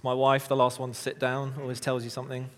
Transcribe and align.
It's 0.00 0.04
my 0.06 0.14
wife, 0.14 0.48
the 0.48 0.56
last 0.56 0.78
one 0.78 0.92
to 0.92 0.98
sit 0.98 1.18
down, 1.18 1.52
always 1.60 1.78
tells 1.78 2.04
you 2.04 2.08
something. 2.08 2.48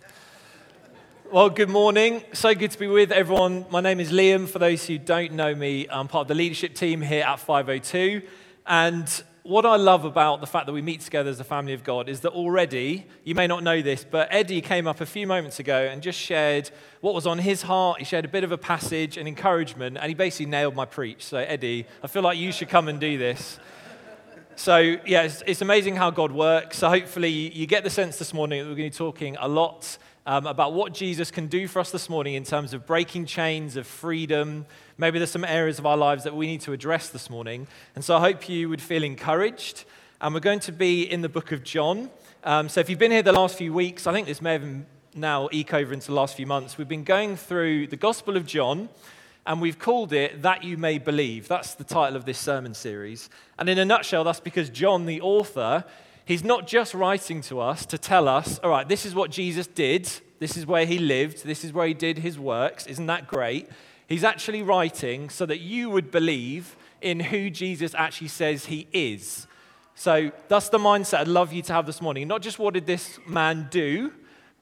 Well, 1.32 1.50
good 1.50 1.68
morning. 1.68 2.22
So 2.34 2.54
good 2.54 2.70
to 2.70 2.78
be 2.78 2.86
with 2.86 3.10
everyone. 3.10 3.66
My 3.68 3.80
name 3.80 3.98
is 3.98 4.12
Liam. 4.12 4.46
For 4.46 4.60
those 4.60 4.86
who 4.86 4.96
don't 4.96 5.32
know 5.32 5.52
me, 5.52 5.88
I'm 5.90 6.06
part 6.06 6.22
of 6.22 6.28
the 6.28 6.36
leadership 6.36 6.76
team 6.76 7.00
here 7.00 7.24
at 7.24 7.40
502. 7.40 8.22
And 8.64 9.24
what 9.42 9.66
I 9.66 9.74
love 9.74 10.04
about 10.04 10.40
the 10.40 10.46
fact 10.46 10.66
that 10.66 10.72
we 10.72 10.82
meet 10.82 11.00
together 11.00 11.30
as 11.30 11.40
a 11.40 11.44
family 11.44 11.72
of 11.72 11.82
God 11.82 12.08
is 12.08 12.20
that 12.20 12.30
already, 12.30 13.08
you 13.24 13.34
may 13.34 13.48
not 13.48 13.64
know 13.64 13.82
this, 13.82 14.06
but 14.08 14.28
Eddie 14.30 14.60
came 14.60 14.86
up 14.86 15.00
a 15.00 15.06
few 15.06 15.26
moments 15.26 15.58
ago 15.58 15.88
and 15.90 16.00
just 16.00 16.20
shared 16.20 16.70
what 17.00 17.12
was 17.12 17.26
on 17.26 17.38
his 17.38 17.62
heart. 17.62 17.98
He 17.98 18.04
shared 18.04 18.24
a 18.24 18.28
bit 18.28 18.44
of 18.44 18.52
a 18.52 18.58
passage 18.58 19.16
and 19.16 19.26
encouragement, 19.26 19.98
and 20.00 20.08
he 20.08 20.14
basically 20.14 20.46
nailed 20.46 20.76
my 20.76 20.84
preach. 20.84 21.24
So, 21.24 21.38
Eddie, 21.38 21.88
I 22.04 22.06
feel 22.06 22.22
like 22.22 22.38
you 22.38 22.52
should 22.52 22.68
come 22.68 22.86
and 22.86 23.00
do 23.00 23.18
this. 23.18 23.58
So, 24.56 24.78
yeah, 25.06 25.22
it's, 25.22 25.42
it's, 25.46 25.62
amazing 25.62 25.96
how 25.96 26.10
God 26.10 26.30
works. 26.30 26.78
So, 26.78 26.88
hopefully, 26.88 27.30
you 27.30 27.66
get 27.66 27.84
the 27.84 27.90
sense 27.90 28.18
this 28.18 28.34
morning 28.34 28.60
that 28.60 28.68
we're 28.68 28.76
going 28.76 28.90
to 28.90 28.94
be 28.94 29.04
talking 29.04 29.36
a 29.40 29.48
lot 29.48 29.96
um, 30.26 30.46
about 30.46 30.74
what 30.74 30.92
Jesus 30.92 31.30
can 31.30 31.46
do 31.46 31.66
for 31.66 31.80
us 31.80 31.90
this 31.90 32.10
morning 32.10 32.34
in 32.34 32.44
terms 32.44 32.74
of 32.74 32.86
breaking 32.86 33.26
chains 33.26 33.76
of 33.76 33.86
freedom. 33.86 34.66
Maybe 34.98 35.18
there's 35.18 35.30
some 35.30 35.44
areas 35.44 35.78
of 35.78 35.86
our 35.86 35.96
lives 35.96 36.24
that 36.24 36.36
we 36.36 36.46
need 36.46 36.60
to 36.62 36.72
address 36.72 37.08
this 37.08 37.30
morning. 37.30 37.66
And 37.94 38.04
so, 38.04 38.16
I 38.16 38.20
hope 38.20 38.48
you 38.48 38.68
would 38.68 38.82
feel 38.82 39.02
encouraged. 39.02 39.84
And 40.20 40.34
we're 40.34 40.40
going 40.40 40.60
to 40.60 40.72
be 40.72 41.02
in 41.02 41.22
the 41.22 41.28
book 41.28 41.50
of 41.50 41.64
John. 41.64 42.10
Um, 42.44 42.68
so, 42.68 42.80
if 42.80 42.90
you've 42.90 42.98
been 42.98 43.10
here 43.10 43.22
the 43.22 43.32
last 43.32 43.56
few 43.56 43.72
weeks, 43.72 44.06
I 44.06 44.12
think 44.12 44.26
this 44.26 44.42
may 44.42 44.52
have 44.52 44.68
now 45.14 45.48
eke 45.50 45.72
over 45.72 45.94
into 45.94 46.08
the 46.08 46.14
last 46.14 46.36
few 46.36 46.46
months. 46.46 46.76
We've 46.76 46.88
been 46.88 47.04
going 47.04 47.36
through 47.36 47.86
the 47.86 47.96
Gospel 47.96 48.36
of 48.36 48.46
John 48.46 48.90
and 49.46 49.60
we've 49.60 49.78
called 49.78 50.12
it 50.12 50.42
That 50.42 50.62
You 50.62 50.76
May 50.76 50.98
Believe. 50.98 51.48
That's 51.48 51.74
the 51.74 51.84
title 51.84 52.16
of 52.16 52.24
this 52.24 52.38
sermon 52.38 52.74
series. 52.74 53.28
And 53.58 53.68
in 53.68 53.78
a 53.78 53.84
nutshell, 53.84 54.24
that's 54.24 54.40
because 54.40 54.70
John, 54.70 55.06
the 55.06 55.20
author, 55.20 55.84
he's 56.24 56.44
not 56.44 56.66
just 56.66 56.94
writing 56.94 57.40
to 57.42 57.60
us 57.60 57.84
to 57.86 57.98
tell 57.98 58.28
us, 58.28 58.58
all 58.60 58.70
right, 58.70 58.88
this 58.88 59.04
is 59.04 59.14
what 59.14 59.30
Jesus 59.30 59.66
did, 59.66 60.08
this 60.38 60.56
is 60.56 60.66
where 60.66 60.86
he 60.86 60.98
lived, 60.98 61.44
this 61.44 61.64
is 61.64 61.72
where 61.72 61.86
he 61.86 61.94
did 61.94 62.18
his 62.18 62.38
works. 62.38 62.86
Isn't 62.86 63.06
that 63.06 63.26
great? 63.26 63.68
He's 64.06 64.24
actually 64.24 64.62
writing 64.62 65.28
so 65.28 65.46
that 65.46 65.60
you 65.60 65.90
would 65.90 66.10
believe 66.10 66.76
in 67.00 67.18
who 67.18 67.50
Jesus 67.50 67.94
actually 67.94 68.28
says 68.28 68.66
he 68.66 68.86
is. 68.92 69.46
So 69.94 70.30
that's 70.48 70.68
the 70.68 70.78
mindset 70.78 71.20
I'd 71.20 71.28
love 71.28 71.52
you 71.52 71.62
to 71.62 71.72
have 71.72 71.86
this 71.86 72.00
morning. 72.00 72.28
Not 72.28 72.42
just 72.42 72.58
what 72.58 72.74
did 72.74 72.86
this 72.86 73.18
man 73.26 73.68
do, 73.70 74.12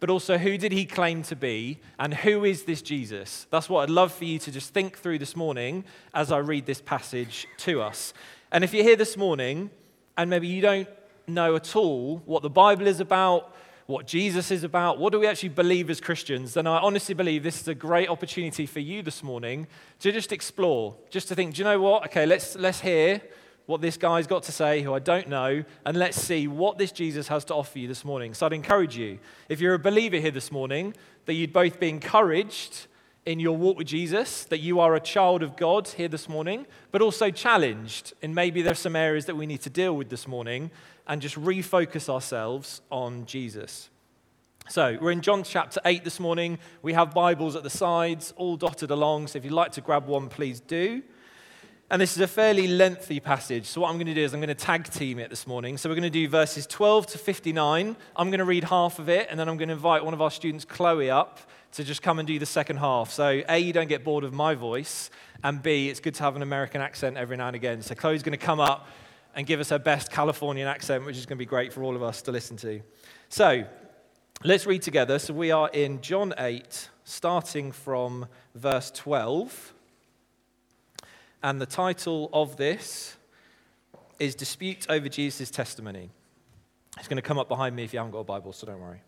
but 0.00 0.10
also 0.10 0.38
who 0.38 0.56
did 0.56 0.72
he 0.72 0.86
claim 0.86 1.22
to 1.24 1.36
be 1.36 1.78
and 1.98 2.14
who 2.14 2.44
is 2.44 2.64
this 2.64 2.82
Jesus? 2.82 3.46
That's 3.50 3.68
what 3.68 3.82
I'd 3.82 3.90
love 3.90 4.12
for 4.12 4.24
you 4.24 4.38
to 4.40 4.50
just 4.50 4.72
think 4.72 4.98
through 4.98 5.18
this 5.18 5.36
morning 5.36 5.84
as 6.14 6.32
I 6.32 6.38
read 6.38 6.66
this 6.66 6.80
passage 6.80 7.46
to 7.58 7.82
us. 7.82 8.14
And 8.50 8.64
if 8.64 8.74
you're 8.74 8.84
here 8.84 8.96
this 8.96 9.16
morning 9.16 9.70
and 10.16 10.30
maybe 10.30 10.48
you 10.48 10.62
don't 10.62 10.88
know 11.28 11.54
at 11.54 11.76
all 11.76 12.22
what 12.24 12.42
the 12.42 12.50
Bible 12.50 12.86
is 12.86 12.98
about, 12.98 13.54
what 13.86 14.06
Jesus 14.06 14.50
is 14.50 14.64
about, 14.64 14.98
what 14.98 15.12
do 15.12 15.20
we 15.20 15.26
actually 15.26 15.50
believe 15.50 15.90
as 15.90 16.00
Christians, 16.00 16.54
then 16.54 16.66
I 16.66 16.78
honestly 16.78 17.14
believe 17.14 17.42
this 17.42 17.60
is 17.60 17.68
a 17.68 17.74
great 17.74 18.08
opportunity 18.08 18.64
for 18.64 18.80
you 18.80 19.02
this 19.02 19.22
morning 19.22 19.66
to 19.98 20.12
just 20.12 20.32
explore, 20.32 20.96
just 21.10 21.28
to 21.28 21.34
think, 21.34 21.54
do 21.54 21.58
you 21.58 21.64
know 21.64 21.80
what? 21.80 22.06
Okay, 22.06 22.24
let's, 22.24 22.56
let's 22.56 22.80
hear 22.80 23.20
what 23.70 23.80
this 23.80 23.96
guy's 23.96 24.26
got 24.26 24.42
to 24.42 24.50
say, 24.50 24.82
who 24.82 24.92
I 24.92 24.98
don't 24.98 25.28
know, 25.28 25.62
and 25.86 25.96
let's 25.96 26.20
see 26.20 26.48
what 26.48 26.76
this 26.76 26.90
Jesus 26.90 27.28
has 27.28 27.44
to 27.44 27.54
offer 27.54 27.78
you 27.78 27.86
this 27.86 28.04
morning. 28.04 28.34
So 28.34 28.44
I'd 28.44 28.52
encourage 28.52 28.96
you, 28.96 29.20
if 29.48 29.60
you're 29.60 29.74
a 29.74 29.78
believer 29.78 30.16
here 30.16 30.32
this 30.32 30.50
morning, 30.50 30.92
that 31.26 31.34
you'd 31.34 31.52
both 31.52 31.78
be 31.78 31.88
encouraged 31.88 32.88
in 33.26 33.38
your 33.38 33.56
walk 33.56 33.78
with 33.78 33.86
Jesus, 33.86 34.42
that 34.46 34.58
you 34.58 34.80
are 34.80 34.96
a 34.96 35.00
child 35.00 35.44
of 35.44 35.56
God 35.56 35.86
here 35.86 36.08
this 36.08 36.28
morning, 36.28 36.66
but 36.90 37.00
also 37.00 37.30
challenged. 37.30 38.12
And 38.22 38.34
maybe 38.34 38.60
there's 38.60 38.80
some 38.80 38.96
areas 38.96 39.26
that 39.26 39.36
we 39.36 39.46
need 39.46 39.60
to 39.62 39.70
deal 39.70 39.96
with 39.96 40.08
this 40.08 40.26
morning 40.26 40.72
and 41.06 41.22
just 41.22 41.36
refocus 41.36 42.08
ourselves 42.08 42.80
on 42.90 43.24
Jesus. 43.24 43.88
So, 44.68 44.98
we're 45.00 45.12
in 45.12 45.20
John 45.20 45.44
chapter 45.44 45.80
8 45.84 46.02
this 46.02 46.18
morning. 46.18 46.58
We 46.82 46.92
have 46.94 47.14
Bibles 47.14 47.54
at 47.54 47.62
the 47.62 47.70
sides, 47.70 48.34
all 48.36 48.56
dotted 48.56 48.90
along. 48.90 49.28
So, 49.28 49.38
if 49.38 49.44
you'd 49.44 49.52
like 49.52 49.72
to 49.72 49.80
grab 49.80 50.08
one, 50.08 50.28
please 50.28 50.58
do. 50.58 51.02
And 51.92 52.00
this 52.00 52.12
is 52.12 52.20
a 52.20 52.28
fairly 52.28 52.68
lengthy 52.68 53.18
passage. 53.18 53.66
So, 53.66 53.80
what 53.80 53.88
I'm 53.88 53.96
going 53.96 54.06
to 54.06 54.14
do 54.14 54.22
is 54.22 54.32
I'm 54.32 54.38
going 54.38 54.46
to 54.46 54.54
tag 54.54 54.84
team 54.84 55.18
it 55.18 55.28
this 55.28 55.44
morning. 55.44 55.76
So, 55.76 55.88
we're 55.88 55.96
going 55.96 56.04
to 56.04 56.08
do 56.10 56.28
verses 56.28 56.64
12 56.68 57.08
to 57.08 57.18
59. 57.18 57.96
I'm 58.14 58.30
going 58.30 58.38
to 58.38 58.44
read 58.44 58.62
half 58.62 59.00
of 59.00 59.08
it, 59.08 59.26
and 59.28 59.40
then 59.40 59.48
I'm 59.48 59.56
going 59.56 59.70
to 59.70 59.74
invite 59.74 60.04
one 60.04 60.14
of 60.14 60.22
our 60.22 60.30
students, 60.30 60.64
Chloe, 60.64 61.10
up 61.10 61.40
to 61.72 61.82
just 61.82 62.00
come 62.00 62.20
and 62.20 62.28
do 62.28 62.38
the 62.38 62.46
second 62.46 62.76
half. 62.76 63.10
So, 63.10 63.42
A, 63.48 63.58
you 63.58 63.72
don't 63.72 63.88
get 63.88 64.04
bored 64.04 64.22
of 64.22 64.32
my 64.32 64.54
voice, 64.54 65.10
and 65.42 65.60
B, 65.60 65.88
it's 65.88 65.98
good 65.98 66.14
to 66.14 66.22
have 66.22 66.36
an 66.36 66.42
American 66.42 66.80
accent 66.80 67.16
every 67.16 67.36
now 67.36 67.48
and 67.48 67.56
again. 67.56 67.82
So, 67.82 67.96
Chloe's 67.96 68.22
going 68.22 68.38
to 68.38 68.46
come 68.46 68.60
up 68.60 68.86
and 69.34 69.44
give 69.44 69.58
us 69.58 69.70
her 69.70 69.78
best 69.80 70.12
Californian 70.12 70.68
accent, 70.68 71.04
which 71.04 71.16
is 71.16 71.26
going 71.26 71.38
to 71.38 71.42
be 71.42 71.46
great 71.46 71.72
for 71.72 71.82
all 71.82 71.96
of 71.96 72.04
us 72.04 72.22
to 72.22 72.30
listen 72.30 72.56
to. 72.58 72.82
So, 73.30 73.64
let's 74.44 74.64
read 74.64 74.82
together. 74.82 75.18
So, 75.18 75.34
we 75.34 75.50
are 75.50 75.68
in 75.70 76.00
John 76.02 76.34
8, 76.38 76.88
starting 77.02 77.72
from 77.72 78.26
verse 78.54 78.92
12. 78.92 79.74
And 81.42 81.58
the 81.58 81.64
title 81.64 82.28
of 82.34 82.58
this 82.58 83.16
is 84.18 84.34
Dispute 84.34 84.86
Over 84.90 85.08
Jesus' 85.08 85.50
Testimony. 85.50 86.10
It's 86.98 87.08
going 87.08 87.16
to 87.16 87.22
come 87.22 87.38
up 87.38 87.48
behind 87.48 87.74
me 87.74 87.82
if 87.82 87.94
you 87.94 87.98
haven't 87.98 88.12
got 88.12 88.18
a 88.18 88.24
Bible, 88.24 88.52
so 88.52 88.66
don't 88.66 88.78
worry. 88.78 89.00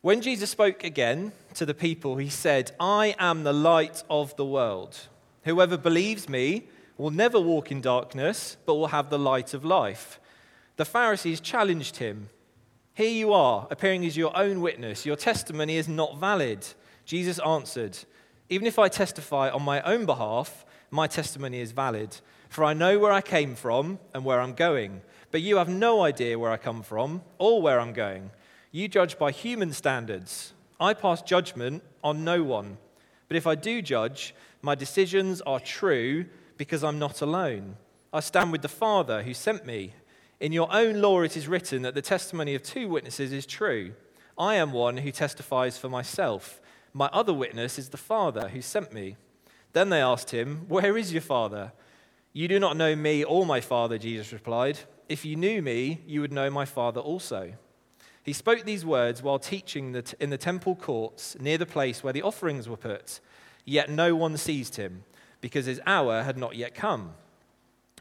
When 0.00 0.20
Jesus 0.20 0.50
spoke 0.50 0.84
again 0.84 1.32
to 1.54 1.66
the 1.66 1.74
people, 1.74 2.18
he 2.18 2.28
said, 2.28 2.70
I 2.78 3.16
am 3.18 3.42
the 3.42 3.52
light 3.52 4.04
of 4.08 4.36
the 4.36 4.44
world. 4.44 4.96
Whoever 5.42 5.76
believes 5.76 6.28
me 6.28 6.68
will 6.96 7.10
never 7.10 7.40
walk 7.40 7.72
in 7.72 7.80
darkness, 7.80 8.56
but 8.64 8.76
will 8.76 8.86
have 8.86 9.10
the 9.10 9.18
light 9.18 9.54
of 9.54 9.64
life. 9.64 10.20
The 10.76 10.84
Pharisees 10.84 11.40
challenged 11.40 11.96
him. 11.96 12.28
Here 12.94 13.10
you 13.10 13.32
are, 13.32 13.66
appearing 13.72 14.06
as 14.06 14.16
your 14.16 14.36
own 14.36 14.60
witness. 14.60 15.04
Your 15.04 15.16
testimony 15.16 15.78
is 15.78 15.88
not 15.88 16.20
valid. 16.20 16.64
Jesus 17.04 17.40
answered, 17.40 17.98
Even 18.48 18.68
if 18.68 18.78
I 18.78 18.86
testify 18.86 19.50
on 19.50 19.62
my 19.62 19.82
own 19.82 20.06
behalf, 20.06 20.64
my 20.90 21.06
testimony 21.06 21.60
is 21.60 21.72
valid. 21.72 22.16
For 22.48 22.64
I 22.64 22.72
know 22.72 22.98
where 22.98 23.12
I 23.12 23.20
came 23.20 23.54
from 23.54 23.98
and 24.14 24.24
where 24.24 24.40
I'm 24.40 24.54
going. 24.54 25.02
But 25.30 25.42
you 25.42 25.56
have 25.56 25.68
no 25.68 26.02
idea 26.02 26.38
where 26.38 26.50
I 26.50 26.56
come 26.56 26.82
from 26.82 27.22
or 27.38 27.60
where 27.60 27.80
I'm 27.80 27.92
going. 27.92 28.30
You 28.72 28.88
judge 28.88 29.18
by 29.18 29.30
human 29.30 29.72
standards. 29.72 30.54
I 30.80 30.94
pass 30.94 31.22
judgment 31.22 31.82
on 32.02 32.24
no 32.24 32.42
one. 32.42 32.78
But 33.28 33.36
if 33.36 33.46
I 33.46 33.54
do 33.54 33.82
judge, 33.82 34.34
my 34.62 34.74
decisions 34.74 35.40
are 35.42 35.60
true 35.60 36.26
because 36.56 36.82
I'm 36.82 36.98
not 36.98 37.20
alone. 37.20 37.76
I 38.12 38.20
stand 38.20 38.52
with 38.52 38.62
the 38.62 38.68
Father 38.68 39.22
who 39.22 39.34
sent 39.34 39.66
me. 39.66 39.92
In 40.40 40.52
your 40.52 40.72
own 40.72 41.00
law, 41.00 41.20
it 41.20 41.36
is 41.36 41.48
written 41.48 41.82
that 41.82 41.94
the 41.94 42.02
testimony 42.02 42.54
of 42.54 42.62
two 42.62 42.88
witnesses 42.88 43.32
is 43.32 43.44
true. 43.44 43.92
I 44.38 44.54
am 44.54 44.72
one 44.72 44.98
who 44.98 45.10
testifies 45.10 45.76
for 45.76 45.88
myself. 45.88 46.60
My 46.94 47.10
other 47.12 47.34
witness 47.34 47.78
is 47.78 47.90
the 47.90 47.96
Father 47.96 48.48
who 48.48 48.62
sent 48.62 48.92
me. 48.92 49.16
Then 49.78 49.90
they 49.90 50.02
asked 50.02 50.32
him, 50.32 50.64
Where 50.66 50.98
is 50.98 51.12
your 51.12 51.22
father? 51.22 51.70
You 52.32 52.48
do 52.48 52.58
not 52.58 52.76
know 52.76 52.96
me 52.96 53.22
or 53.22 53.46
my 53.46 53.60
father, 53.60 53.96
Jesus 53.96 54.32
replied. 54.32 54.80
If 55.08 55.24
you 55.24 55.36
knew 55.36 55.62
me, 55.62 56.00
you 56.04 56.20
would 56.20 56.32
know 56.32 56.50
my 56.50 56.64
father 56.64 57.00
also. 57.00 57.52
He 58.24 58.32
spoke 58.32 58.64
these 58.64 58.84
words 58.84 59.22
while 59.22 59.38
teaching 59.38 59.94
in 60.18 60.30
the 60.30 60.36
temple 60.36 60.74
courts 60.74 61.36
near 61.38 61.58
the 61.58 61.64
place 61.64 62.02
where 62.02 62.12
the 62.12 62.22
offerings 62.22 62.68
were 62.68 62.76
put. 62.76 63.20
Yet 63.64 63.88
no 63.88 64.16
one 64.16 64.36
seized 64.36 64.74
him, 64.74 65.04
because 65.40 65.66
his 65.66 65.80
hour 65.86 66.24
had 66.24 66.36
not 66.36 66.56
yet 66.56 66.74
come. 66.74 67.12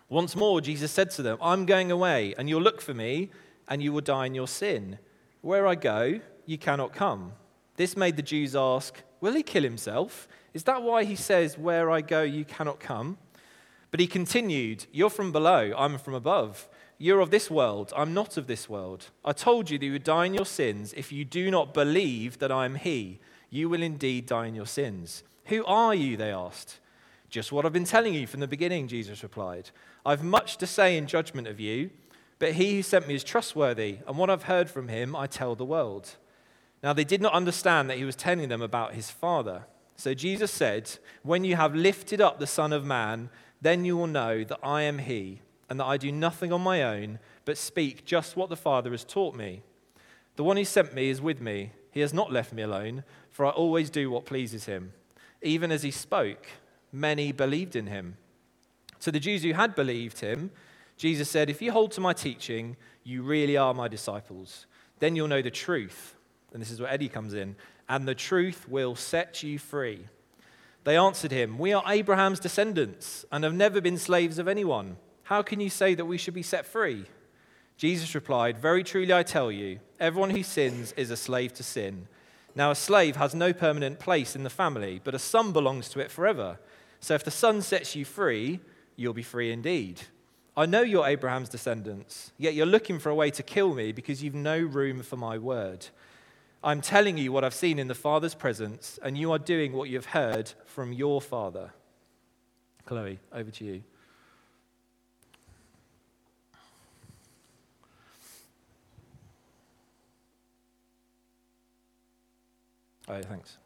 Once 0.09 0.35
more, 0.35 0.59
Jesus 0.61 0.91
said 0.91 1.11
to 1.11 1.21
them, 1.21 1.37
I'm 1.39 1.67
going 1.67 1.91
away, 1.91 2.33
and 2.39 2.49
you'll 2.49 2.63
look 2.63 2.81
for 2.81 2.95
me, 2.95 3.29
and 3.67 3.83
you 3.83 3.93
will 3.93 4.01
die 4.01 4.25
in 4.25 4.33
your 4.33 4.47
sin. 4.47 4.97
Where 5.41 5.67
I 5.67 5.75
go, 5.75 6.21
you 6.47 6.57
cannot 6.57 6.91
come. 6.91 7.33
This 7.75 7.95
made 7.95 8.15
the 8.15 8.23
Jews 8.23 8.55
ask, 8.55 9.03
Will 9.21 9.33
he 9.33 9.43
kill 9.43 9.63
himself? 9.63 10.27
Is 10.57 10.63
that 10.63 10.81
why 10.81 11.03
he 11.03 11.15
says, 11.15 11.55
Where 11.55 11.91
I 11.91 12.01
go, 12.01 12.23
you 12.23 12.43
cannot 12.43 12.79
come? 12.79 13.19
But 13.91 13.99
he 13.99 14.07
continued, 14.07 14.87
You're 14.91 15.11
from 15.11 15.31
below, 15.31 15.71
I'm 15.77 15.99
from 15.99 16.15
above. 16.15 16.67
You're 16.97 17.19
of 17.19 17.29
this 17.29 17.51
world, 17.51 17.93
I'm 17.95 18.15
not 18.15 18.37
of 18.37 18.47
this 18.47 18.67
world. 18.67 19.11
I 19.23 19.33
told 19.33 19.69
you 19.69 19.77
that 19.77 19.85
you 19.85 19.91
would 19.91 20.03
die 20.03 20.25
in 20.25 20.33
your 20.33 20.47
sins. 20.47 20.95
If 20.97 21.11
you 21.11 21.25
do 21.25 21.51
not 21.51 21.75
believe 21.75 22.39
that 22.39 22.51
I 22.51 22.65
am 22.65 22.73
he, 22.73 23.19
you 23.51 23.69
will 23.69 23.83
indeed 23.83 24.25
die 24.25 24.47
in 24.47 24.55
your 24.55 24.65
sins. 24.65 25.21
Who 25.45 25.63
are 25.65 25.93
you? 25.93 26.17
They 26.17 26.31
asked. 26.31 26.79
Just 27.29 27.51
what 27.51 27.63
I've 27.63 27.71
been 27.71 27.83
telling 27.83 28.15
you 28.15 28.25
from 28.25 28.39
the 28.39 28.47
beginning, 28.47 28.87
Jesus 28.87 29.21
replied. 29.21 29.69
I've 30.07 30.23
much 30.23 30.57
to 30.57 30.65
say 30.65 30.97
in 30.97 31.05
judgment 31.05 31.47
of 31.47 31.59
you, 31.59 31.91
but 32.39 32.53
he 32.53 32.77
who 32.77 32.81
sent 32.81 33.07
me 33.07 33.13
is 33.13 33.23
trustworthy, 33.23 33.99
and 34.07 34.17
what 34.17 34.31
I've 34.31 34.49
heard 34.49 34.71
from 34.71 34.87
him 34.87 35.15
I 35.15 35.27
tell 35.27 35.53
the 35.53 35.63
world. 35.63 36.15
Now 36.81 36.93
they 36.93 37.03
did 37.03 37.21
not 37.21 37.33
understand 37.33 37.91
that 37.91 37.99
he 37.99 38.05
was 38.05 38.15
telling 38.15 38.49
them 38.49 38.63
about 38.63 38.95
his 38.95 39.11
Father. 39.11 39.65
So 39.97 40.13
Jesus 40.13 40.51
said, 40.51 40.89
When 41.23 41.43
you 41.43 41.57
have 41.57 41.75
lifted 41.75 42.21
up 42.21 42.39
the 42.39 42.47
Son 42.47 42.71
of 42.71 42.85
Man, 42.85 43.29
then 43.61 43.83
you 43.83 43.97
will 43.97 44.07
know 44.07 44.45
that 44.45 44.59
I 44.63 44.83
am 44.83 44.99
He, 44.99 45.41
and 45.69 45.79
that 45.79 45.85
I 45.85 45.97
do 45.97 46.11
nothing 46.11 46.53
on 46.53 46.61
my 46.61 46.83
own, 46.83 47.19
but 47.43 47.57
speak 47.57 48.05
just 48.05 48.37
what 48.37 48.49
the 48.49 48.55
Father 48.55 48.91
has 48.91 49.03
taught 49.03 49.35
me. 49.35 49.63
The 50.37 50.43
one 50.45 50.55
who 50.55 50.63
sent 50.63 50.93
me 50.93 51.09
is 51.09 51.21
with 51.21 51.41
me. 51.41 51.71
He 51.91 51.99
has 51.99 52.13
not 52.13 52.31
left 52.31 52.53
me 52.53 52.61
alone, 52.61 53.03
for 53.29 53.45
I 53.45 53.49
always 53.49 53.89
do 53.89 54.09
what 54.09 54.25
pleases 54.25 54.65
him. 54.65 54.93
Even 55.41 55.71
as 55.71 55.83
he 55.83 55.91
spoke, 55.91 56.45
many 56.91 57.31
believed 57.31 57.75
in 57.75 57.87
him. 57.87 58.17
So 58.99 59.11
the 59.11 59.19
Jews 59.19 59.43
who 59.43 59.53
had 59.53 59.75
believed 59.75 60.19
him 60.19 60.51
Jesus 60.97 61.29
said, 61.29 61.49
If 61.49 61.61
you 61.61 61.71
hold 61.71 61.91
to 61.91 62.01
my 62.01 62.13
teaching, 62.13 62.75
you 63.03 63.21
really 63.21 63.55
are 63.55 63.73
my 63.73 63.87
disciples. 63.87 64.65
Then 64.99 65.15
you'll 65.15 65.27
know 65.27 65.43
the 65.43 65.51
truth. 65.51 66.15
And 66.51 66.61
this 66.61 66.71
is 66.71 66.81
where 66.81 66.89
Eddie 66.89 67.09
comes 67.09 67.33
in. 67.33 67.55
And 67.89 68.07
the 68.07 68.15
truth 68.15 68.67
will 68.67 68.95
set 68.95 69.43
you 69.43 69.59
free. 69.59 70.07
They 70.83 70.97
answered 70.97 71.31
him, 71.31 71.57
We 71.57 71.73
are 71.73 71.83
Abraham's 71.85 72.39
descendants 72.39 73.25
and 73.31 73.43
have 73.43 73.53
never 73.53 73.81
been 73.81 73.97
slaves 73.97 74.39
of 74.39 74.47
anyone. 74.47 74.97
How 75.23 75.41
can 75.41 75.59
you 75.59 75.69
say 75.69 75.95
that 75.95 76.05
we 76.05 76.17
should 76.17 76.33
be 76.33 76.43
set 76.43 76.65
free? 76.65 77.05
Jesus 77.75 78.15
replied, 78.15 78.57
Very 78.57 78.83
truly 78.83 79.13
I 79.13 79.23
tell 79.23 79.51
you, 79.51 79.79
everyone 79.99 80.29
who 80.29 80.43
sins 80.43 80.93
is 80.97 81.11
a 81.11 81.17
slave 81.17 81.53
to 81.55 81.63
sin. 81.63 82.07
Now, 82.55 82.71
a 82.71 82.75
slave 82.75 83.17
has 83.17 83.35
no 83.35 83.53
permanent 83.53 83.99
place 83.99 84.35
in 84.35 84.43
the 84.43 84.49
family, 84.49 84.99
but 85.03 85.13
a 85.13 85.19
son 85.19 85.51
belongs 85.51 85.89
to 85.89 85.99
it 85.99 86.09
forever. 86.09 86.57
So 86.99 87.13
if 87.13 87.23
the 87.23 87.31
son 87.31 87.61
sets 87.61 87.95
you 87.95 88.03
free, 88.03 88.61
you'll 88.95 89.13
be 89.13 89.21
free 89.21 89.51
indeed. 89.51 90.01
I 90.55 90.65
know 90.65 90.81
you're 90.81 91.05
Abraham's 91.05 91.49
descendants, 91.49 92.31
yet 92.37 92.55
you're 92.55 92.65
looking 92.65 92.97
for 92.97 93.09
a 93.09 93.15
way 93.15 93.29
to 93.29 93.43
kill 93.43 93.75
me 93.75 93.91
because 93.91 94.23
you've 94.23 94.33
no 94.33 94.57
room 94.57 95.03
for 95.03 95.15
my 95.15 95.37
word. 95.37 95.85
I'm 96.63 96.81
telling 96.81 97.17
you 97.17 97.31
what 97.31 97.43
I've 97.43 97.53
seen 97.53 97.79
in 97.79 97.87
the 97.87 97.95
Father's 97.95 98.33
presence, 98.33 98.99
and 99.03 99.17
you 99.17 99.31
are 99.31 99.39
doing 99.39 99.73
what 99.73 99.89
you've 99.89 100.07
heard 100.07 100.51
from 100.65 100.91
your 100.91 101.21
Father. 101.21 101.71
Chloe, 102.85 103.19
over 103.31 103.51
to 103.51 103.65
you. 103.65 103.83
Oh, 113.09 113.21
thanks. 113.21 113.57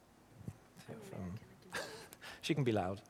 she 2.41 2.53
can 2.53 2.63
be 2.63 2.71
loud. 2.71 3.01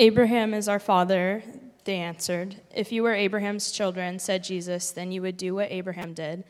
Abraham 0.00 0.54
is 0.54 0.68
our 0.68 0.78
father, 0.78 1.42
they 1.88 1.96
answered. 1.96 2.60
If 2.74 2.92
you 2.92 3.02
were 3.02 3.14
Abraham's 3.14 3.72
children, 3.72 4.18
said 4.18 4.44
Jesus, 4.44 4.90
then 4.90 5.10
you 5.10 5.22
would 5.22 5.38
do 5.38 5.54
what 5.54 5.72
Abraham 5.72 6.12
did. 6.12 6.44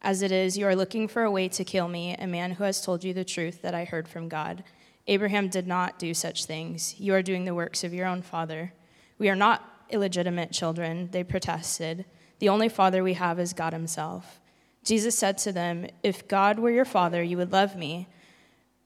As 0.00 0.22
it 0.22 0.30
is, 0.30 0.56
you 0.56 0.64
are 0.64 0.76
looking 0.76 1.08
for 1.08 1.24
a 1.24 1.30
way 1.30 1.48
to 1.48 1.64
kill 1.64 1.88
me, 1.88 2.14
a 2.14 2.26
man 2.28 2.52
who 2.52 2.62
has 2.62 2.80
told 2.80 3.02
you 3.02 3.12
the 3.12 3.24
truth 3.24 3.62
that 3.62 3.74
I 3.74 3.84
heard 3.84 4.06
from 4.06 4.28
God. 4.28 4.62
Abraham 5.08 5.48
did 5.48 5.66
not 5.66 5.98
do 5.98 6.14
such 6.14 6.44
things. 6.44 6.94
You 7.00 7.14
are 7.14 7.22
doing 7.22 7.46
the 7.46 7.54
works 7.54 7.82
of 7.82 7.92
your 7.92 8.06
own 8.06 8.22
father. 8.22 8.74
We 9.18 9.28
are 9.28 9.34
not 9.34 9.68
illegitimate 9.90 10.52
children, 10.52 11.08
they 11.10 11.24
protested. 11.24 12.04
The 12.38 12.48
only 12.48 12.68
father 12.68 13.02
we 13.02 13.14
have 13.14 13.40
is 13.40 13.52
God 13.52 13.72
Himself. 13.72 14.40
Jesus 14.84 15.18
said 15.18 15.36
to 15.38 15.50
them, 15.50 15.88
If 16.04 16.28
God 16.28 16.60
were 16.60 16.70
your 16.70 16.84
father, 16.84 17.24
you 17.24 17.36
would 17.38 17.50
love 17.50 17.74
me, 17.74 18.06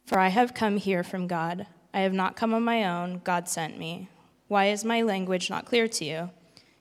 for 0.06 0.19
I 0.19 0.29
have 0.29 0.55
come 0.55 0.79
here 0.79 1.03
from 1.03 1.26
God. 1.26 1.67
I 1.93 2.00
have 2.00 2.14
not 2.14 2.37
come 2.37 2.55
on 2.55 2.62
my 2.62 2.87
own, 2.87 3.20
God 3.23 3.50
sent 3.50 3.76
me. 3.79 4.08
Why 4.50 4.67
is 4.67 4.85
my 4.85 5.02
language 5.02 5.49
not 5.49 5.64
clear 5.64 5.87
to 5.87 6.05
you? 6.05 6.31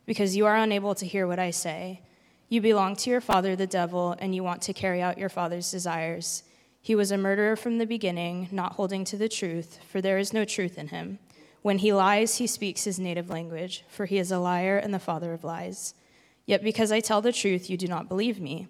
Because 0.08 0.36
you 0.36 0.48
are 0.48 0.56
unable 0.56 0.96
to 0.96 1.06
hear 1.06 1.28
what 1.28 1.38
I 1.38 1.52
say. 1.52 2.02
You 2.48 2.62
belong 2.62 2.96
to 2.96 3.12
your 3.12 3.22
father, 3.22 3.56
the 3.56 3.68
devil, 3.68 4.16
and 4.18 4.34
you 4.34 4.44
want 4.44 4.64
to 4.64 4.74
carry 4.74 5.04
out 5.04 5.20
your 5.20 5.30
father's 5.30 5.70
desires. 5.70 6.42
He 6.82 6.96
was 6.96 7.12
a 7.12 7.18
murderer 7.18 7.56
from 7.56 7.78
the 7.78 7.86
beginning, 7.86 8.48
not 8.52 8.72
holding 8.72 9.06
to 9.06 9.18
the 9.18 9.30
truth, 9.30 9.78
for 9.88 10.02
there 10.02 10.18
is 10.18 10.34
no 10.34 10.46
truth 10.46 10.80
in 10.80 10.88
him. 10.88 11.20
When 11.62 11.78
he 11.78 11.94
lies, 11.94 12.38
he 12.38 12.48
speaks 12.48 12.86
his 12.86 12.98
native 12.98 13.30
language, 13.30 13.86
for 13.88 14.08
he 14.08 14.18
is 14.18 14.32
a 14.32 14.40
liar 14.40 14.80
and 14.80 14.92
the 14.92 14.98
father 14.98 15.32
of 15.32 15.44
lies. 15.44 15.94
Yet 16.48 16.64
because 16.64 16.92
I 16.92 17.02
tell 17.02 17.22
the 17.22 17.32
truth, 17.32 17.70
you 17.70 17.78
do 17.78 17.88
not 17.88 18.10
believe 18.10 18.42
me. 18.42 18.68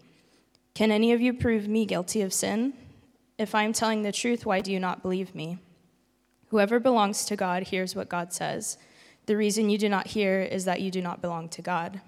Can 0.74 0.92
any 0.92 1.14
of 1.14 1.22
you 1.22 1.34
prove 1.34 1.70
me 1.70 1.86
guilty 1.86 2.22
of 2.22 2.34
sin? 2.34 2.74
If 3.38 3.56
I 3.56 3.64
am 3.64 3.72
telling 3.72 4.04
the 4.04 4.12
truth, 4.12 4.46
why 4.46 4.60
do 4.60 4.74
you 4.74 4.80
not 4.82 5.02
believe 5.02 5.34
me? 5.34 5.60
Whoever 6.50 6.82
belongs 6.82 7.24
to 7.28 7.38
God 7.38 7.64
hears 7.64 7.96
what 7.96 8.10
God 8.10 8.34
says. 8.34 8.78
The 9.30 9.38
reason 9.38 9.70
you 9.70 9.78
do 9.78 9.90
not 9.90 10.08
hear 10.08 10.42
is 10.42 10.66
that 10.66 10.82
you 10.82 10.90
do 10.90 11.04
not 11.04 11.22
belong 11.22 11.50
to 11.50 11.62
God. 11.62 12.02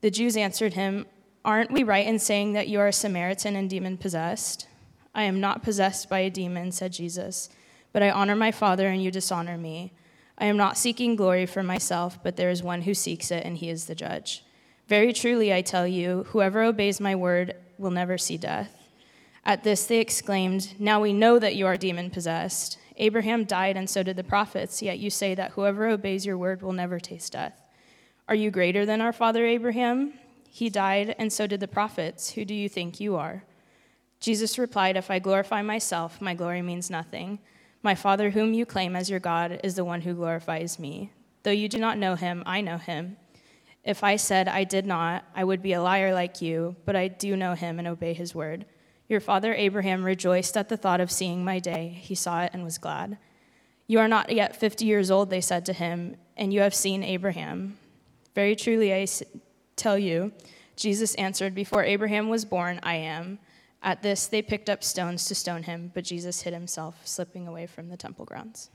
The 0.00 0.12
Jews 0.12 0.36
answered 0.36 0.74
him, 0.74 1.06
Aren't 1.44 1.72
we 1.72 1.82
right 1.82 2.06
in 2.06 2.20
saying 2.20 2.52
that 2.52 2.68
you 2.68 2.78
are 2.78 2.86
a 2.86 2.92
Samaritan 2.92 3.56
and 3.56 3.68
demon 3.68 3.96
possessed? 3.96 4.68
I 5.12 5.24
am 5.24 5.40
not 5.40 5.64
possessed 5.64 6.08
by 6.08 6.20
a 6.20 6.30
demon, 6.30 6.70
said 6.70 6.92
Jesus, 6.92 7.48
but 7.92 8.00
I 8.00 8.10
honor 8.10 8.36
my 8.36 8.52
Father 8.52 8.86
and 8.86 9.02
you 9.02 9.10
dishonor 9.10 9.58
me. 9.58 9.92
I 10.38 10.44
am 10.44 10.56
not 10.56 10.78
seeking 10.78 11.16
glory 11.16 11.46
for 11.46 11.64
myself, 11.64 12.22
but 12.22 12.36
there 12.36 12.50
is 12.50 12.62
one 12.62 12.82
who 12.82 12.94
seeks 12.94 13.32
it, 13.32 13.44
and 13.44 13.56
he 13.56 13.68
is 13.68 13.86
the 13.86 13.96
judge. 13.96 14.44
Very 14.86 15.12
truly, 15.12 15.52
I 15.52 15.62
tell 15.62 15.84
you, 15.84 16.26
whoever 16.28 16.62
obeys 16.62 17.00
my 17.00 17.16
word 17.16 17.56
will 17.76 17.90
never 17.90 18.16
see 18.16 18.36
death. 18.36 18.85
At 19.46 19.62
this, 19.62 19.86
they 19.86 19.98
exclaimed, 20.00 20.74
Now 20.76 21.00
we 21.00 21.12
know 21.12 21.38
that 21.38 21.54
you 21.54 21.66
are 21.66 21.76
demon 21.76 22.10
possessed. 22.10 22.78
Abraham 22.96 23.44
died, 23.44 23.76
and 23.76 23.88
so 23.88 24.02
did 24.02 24.16
the 24.16 24.24
prophets, 24.24 24.82
yet 24.82 24.98
you 24.98 25.08
say 25.08 25.36
that 25.36 25.52
whoever 25.52 25.86
obeys 25.86 26.26
your 26.26 26.36
word 26.36 26.62
will 26.62 26.72
never 26.72 26.98
taste 26.98 27.34
death. 27.34 27.62
Are 28.26 28.34
you 28.34 28.50
greater 28.50 28.84
than 28.84 29.00
our 29.00 29.12
father 29.12 29.46
Abraham? 29.46 30.14
He 30.50 30.68
died, 30.68 31.14
and 31.16 31.32
so 31.32 31.46
did 31.46 31.60
the 31.60 31.68
prophets. 31.68 32.30
Who 32.30 32.44
do 32.44 32.54
you 32.54 32.68
think 32.68 32.98
you 32.98 33.14
are? 33.14 33.44
Jesus 34.18 34.58
replied, 34.58 34.96
If 34.96 35.12
I 35.12 35.20
glorify 35.20 35.62
myself, 35.62 36.20
my 36.20 36.34
glory 36.34 36.60
means 36.60 36.90
nothing. 36.90 37.38
My 37.84 37.94
Father, 37.94 38.30
whom 38.30 38.52
you 38.52 38.66
claim 38.66 38.96
as 38.96 39.08
your 39.08 39.20
God, 39.20 39.60
is 39.62 39.76
the 39.76 39.84
one 39.84 40.00
who 40.00 40.14
glorifies 40.14 40.80
me. 40.80 41.12
Though 41.44 41.52
you 41.52 41.68
do 41.68 41.78
not 41.78 41.98
know 41.98 42.16
him, 42.16 42.42
I 42.46 42.62
know 42.62 42.78
him. 42.78 43.16
If 43.84 44.02
I 44.02 44.16
said 44.16 44.48
I 44.48 44.64
did 44.64 44.86
not, 44.86 45.24
I 45.36 45.44
would 45.44 45.62
be 45.62 45.74
a 45.74 45.82
liar 45.82 46.12
like 46.12 46.42
you, 46.42 46.74
but 46.84 46.96
I 46.96 47.06
do 47.06 47.36
know 47.36 47.54
him 47.54 47.78
and 47.78 47.86
obey 47.86 48.12
his 48.12 48.34
word. 48.34 48.66
Your 49.08 49.20
father 49.20 49.54
Abraham 49.54 50.02
rejoiced 50.04 50.56
at 50.56 50.68
the 50.68 50.76
thought 50.76 51.00
of 51.00 51.10
seeing 51.10 51.44
my 51.44 51.58
day. 51.58 51.98
He 52.00 52.14
saw 52.14 52.42
it 52.42 52.50
and 52.52 52.64
was 52.64 52.78
glad. 52.78 53.18
You 53.86 54.00
are 54.00 54.08
not 54.08 54.32
yet 54.32 54.56
50 54.56 54.84
years 54.84 55.10
old, 55.10 55.30
they 55.30 55.40
said 55.40 55.64
to 55.66 55.72
him, 55.72 56.16
and 56.36 56.52
you 56.52 56.60
have 56.60 56.74
seen 56.74 57.04
Abraham. 57.04 57.78
Very 58.34 58.56
truly, 58.56 58.92
I 58.92 59.06
tell 59.76 59.96
you, 59.96 60.32
Jesus 60.74 61.14
answered, 61.14 61.54
Before 61.54 61.84
Abraham 61.84 62.28
was 62.28 62.44
born, 62.44 62.80
I 62.82 62.96
am. 62.96 63.38
At 63.82 64.02
this, 64.02 64.26
they 64.26 64.42
picked 64.42 64.68
up 64.68 64.82
stones 64.82 65.26
to 65.26 65.34
stone 65.34 65.62
him, 65.62 65.92
but 65.94 66.02
Jesus 66.02 66.42
hid 66.42 66.52
himself, 66.52 67.00
slipping 67.04 67.46
away 67.46 67.66
from 67.66 67.88
the 67.88 67.96
temple 67.96 68.24
grounds. 68.24 68.70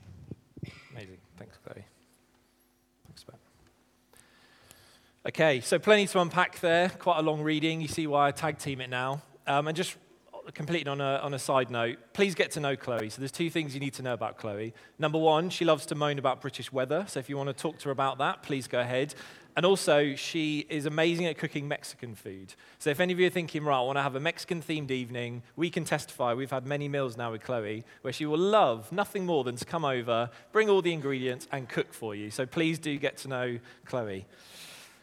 Amazing. 0.92 1.18
Thanks, 1.36 1.58
Chloe. 1.64 1.84
Thanks, 3.06 3.24
Ben. 3.24 3.36
Okay, 5.26 5.60
so 5.60 5.78
plenty 5.78 6.06
to 6.06 6.20
unpack 6.20 6.60
there. 6.60 6.88
Quite 6.88 7.18
a 7.18 7.22
long 7.22 7.42
reading. 7.42 7.82
You 7.82 7.88
see 7.88 8.06
why 8.06 8.28
I 8.28 8.30
tag 8.30 8.58
team 8.58 8.80
it 8.80 8.88
now. 8.88 9.20
Um, 9.46 9.68
and 9.68 9.76
just 9.76 9.96
completing 10.54 10.88
on 10.88 11.00
a, 11.00 11.20
on 11.22 11.34
a 11.34 11.38
side 11.38 11.70
note, 11.70 11.98
please 12.12 12.34
get 12.34 12.50
to 12.52 12.60
know 12.60 12.76
Chloe. 12.76 13.10
So 13.10 13.20
there's 13.20 13.32
two 13.32 13.50
things 13.50 13.74
you 13.74 13.80
need 13.80 13.94
to 13.94 14.02
know 14.02 14.14
about 14.14 14.36
Chloe. 14.36 14.74
Number 14.98 15.18
one, 15.18 15.50
she 15.50 15.64
loves 15.64 15.86
to 15.86 15.94
moan 15.94 16.18
about 16.18 16.40
British 16.40 16.72
weather. 16.72 17.04
So 17.08 17.20
if 17.20 17.28
you 17.28 17.36
want 17.36 17.48
to 17.48 17.54
talk 17.54 17.78
to 17.78 17.84
her 17.86 17.90
about 17.90 18.18
that, 18.18 18.42
please 18.42 18.66
go 18.66 18.80
ahead. 18.80 19.14
And 19.54 19.66
also, 19.66 20.14
she 20.14 20.66
is 20.70 20.86
amazing 20.86 21.26
at 21.26 21.36
cooking 21.36 21.68
Mexican 21.68 22.14
food. 22.14 22.54
So 22.78 22.88
if 22.88 23.00
any 23.00 23.12
of 23.12 23.20
you 23.20 23.26
are 23.26 23.30
thinking, 23.30 23.64
right, 23.64 23.76
I 23.76 23.82
want 23.82 23.98
to 23.98 24.02
have 24.02 24.16
a 24.16 24.20
Mexican 24.20 24.62
themed 24.62 24.90
evening, 24.90 25.42
we 25.56 25.68
can 25.68 25.84
testify. 25.84 26.32
We've 26.32 26.50
had 26.50 26.66
many 26.66 26.88
meals 26.88 27.16
now 27.18 27.32
with 27.32 27.42
Chloe 27.42 27.84
where 28.00 28.14
she 28.14 28.24
will 28.24 28.38
love 28.38 28.90
nothing 28.90 29.26
more 29.26 29.44
than 29.44 29.56
to 29.56 29.64
come 29.64 29.84
over, 29.84 30.30
bring 30.52 30.70
all 30.70 30.80
the 30.80 30.92
ingredients, 30.92 31.48
and 31.52 31.68
cook 31.68 31.92
for 31.92 32.14
you. 32.14 32.30
So 32.30 32.46
please 32.46 32.78
do 32.78 32.96
get 32.98 33.18
to 33.18 33.28
know 33.28 33.58
Chloe. 33.84 34.26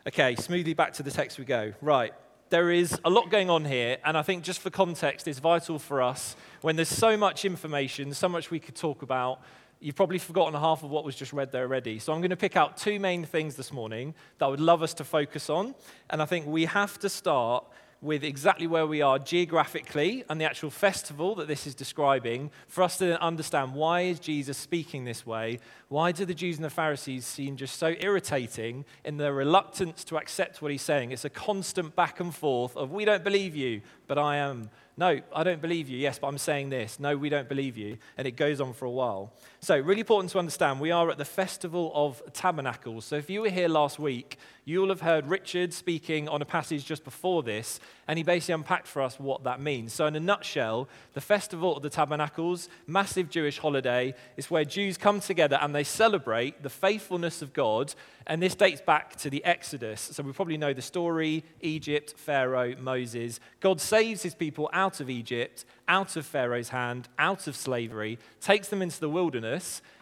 Okay, 0.07 0.35
smoothly 0.35 0.73
back 0.73 0.93
to 0.93 1.03
the 1.03 1.11
text 1.11 1.37
we 1.37 1.45
go. 1.45 1.73
Right, 1.81 2.13
there 2.49 2.71
is 2.71 2.99
a 3.05 3.09
lot 3.09 3.29
going 3.29 3.49
on 3.49 3.65
here, 3.65 3.97
and 4.03 4.17
I 4.17 4.21
think 4.21 4.43
just 4.43 4.59
for 4.59 4.69
context, 4.69 5.27
it's 5.27 5.39
vital 5.39 5.77
for 5.77 6.01
us 6.01 6.35
when 6.61 6.75
there's 6.75 6.89
so 6.89 7.15
much 7.15 7.45
information, 7.45 8.13
so 8.13 8.27
much 8.27 8.49
we 8.49 8.59
could 8.59 8.75
talk 8.75 9.01
about. 9.01 9.41
You've 9.79 9.95
probably 9.95 10.17
forgotten 10.17 10.59
half 10.59 10.83
of 10.83 10.89
what 10.89 11.05
was 11.05 11.15
just 11.15 11.31
read 11.31 11.51
there 11.51 11.63
already. 11.63 11.99
So 11.99 12.11
I'm 12.11 12.19
going 12.19 12.31
to 12.31 12.35
pick 12.35 12.57
out 12.57 12.75
two 12.75 12.99
main 12.99 13.23
things 13.23 13.55
this 13.55 13.71
morning 13.71 14.13
that 14.37 14.45
I 14.45 14.49
would 14.49 14.59
love 14.59 14.83
us 14.83 14.93
to 14.95 15.03
focus 15.05 15.49
on. 15.49 15.73
And 16.09 16.21
I 16.21 16.25
think 16.25 16.47
we 16.47 16.65
have 16.65 16.99
to 16.99 17.07
start 17.07 17.65
with 18.01 18.23
exactly 18.23 18.65
where 18.65 18.87
we 18.87 19.01
are 19.01 19.19
geographically 19.19 20.23
and 20.29 20.39
the 20.39 20.45
actual 20.45 20.69
festival 20.69 21.35
that 21.35 21.47
this 21.47 21.67
is 21.67 21.75
describing 21.75 22.49
for 22.67 22.83
us 22.83 22.97
to 22.97 23.21
understand 23.21 23.73
why 23.73 24.01
is 24.01 24.19
Jesus 24.19 24.57
speaking 24.57 25.03
this 25.03 25.25
way? 25.25 25.59
Why 25.89 26.11
do 26.11 26.23
the 26.23 26.33
Jews 26.33 26.55
and 26.55 26.63
the 26.63 26.69
Pharisees 26.69 27.25
seem 27.25 27.57
just 27.57 27.77
so 27.77 27.95
irritating 27.99 28.85
in 29.03 29.17
their 29.17 29.33
reluctance 29.33 30.03
to 30.05 30.17
accept 30.17 30.61
what 30.61 30.71
he's 30.71 30.81
saying? 30.81 31.11
It's 31.11 31.25
a 31.25 31.29
constant 31.29 31.95
back 31.95 32.19
and 32.19 32.33
forth 32.33 32.77
of 32.77 32.91
we 32.91 33.03
don't 33.03 33.23
believe 33.23 33.55
you, 33.55 33.81
but 34.07 34.17
I 34.17 34.37
am 34.37 34.69
no, 34.99 35.21
I 35.33 35.43
don't 35.43 35.61
believe 35.61 35.87
you. 35.87 35.97
Yes, 35.97 36.19
but 36.19 36.27
I'm 36.27 36.37
saying 36.37 36.71
this. 36.71 36.99
No, 36.99 37.15
we 37.15 37.29
don't 37.29 37.47
believe 37.47 37.77
you. 37.77 37.97
And 38.17 38.27
it 38.27 38.31
goes 38.31 38.59
on 38.59 38.73
for 38.73 38.83
a 38.83 38.91
while. 38.91 39.31
So, 39.61 39.77
really 39.77 39.99
important 39.99 40.31
to 40.31 40.39
understand, 40.39 40.79
we 40.79 40.91
are 40.91 41.11
at 41.11 41.17
the 41.17 41.25
Festival 41.25 41.91
of 41.93 42.23
Tabernacles. 42.31 43.03
So, 43.03 43.17
if 43.17 43.29
you 43.29 43.41
were 43.41 43.49
here 43.49 43.67
last 43.67 43.99
week, 43.99 44.37
you'll 44.63 44.87
have 44.87 45.01
heard 45.01 45.27
Richard 45.27 45.73
speaking 45.73 46.29
on 46.29 46.41
a 46.41 46.45
passage 46.45 46.85
just 46.85 47.03
before 47.03 47.43
this, 47.43 47.81
and 48.07 48.17
he 48.17 48.23
basically 48.23 48.53
unpacked 48.53 48.87
for 48.87 49.01
us 49.01 49.19
what 49.19 49.43
that 49.43 49.59
means. 49.59 49.91
So, 49.91 50.05
in 50.05 50.15
a 50.15 50.19
nutshell, 50.19 50.87
the 51.13 51.19
Festival 51.19 51.75
of 51.75 51.83
the 51.83 51.89
Tabernacles, 51.89 52.69
massive 52.87 53.29
Jewish 53.29 53.57
holiday, 53.57 54.15
is 54.37 54.49
where 54.49 54.63
Jews 54.63 54.97
come 54.97 55.19
together 55.19 55.59
and 55.61 55.75
they 55.75 55.83
celebrate 55.83 56.63
the 56.63 56.69
faithfulness 56.69 57.41
of 57.41 57.51
God. 57.51 57.93
And 58.27 58.43
this 58.43 58.53
dates 58.53 58.79
back 58.79 59.15
to 59.17 59.29
the 59.29 59.43
Exodus. 59.43 59.99
So, 59.99 60.23
we 60.23 60.31
probably 60.31 60.57
know 60.57 60.71
the 60.71 60.81
story 60.81 61.43
Egypt, 61.59 62.13
Pharaoh, 62.15 62.75
Moses. 62.79 63.41
God 63.59 63.81
saves 63.81 64.23
his 64.23 64.35
people 64.35 64.69
out 64.71 65.01
of 65.01 65.09
Egypt, 65.09 65.65
out 65.89 66.15
of 66.15 66.25
Pharaoh's 66.25 66.69
hand, 66.69 67.09
out 67.17 67.47
of 67.47 67.55
slavery, 67.55 68.19
takes 68.39 68.69
them 68.69 68.81
into 68.81 68.99
the 68.99 69.09
wilderness, 69.09 69.48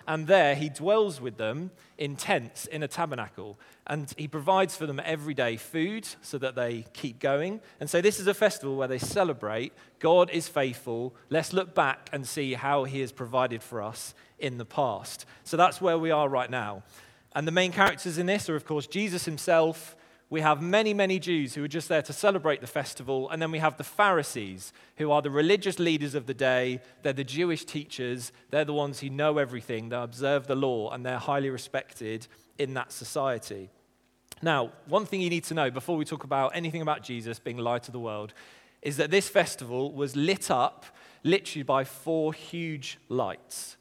and 0.08 0.28
there 0.28 0.56
he 0.56 0.70
dwells 0.70 1.20
with 1.20 1.38
them 1.38 1.72
in 1.98 2.16
tents 2.16 2.66
in 2.66 2.82
a 2.82 2.88
tabernacle. 2.88 3.60
And 3.86 4.14
he 4.18 4.28
provides 4.28 4.76
for 4.76 4.86
them 4.86 5.02
every 5.04 5.34
day 5.34 5.58
food 5.58 6.08
so 6.22 6.38
that 6.38 6.56
they 6.56 6.86
keep 6.94 7.20
going. 7.20 7.60
And 7.80 7.90
so 7.90 8.00
this 8.02 8.20
is 8.20 8.28
a 8.28 8.34
festival 8.34 8.78
where 8.78 8.88
they 8.88 9.00
celebrate 9.00 9.74
God 10.00 10.30
is 10.30 10.48
faithful. 10.48 11.14
Let's 11.30 11.54
look 11.54 11.76
back 11.76 12.10
and 12.14 12.26
see 12.26 12.54
how 12.54 12.86
he 12.86 13.02
has 13.02 13.12
provided 13.12 13.62
for 13.62 13.82
us 13.82 14.14
in 14.40 14.58
the 14.58 14.66
past. 14.66 15.26
So 15.44 15.58
that's 15.58 15.82
where 15.82 15.98
we 15.98 16.12
are 16.12 16.30
right 16.30 16.50
now. 16.50 16.84
And 17.36 17.48
the 17.48 17.52
main 17.52 17.72
characters 17.72 18.18
in 18.18 18.26
this 18.26 18.50
are, 18.50 18.56
of 18.56 18.66
course, 18.66 18.88
Jesus 18.88 19.26
himself 19.26 19.96
we 20.30 20.42
have 20.42 20.62
many, 20.62 20.94
many 20.94 21.20
Jews 21.20 21.54
who 21.54 21.64
are 21.64 21.70
just 21.70 21.88
there 21.88 22.02
to 22.02 22.12
celebrate 22.12 22.60
the 22.60 22.68
festival. 22.68 23.30
And 23.30 23.42
then 23.42 23.50
we 23.50 23.60
have 23.60 23.78
the 23.78 23.84
Pharisees, 23.84 24.74
who 24.98 25.10
are 25.12 25.22
the 25.22 25.32
religious 25.32 25.80
leaders 25.80 26.16
of 26.16 26.26
the 26.26 26.34
day. 26.34 26.82
They're 27.02 27.14
the 27.14 27.24
Jewish 27.24 27.64
teachers. 27.64 28.34
They're 28.50 28.66
the 28.66 28.74
ones 28.74 29.00
who 29.00 29.10
know 29.10 29.38
everything. 29.38 29.90
They 29.90 29.96
observe 29.96 30.48
the 30.48 30.56
law, 30.56 30.92
and 30.92 31.06
they're 31.06 31.18
highly 31.18 31.50
respected 31.50 32.28
in 32.58 32.74
that 32.74 32.92
society. 32.92 33.70
Now, 34.42 34.72
one 34.88 35.06
thing 35.06 35.22
you 35.22 35.30
need 35.30 35.46
to 35.46 35.54
know 35.54 35.72
before 35.72 35.96
we 35.96 36.04
talk 36.04 36.26
about 36.26 36.56
anything 36.56 36.82
about 36.82 37.04
Jesus 37.04 37.40
being 37.40 37.58
light 37.58 37.88
of 37.88 37.94
the 37.94 38.00
world 38.00 38.34
is 38.82 38.98
that 38.98 39.10
this 39.10 39.30
festival 39.30 39.94
was 39.94 40.16
lit 40.16 40.52
up 40.52 40.86
literally 41.24 41.64
by 41.64 41.84
four 41.84 42.34
huge 42.34 43.00
lights. 43.10 43.77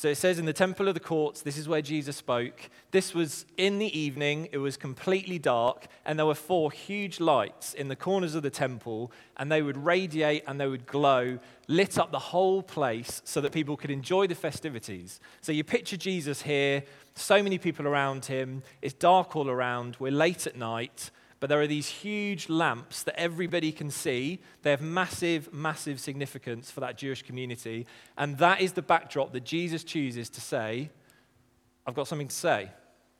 So 0.00 0.08
it 0.08 0.14
says 0.14 0.38
in 0.38 0.46
the 0.46 0.54
temple 0.54 0.88
of 0.88 0.94
the 0.94 1.00
courts, 1.00 1.42
this 1.42 1.58
is 1.58 1.68
where 1.68 1.82
Jesus 1.82 2.16
spoke. 2.16 2.70
This 2.90 3.12
was 3.12 3.44
in 3.58 3.78
the 3.78 3.98
evening, 3.98 4.48
it 4.50 4.56
was 4.56 4.78
completely 4.78 5.38
dark, 5.38 5.88
and 6.06 6.18
there 6.18 6.24
were 6.24 6.34
four 6.34 6.72
huge 6.72 7.20
lights 7.20 7.74
in 7.74 7.88
the 7.88 7.96
corners 7.96 8.34
of 8.34 8.42
the 8.42 8.48
temple, 8.48 9.12
and 9.36 9.52
they 9.52 9.60
would 9.60 9.76
radiate 9.76 10.44
and 10.46 10.58
they 10.58 10.66
would 10.66 10.86
glow, 10.86 11.38
lit 11.68 11.98
up 11.98 12.12
the 12.12 12.18
whole 12.18 12.62
place 12.62 13.20
so 13.26 13.42
that 13.42 13.52
people 13.52 13.76
could 13.76 13.90
enjoy 13.90 14.26
the 14.26 14.34
festivities. 14.34 15.20
So 15.42 15.52
you 15.52 15.64
picture 15.64 15.98
Jesus 15.98 16.40
here, 16.40 16.82
so 17.14 17.42
many 17.42 17.58
people 17.58 17.86
around 17.86 18.24
him, 18.24 18.62
it's 18.80 18.94
dark 18.94 19.36
all 19.36 19.50
around, 19.50 19.98
we're 20.00 20.12
late 20.12 20.46
at 20.46 20.56
night, 20.56 21.10
but 21.40 21.48
there 21.48 21.60
are 21.60 21.66
these 21.66 21.88
huge 21.88 22.50
lamps 22.50 23.02
that 23.02 23.18
everybody 23.18 23.72
can 23.72 23.90
see. 23.90 24.40
They 24.62 24.70
have 24.70 24.82
massive, 24.82 25.52
massive 25.52 25.98
significance 25.98 26.70
for 26.70 26.80
that 26.80 26.98
Jewish 26.98 27.22
community. 27.22 27.86
And 28.18 28.36
that 28.38 28.60
is 28.60 28.74
the 28.74 28.82
backdrop 28.82 29.32
that 29.32 29.44
Jesus 29.44 29.82
chooses 29.82 30.28
to 30.30 30.40
say, 30.40 30.90
I've 31.86 31.94
got 31.94 32.06
something 32.06 32.28
to 32.28 32.36
say. 32.36 32.70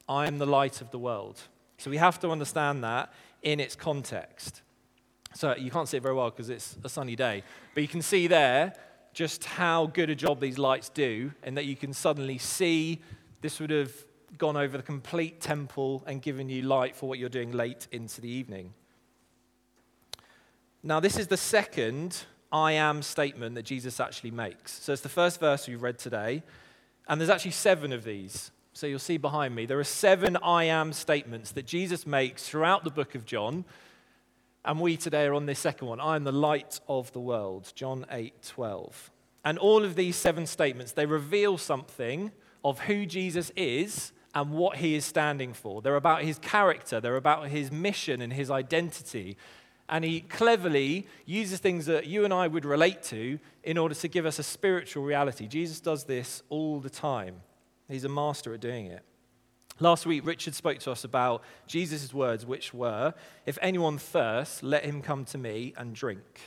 I 0.06 0.26
am 0.26 0.38
the 0.38 0.46
light 0.46 0.82
of 0.82 0.90
the 0.90 0.98
world. 0.98 1.40
So 1.78 1.90
we 1.90 1.96
have 1.96 2.20
to 2.20 2.30
understand 2.30 2.84
that 2.84 3.10
in 3.42 3.58
its 3.58 3.74
context. 3.74 4.60
So 5.34 5.56
you 5.56 5.70
can't 5.70 5.88
see 5.88 5.96
it 5.96 6.02
very 6.02 6.14
well 6.14 6.28
because 6.28 6.50
it's 6.50 6.76
a 6.84 6.88
sunny 6.90 7.16
day. 7.16 7.42
But 7.74 7.80
you 7.80 7.88
can 7.88 8.02
see 8.02 8.26
there 8.26 8.74
just 9.14 9.44
how 9.44 9.86
good 9.86 10.10
a 10.10 10.14
job 10.14 10.40
these 10.40 10.58
lights 10.58 10.88
do, 10.88 11.32
and 11.42 11.56
that 11.56 11.64
you 11.64 11.74
can 11.74 11.92
suddenly 11.92 12.38
see 12.38 13.00
this 13.40 13.58
would 13.60 13.70
have 13.70 13.92
gone 14.38 14.56
over 14.56 14.76
the 14.76 14.82
complete 14.82 15.40
temple 15.40 16.02
and 16.06 16.22
given 16.22 16.48
you 16.48 16.62
light 16.62 16.96
for 16.96 17.08
what 17.08 17.18
you're 17.18 17.28
doing 17.28 17.52
late 17.52 17.88
into 17.92 18.20
the 18.20 18.28
evening. 18.28 18.74
Now, 20.82 21.00
this 21.00 21.18
is 21.18 21.26
the 21.26 21.36
second 21.36 22.24
I 22.52 22.72
am 22.72 23.02
statement 23.02 23.54
that 23.54 23.64
Jesus 23.64 24.00
actually 24.00 24.30
makes. 24.30 24.72
So 24.72 24.92
it's 24.92 25.02
the 25.02 25.08
first 25.08 25.38
verse 25.38 25.68
we've 25.68 25.82
read 25.82 25.98
today, 25.98 26.42
and 27.06 27.20
there's 27.20 27.30
actually 27.30 27.50
seven 27.52 27.92
of 27.92 28.04
these. 28.04 28.50
So 28.72 28.86
you'll 28.86 28.98
see 28.98 29.18
behind 29.18 29.54
me, 29.54 29.66
there 29.66 29.78
are 29.78 29.84
seven 29.84 30.36
I 30.38 30.64
am 30.64 30.92
statements 30.92 31.52
that 31.52 31.66
Jesus 31.66 32.06
makes 32.06 32.48
throughout 32.48 32.84
the 32.84 32.90
book 32.90 33.14
of 33.14 33.24
John. 33.24 33.64
And 34.64 34.80
we 34.80 34.96
today 34.96 35.26
are 35.26 35.34
on 35.34 35.46
this 35.46 35.58
second 35.58 35.88
one 35.88 36.00
I 36.00 36.16
am 36.16 36.24
the 36.24 36.32
light 36.32 36.80
of 36.88 37.12
the 37.12 37.20
world, 37.20 37.72
John 37.74 38.06
8 38.10 38.42
12. 38.42 39.10
And 39.44 39.58
all 39.58 39.84
of 39.84 39.96
these 39.96 40.16
seven 40.16 40.46
statements, 40.46 40.92
they 40.92 41.06
reveal 41.06 41.58
something 41.58 42.30
of 42.64 42.80
who 42.80 43.06
Jesus 43.06 43.50
is 43.56 44.12
and 44.34 44.52
what 44.52 44.76
he 44.76 44.94
is 44.94 45.04
standing 45.04 45.52
for. 45.52 45.82
They're 45.82 45.96
about 45.96 46.22
his 46.22 46.38
character, 46.38 47.00
they're 47.00 47.16
about 47.16 47.48
his 47.48 47.70
mission 47.72 48.20
and 48.20 48.32
his 48.32 48.50
identity. 48.50 49.36
And 49.88 50.04
he 50.04 50.20
cleverly 50.20 51.08
uses 51.26 51.58
things 51.58 51.86
that 51.86 52.06
you 52.06 52.24
and 52.24 52.32
I 52.32 52.46
would 52.46 52.64
relate 52.64 53.02
to 53.04 53.40
in 53.64 53.76
order 53.76 53.94
to 53.96 54.06
give 54.06 54.24
us 54.24 54.38
a 54.38 54.44
spiritual 54.44 55.02
reality. 55.02 55.48
Jesus 55.48 55.80
does 55.80 56.04
this 56.04 56.44
all 56.48 56.78
the 56.78 56.90
time, 56.90 57.42
he's 57.88 58.04
a 58.04 58.08
master 58.08 58.54
at 58.54 58.60
doing 58.60 58.86
it. 58.86 59.02
Last 59.82 60.04
week, 60.04 60.26
Richard 60.26 60.54
spoke 60.54 60.78
to 60.80 60.92
us 60.92 61.04
about 61.04 61.42
Jesus' 61.66 62.12
words, 62.12 62.44
which 62.44 62.74
were, 62.74 63.14
If 63.46 63.58
anyone 63.62 63.96
thirsts, 63.96 64.62
let 64.62 64.84
him 64.84 65.00
come 65.00 65.24
to 65.26 65.38
me 65.38 65.72
and 65.76 65.94
drink. 65.94 66.40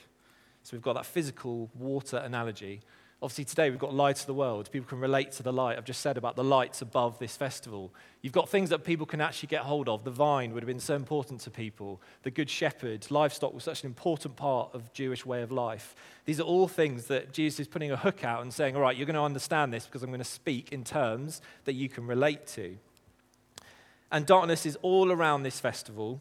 So 0.61 0.77
we've 0.77 0.83
got 0.83 0.93
that 0.93 1.07
physical 1.07 1.69
water 1.73 2.17
analogy. 2.17 2.81
Obviously, 3.23 3.45
today 3.45 3.69
we've 3.69 3.79
got 3.79 3.93
light 3.93 4.19
of 4.19 4.25
the 4.25 4.33
world. 4.33 4.69
People 4.69 4.89
can 4.89 4.99
relate 4.99 5.31
to 5.31 5.43
the 5.43 5.53
light. 5.53 5.77
I've 5.77 5.85
just 5.85 6.01
said 6.01 6.17
about 6.17 6.35
the 6.35 6.43
lights 6.43 6.81
above 6.81 7.19
this 7.19 7.37
festival. 7.37 7.93
You've 8.21 8.33
got 8.33 8.49
things 8.49 8.69
that 8.69 8.83
people 8.83 9.05
can 9.05 9.21
actually 9.21 9.47
get 9.47 9.61
hold 9.61 9.87
of. 9.87 10.03
The 10.03 10.11
vine 10.11 10.53
would 10.53 10.61
have 10.61 10.67
been 10.67 10.81
so 10.81 10.93
important 10.93 11.39
to 11.41 11.49
people. 11.49 12.01
The 12.23 12.31
good 12.31 12.49
shepherd, 12.49 13.09
livestock 13.09 13.53
was 13.53 13.63
such 13.63 13.83
an 13.83 13.87
important 13.87 14.35
part 14.35 14.71
of 14.73 14.91
Jewish 14.91 15.25
way 15.25 15.41
of 15.41 15.53
life. 15.53 15.95
These 16.25 16.41
are 16.41 16.43
all 16.43 16.67
things 16.67 17.05
that 17.05 17.31
Jesus 17.31 17.61
is 17.61 17.67
putting 17.69 17.91
a 17.91 17.95
hook 17.95 18.25
out 18.25 18.41
and 18.41 18.53
saying, 18.53 18.75
all 18.75 18.81
right, 18.81 18.97
you're 18.97 19.05
going 19.05 19.15
to 19.15 19.21
understand 19.21 19.71
this 19.71 19.85
because 19.85 20.03
I'm 20.03 20.09
going 20.09 20.19
to 20.19 20.25
speak 20.25 20.73
in 20.73 20.83
terms 20.83 21.41
that 21.63 21.75
you 21.75 21.87
can 21.87 22.05
relate 22.05 22.45
to. 22.47 22.75
And 24.11 24.25
darkness 24.25 24.65
is 24.65 24.77
all 24.81 25.13
around 25.13 25.43
this 25.43 25.61
festival. 25.61 26.19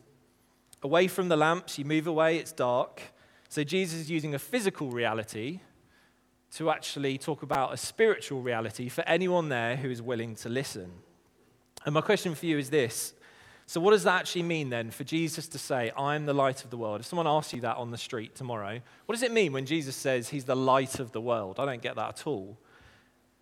Away 0.84 1.08
from 1.08 1.28
the 1.28 1.36
lamps, 1.36 1.80
you 1.80 1.84
move 1.84 2.06
away, 2.06 2.36
it's 2.36 2.52
dark. 2.52 3.02
So 3.48 3.64
Jesus 3.64 3.98
is 3.98 4.08
using 4.08 4.36
a 4.36 4.38
physical 4.38 4.90
reality 4.90 5.58
to 6.52 6.70
actually 6.70 7.18
talk 7.18 7.42
about 7.42 7.72
a 7.72 7.76
spiritual 7.76 8.42
reality 8.42 8.88
for 8.88 9.02
anyone 9.02 9.48
there 9.48 9.76
who 9.76 9.90
is 9.90 10.02
willing 10.02 10.34
to 10.36 10.48
listen. 10.48 10.90
And 11.84 11.94
my 11.94 12.00
question 12.00 12.34
for 12.34 12.46
you 12.46 12.58
is 12.58 12.70
this 12.70 13.14
so, 13.66 13.80
what 13.80 13.92
does 13.92 14.04
that 14.04 14.20
actually 14.20 14.42
mean 14.42 14.68
then 14.68 14.90
for 14.90 15.04
Jesus 15.04 15.48
to 15.48 15.58
say, 15.58 15.92
I 15.96 16.14
am 16.14 16.26
the 16.26 16.34
light 16.34 16.64
of 16.64 16.70
the 16.70 16.76
world? 16.76 17.00
If 17.00 17.06
someone 17.06 17.26
asks 17.26 17.54
you 17.54 17.60
that 17.62 17.76
on 17.76 17.90
the 17.90 17.96
street 17.96 18.34
tomorrow, 18.34 18.80
what 19.06 19.14
does 19.14 19.22
it 19.22 19.32
mean 19.32 19.52
when 19.52 19.66
Jesus 19.66 19.96
says 19.96 20.28
he's 20.28 20.44
the 20.44 20.56
light 20.56 20.98
of 20.98 21.12
the 21.12 21.20
world? 21.20 21.58
I 21.58 21.64
don't 21.64 21.80
get 21.80 21.96
that 21.96 22.20
at 22.20 22.26
all. 22.26 22.58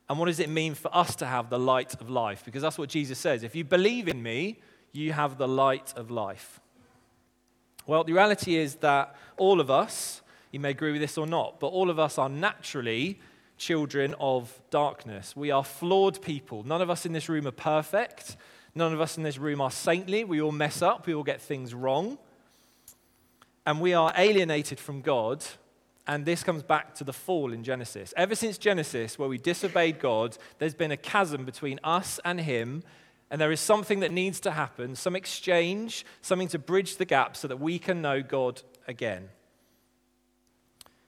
And 0.09 0.19
what 0.19 0.27
does 0.27 0.39
it 0.39 0.49
mean 0.49 0.75
for 0.75 0.95
us 0.95 1.17
to 1.17 1.27
have 1.27 1.51
the 1.51 1.59
light 1.59 2.01
of 2.01 2.11
life? 2.11 2.45
Because 2.45 2.63
that's 2.63 2.79
what 2.79 2.89
Jesus 2.89 3.19
says. 3.19 3.43
If 3.43 3.57
you 3.57 3.65
believe 3.65 4.09
in 4.09 4.23
me, 4.23 4.61
you 4.93 5.13
have 5.13 5.39
the 5.39 5.49
light 5.49 5.93
of 5.97 6.11
life. 6.11 6.61
Well, 7.87 8.05
the 8.05 8.13
reality 8.13 8.57
is 8.57 8.77
that 8.77 9.17
all 9.37 9.61
of 9.61 9.71
us, 9.71 10.21
you 10.51 10.61
may 10.61 10.71
agree 10.71 10.93
with 10.93 11.01
this 11.01 11.17
or 11.17 11.27
not, 11.27 11.61
but 11.61 11.69
all 11.69 11.91
of 11.91 11.99
us 11.99 12.19
are 12.19 12.29
naturally 12.29 13.21
children 13.57 14.15
of 14.19 14.61
darkness. 14.71 15.37
We 15.37 15.51
are 15.51 15.63
flawed 15.63 16.23
people. 16.23 16.65
None 16.65 16.81
of 16.81 16.91
us 16.91 17.07
in 17.07 17.13
this 17.13 17.29
room 17.29 17.47
are 17.47 17.53
perfect. 17.53 18.37
None 18.75 18.93
of 18.93 19.01
us 19.01 19.17
in 19.17 19.23
this 19.23 19.39
room 19.39 19.61
are 19.61 19.71
saintly. 19.71 20.25
We 20.25 20.41
all 20.41 20.51
mess 20.53 20.83
up. 20.83 21.07
We 21.07 21.15
all 21.15 21.23
get 21.23 21.41
things 21.41 21.75
wrong. 21.75 22.19
And 23.67 23.81
we 23.81 23.93
are 23.93 24.13
alienated 24.17 24.81
from 24.81 25.03
God. 25.03 25.45
And 26.07 26.25
this 26.25 26.43
comes 26.43 26.63
back 26.63 26.95
to 26.97 27.05
the 27.05 27.13
fall 27.13 27.53
in 27.53 27.63
Genesis. 27.63 28.15
Ever 28.17 28.35
since 28.35 28.59
Genesis, 28.59 29.19
where 29.19 29.29
we 29.29 29.39
disobeyed 29.39 30.01
God, 30.01 30.37
there's 30.59 30.75
been 30.75 30.91
a 30.91 30.97
chasm 30.97 31.45
between 31.45 31.79
us 31.85 32.19
and 32.25 32.41
Him. 32.41 32.83
And 33.31 33.41
there 33.41 33.53
is 33.53 33.61
something 33.61 34.01
that 34.01 34.11
needs 34.11 34.41
to 34.41 34.51
happen, 34.53 34.97
some 34.97 35.15
exchange, 35.15 36.05
something 36.23 36.49
to 36.49 36.59
bridge 36.59 36.97
the 36.97 37.05
gap 37.05 37.37
so 37.37 37.47
that 37.47 37.61
we 37.61 37.79
can 37.79 38.03
know 38.03 38.23
God 38.23 38.63
again. 38.89 39.29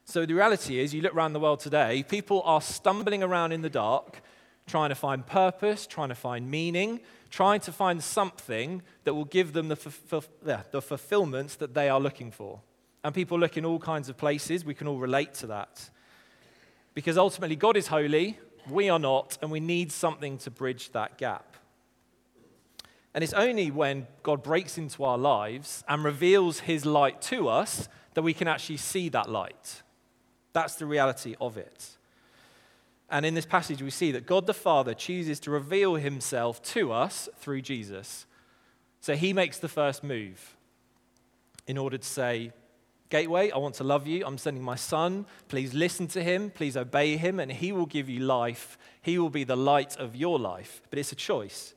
So 0.04 0.26
the 0.26 0.34
reality 0.34 0.78
is, 0.80 0.92
you 0.92 1.00
look 1.00 1.14
around 1.14 1.32
the 1.32 1.40
world 1.40 1.60
today, 1.60 2.02
people 2.02 2.42
are 2.44 2.60
stumbling 2.60 3.22
around 3.22 3.52
in 3.52 3.62
the 3.62 3.70
dark, 3.70 4.20
trying 4.66 4.88
to 4.88 4.94
find 4.94 5.26
purpose, 5.26 5.86
trying 5.86 6.08
to 6.08 6.14
find 6.14 6.50
meaning, 6.50 7.00
trying 7.30 7.60
to 7.60 7.72
find 7.72 8.02
something 8.02 8.82
that 9.04 9.14
will 9.14 9.24
give 9.24 9.52
them 9.52 9.68
the, 9.68 9.76
fulfill, 9.76 10.24
the 10.70 10.82
fulfillment 10.82 11.58
that 11.58 11.74
they 11.74 11.88
are 11.88 12.00
looking 12.00 12.30
for. 12.30 12.60
And 13.04 13.14
people 13.14 13.38
look 13.38 13.56
in 13.56 13.64
all 13.64 13.78
kinds 13.78 14.08
of 14.08 14.16
places. 14.16 14.64
We 14.64 14.74
can 14.74 14.86
all 14.86 14.98
relate 14.98 15.34
to 15.34 15.46
that. 15.48 15.90
Because 16.94 17.16
ultimately, 17.16 17.56
God 17.56 17.76
is 17.76 17.86
holy, 17.86 18.38
we 18.68 18.88
are 18.88 18.98
not, 18.98 19.38
and 19.40 19.50
we 19.50 19.60
need 19.60 19.90
something 19.90 20.38
to 20.38 20.50
bridge 20.50 20.92
that 20.92 21.16
gap. 21.16 21.56
And 23.14 23.24
it's 23.24 23.32
only 23.32 23.70
when 23.70 24.06
God 24.22 24.42
breaks 24.42 24.78
into 24.78 25.04
our 25.04 25.18
lives 25.18 25.84
and 25.88 26.04
reveals 26.04 26.60
his 26.60 26.86
light 26.86 27.20
to 27.22 27.48
us 27.48 27.88
that 28.14 28.22
we 28.22 28.34
can 28.34 28.48
actually 28.48 28.76
see 28.78 29.08
that 29.10 29.28
light. 29.30 29.82
That's 30.52 30.74
the 30.74 30.86
reality 30.86 31.34
of 31.40 31.56
it. 31.56 31.88
And 33.10 33.26
in 33.26 33.34
this 33.34 33.46
passage, 33.46 33.82
we 33.82 33.90
see 33.90 34.12
that 34.12 34.26
God 34.26 34.46
the 34.46 34.54
Father 34.54 34.94
chooses 34.94 35.38
to 35.40 35.50
reveal 35.50 35.96
himself 35.96 36.62
to 36.72 36.92
us 36.92 37.28
through 37.36 37.62
Jesus. 37.62 38.26
So 39.00 39.14
he 39.14 39.32
makes 39.32 39.58
the 39.58 39.68
first 39.68 40.02
move 40.02 40.56
in 41.66 41.76
order 41.76 41.98
to 41.98 42.06
say, 42.06 42.52
Gateway, 43.10 43.50
I 43.50 43.58
want 43.58 43.74
to 43.74 43.84
love 43.84 44.06
you. 44.06 44.24
I'm 44.24 44.38
sending 44.38 44.62
my 44.62 44.76
son. 44.76 45.26
Please 45.48 45.74
listen 45.74 46.06
to 46.08 46.22
him. 46.22 46.48
Please 46.48 46.78
obey 46.78 47.18
him, 47.18 47.40
and 47.40 47.52
he 47.52 47.70
will 47.70 47.84
give 47.84 48.08
you 48.08 48.20
life. 48.20 48.78
He 49.02 49.18
will 49.18 49.28
be 49.28 49.44
the 49.44 49.54
light 49.54 49.98
of 49.98 50.16
your 50.16 50.38
life. 50.38 50.80
But 50.88 50.98
it's 50.98 51.12
a 51.12 51.16
choice. 51.16 51.74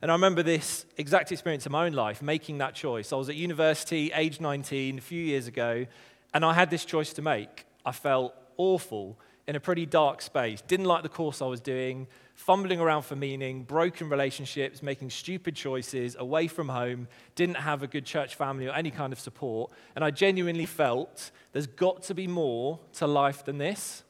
And 0.00 0.10
I 0.10 0.14
remember 0.14 0.42
this 0.42 0.86
exact 0.96 1.32
experience 1.32 1.66
in 1.66 1.72
my 1.72 1.84
own 1.84 1.92
life, 1.92 2.22
making 2.22 2.56
that 2.58 2.74
choice. 2.74 3.12
I 3.12 3.16
was 3.16 3.28
at 3.28 3.36
university, 3.36 4.10
age 4.14 4.40
19, 4.40 4.96
a 4.96 5.00
few 5.02 5.22
years 5.22 5.46
ago, 5.46 5.84
and 6.32 6.46
I 6.46 6.54
had 6.54 6.70
this 6.70 6.86
choice 6.86 7.12
to 7.12 7.20
make. 7.20 7.66
I 7.84 7.92
felt 7.92 8.34
awful 8.56 9.18
in 9.46 9.56
a 9.56 9.60
pretty 9.60 9.86
dark 9.86 10.22
space. 10.22 10.60
Didn't 10.60 10.86
like 10.86 11.02
the 11.02 11.08
course 11.08 11.42
I 11.42 11.46
was 11.46 11.60
doing, 11.60 12.06
fumbling 12.34 12.78
around 12.78 13.02
for 13.02 13.16
meaning, 13.16 13.64
broken 13.64 14.08
relationships, 14.08 14.82
making 14.82 15.10
stupid 15.10 15.56
choices, 15.56 16.14
away 16.18 16.46
from 16.46 16.68
home, 16.68 17.08
didn't 17.34 17.56
have 17.56 17.82
a 17.82 17.86
good 17.86 18.04
church 18.04 18.36
family 18.36 18.68
or 18.68 18.72
any 18.72 18.90
kind 18.90 19.12
of 19.12 19.18
support. 19.18 19.72
And 19.96 20.04
I 20.04 20.10
genuinely 20.10 20.66
felt 20.66 21.32
there's 21.52 21.66
got 21.66 22.02
to 22.04 22.14
be 22.14 22.26
more 22.26 22.78
to 22.94 23.06
life 23.06 23.44
than 23.44 23.58
this, 23.58 24.04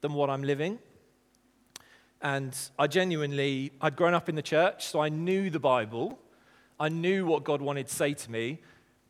than 0.00 0.14
what 0.14 0.30
I'm 0.30 0.42
living. 0.42 0.78
And 2.22 2.56
I 2.78 2.86
genuinely, 2.86 3.72
I'd 3.80 3.96
grown 3.96 4.14
up 4.14 4.28
in 4.28 4.34
the 4.34 4.42
church, 4.42 4.86
so 4.86 5.00
I 5.00 5.10
knew 5.10 5.50
the 5.50 5.60
Bible. 5.60 6.18
I 6.80 6.88
knew 6.88 7.26
what 7.26 7.44
God 7.44 7.60
wanted 7.60 7.88
to 7.88 7.94
say 7.94 8.14
to 8.14 8.30
me. 8.30 8.60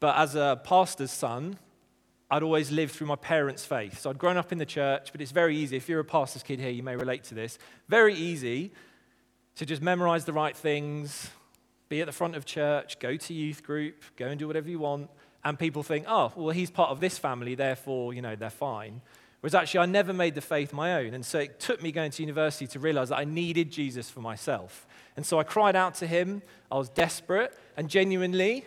But 0.01 0.17
as 0.17 0.35
a 0.35 0.61
pastor's 0.65 1.13
son, 1.13 1.59
I'd 2.31 2.43
always 2.43 2.73
lived 2.73 2.93
through 2.93 3.07
my 3.07 3.17
parents' 3.17 3.65
faith. 3.65 4.01
So 4.01 4.11
I'd 4.11 4.19
grown 4.19 4.37
up 4.37 4.51
in 4.51 4.59
the 4.59 4.67
church, 4.67 5.13
but 5.13 5.21
it's 5.21 5.31
very 5.31 5.57
easy. 5.57 5.77
If 5.77 5.89
you're 5.89 6.01
a 6.01 6.05
pastor's 6.05 6.43
kid 6.43 6.59
here, 6.59 6.71
you 6.71 6.83
may 6.83 6.97
relate 6.97 7.25
to 7.25 7.35
this. 7.35 7.59
Very 7.89 8.15
easy 8.15 8.73
to 9.57 9.65
just 9.65 9.81
memorize 9.81 10.25
the 10.25 10.33
right 10.33 10.57
things, 10.57 11.31
be 11.89 12.01
at 12.01 12.07
the 12.07 12.13
front 12.13 12.35
of 12.35 12.45
church, 12.45 12.99
go 12.99 13.17
to 13.17 13.35
youth 13.35 13.63
group, 13.63 14.03
go 14.17 14.27
and 14.27 14.39
do 14.39 14.47
whatever 14.47 14.69
you 14.69 14.81
want. 14.81 15.09
And 15.45 15.57
people 15.57 15.85
think, 15.85 16.07
oh, 16.09 16.33
well, 16.35 16.51
he's 16.51 16.71
part 16.71 16.91
of 16.91 16.99
this 16.99 17.17
family, 17.17 17.55
therefore, 17.55 18.13
you 18.13 18.21
know, 18.21 18.35
they're 18.35 18.51
fine. 18.51 19.01
Whereas 19.41 19.55
actually, 19.55 19.81
I 19.81 19.87
never 19.87 20.13
made 20.13 20.35
the 20.35 20.41
faith 20.41 20.73
my 20.73 20.95
own. 20.95 21.15
And 21.15 21.25
so 21.25 21.39
it 21.39 21.61
took 21.61 21.81
me 21.81 21.93
going 21.93 22.11
to 22.11 22.23
university 22.23 22.67
to 22.67 22.81
realize 22.81 23.11
that 23.11 23.19
I 23.19 23.25
needed 23.25 23.71
Jesus 23.71 24.11
for 24.11 24.21
myself. 24.21 24.89
And 25.17 25.25
so 25.25 25.39
I 25.39 25.45
cried 25.45 25.77
out 25.77 25.95
to 25.97 26.07
him. 26.07 26.43
I 26.73 26.77
was 26.77 26.89
desperate. 26.89 27.57
And 27.77 27.89
genuinely, 27.89 28.65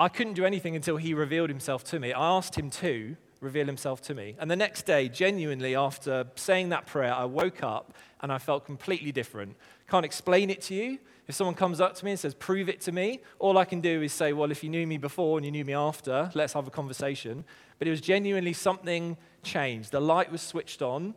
I 0.00 0.08
couldn't 0.08 0.34
do 0.34 0.44
anything 0.44 0.76
until 0.76 0.96
he 0.96 1.12
revealed 1.12 1.50
himself 1.50 1.82
to 1.84 1.98
me. 1.98 2.12
I 2.12 2.36
asked 2.36 2.54
him 2.54 2.70
to 2.70 3.16
reveal 3.40 3.66
himself 3.66 4.00
to 4.02 4.14
me. 4.14 4.36
And 4.38 4.48
the 4.50 4.56
next 4.56 4.86
day, 4.86 5.08
genuinely, 5.08 5.74
after 5.74 6.26
saying 6.36 6.68
that 6.68 6.86
prayer, 6.86 7.12
I 7.12 7.24
woke 7.24 7.62
up 7.62 7.94
and 8.20 8.32
I 8.32 8.38
felt 8.38 8.64
completely 8.64 9.10
different. 9.10 9.56
Can't 9.88 10.04
explain 10.04 10.50
it 10.50 10.60
to 10.62 10.74
you. 10.74 10.98
If 11.26 11.34
someone 11.34 11.54
comes 11.54 11.80
up 11.80 11.94
to 11.96 12.04
me 12.04 12.12
and 12.12 12.20
says, 12.20 12.34
prove 12.34 12.68
it 12.68 12.80
to 12.82 12.92
me, 12.92 13.20
all 13.38 13.58
I 13.58 13.64
can 13.64 13.80
do 13.80 14.02
is 14.02 14.12
say, 14.12 14.32
well, 14.32 14.50
if 14.50 14.62
you 14.62 14.70
knew 14.70 14.86
me 14.86 14.98
before 14.98 15.36
and 15.36 15.44
you 15.44 15.52
knew 15.52 15.64
me 15.64 15.74
after, 15.74 16.30
let's 16.34 16.52
have 16.52 16.66
a 16.66 16.70
conversation. 16.70 17.44
But 17.78 17.88
it 17.88 17.90
was 17.90 18.00
genuinely 18.00 18.52
something 18.52 19.16
changed. 19.42 19.90
The 19.90 20.00
light 20.00 20.32
was 20.32 20.42
switched 20.42 20.80
on. 20.80 21.14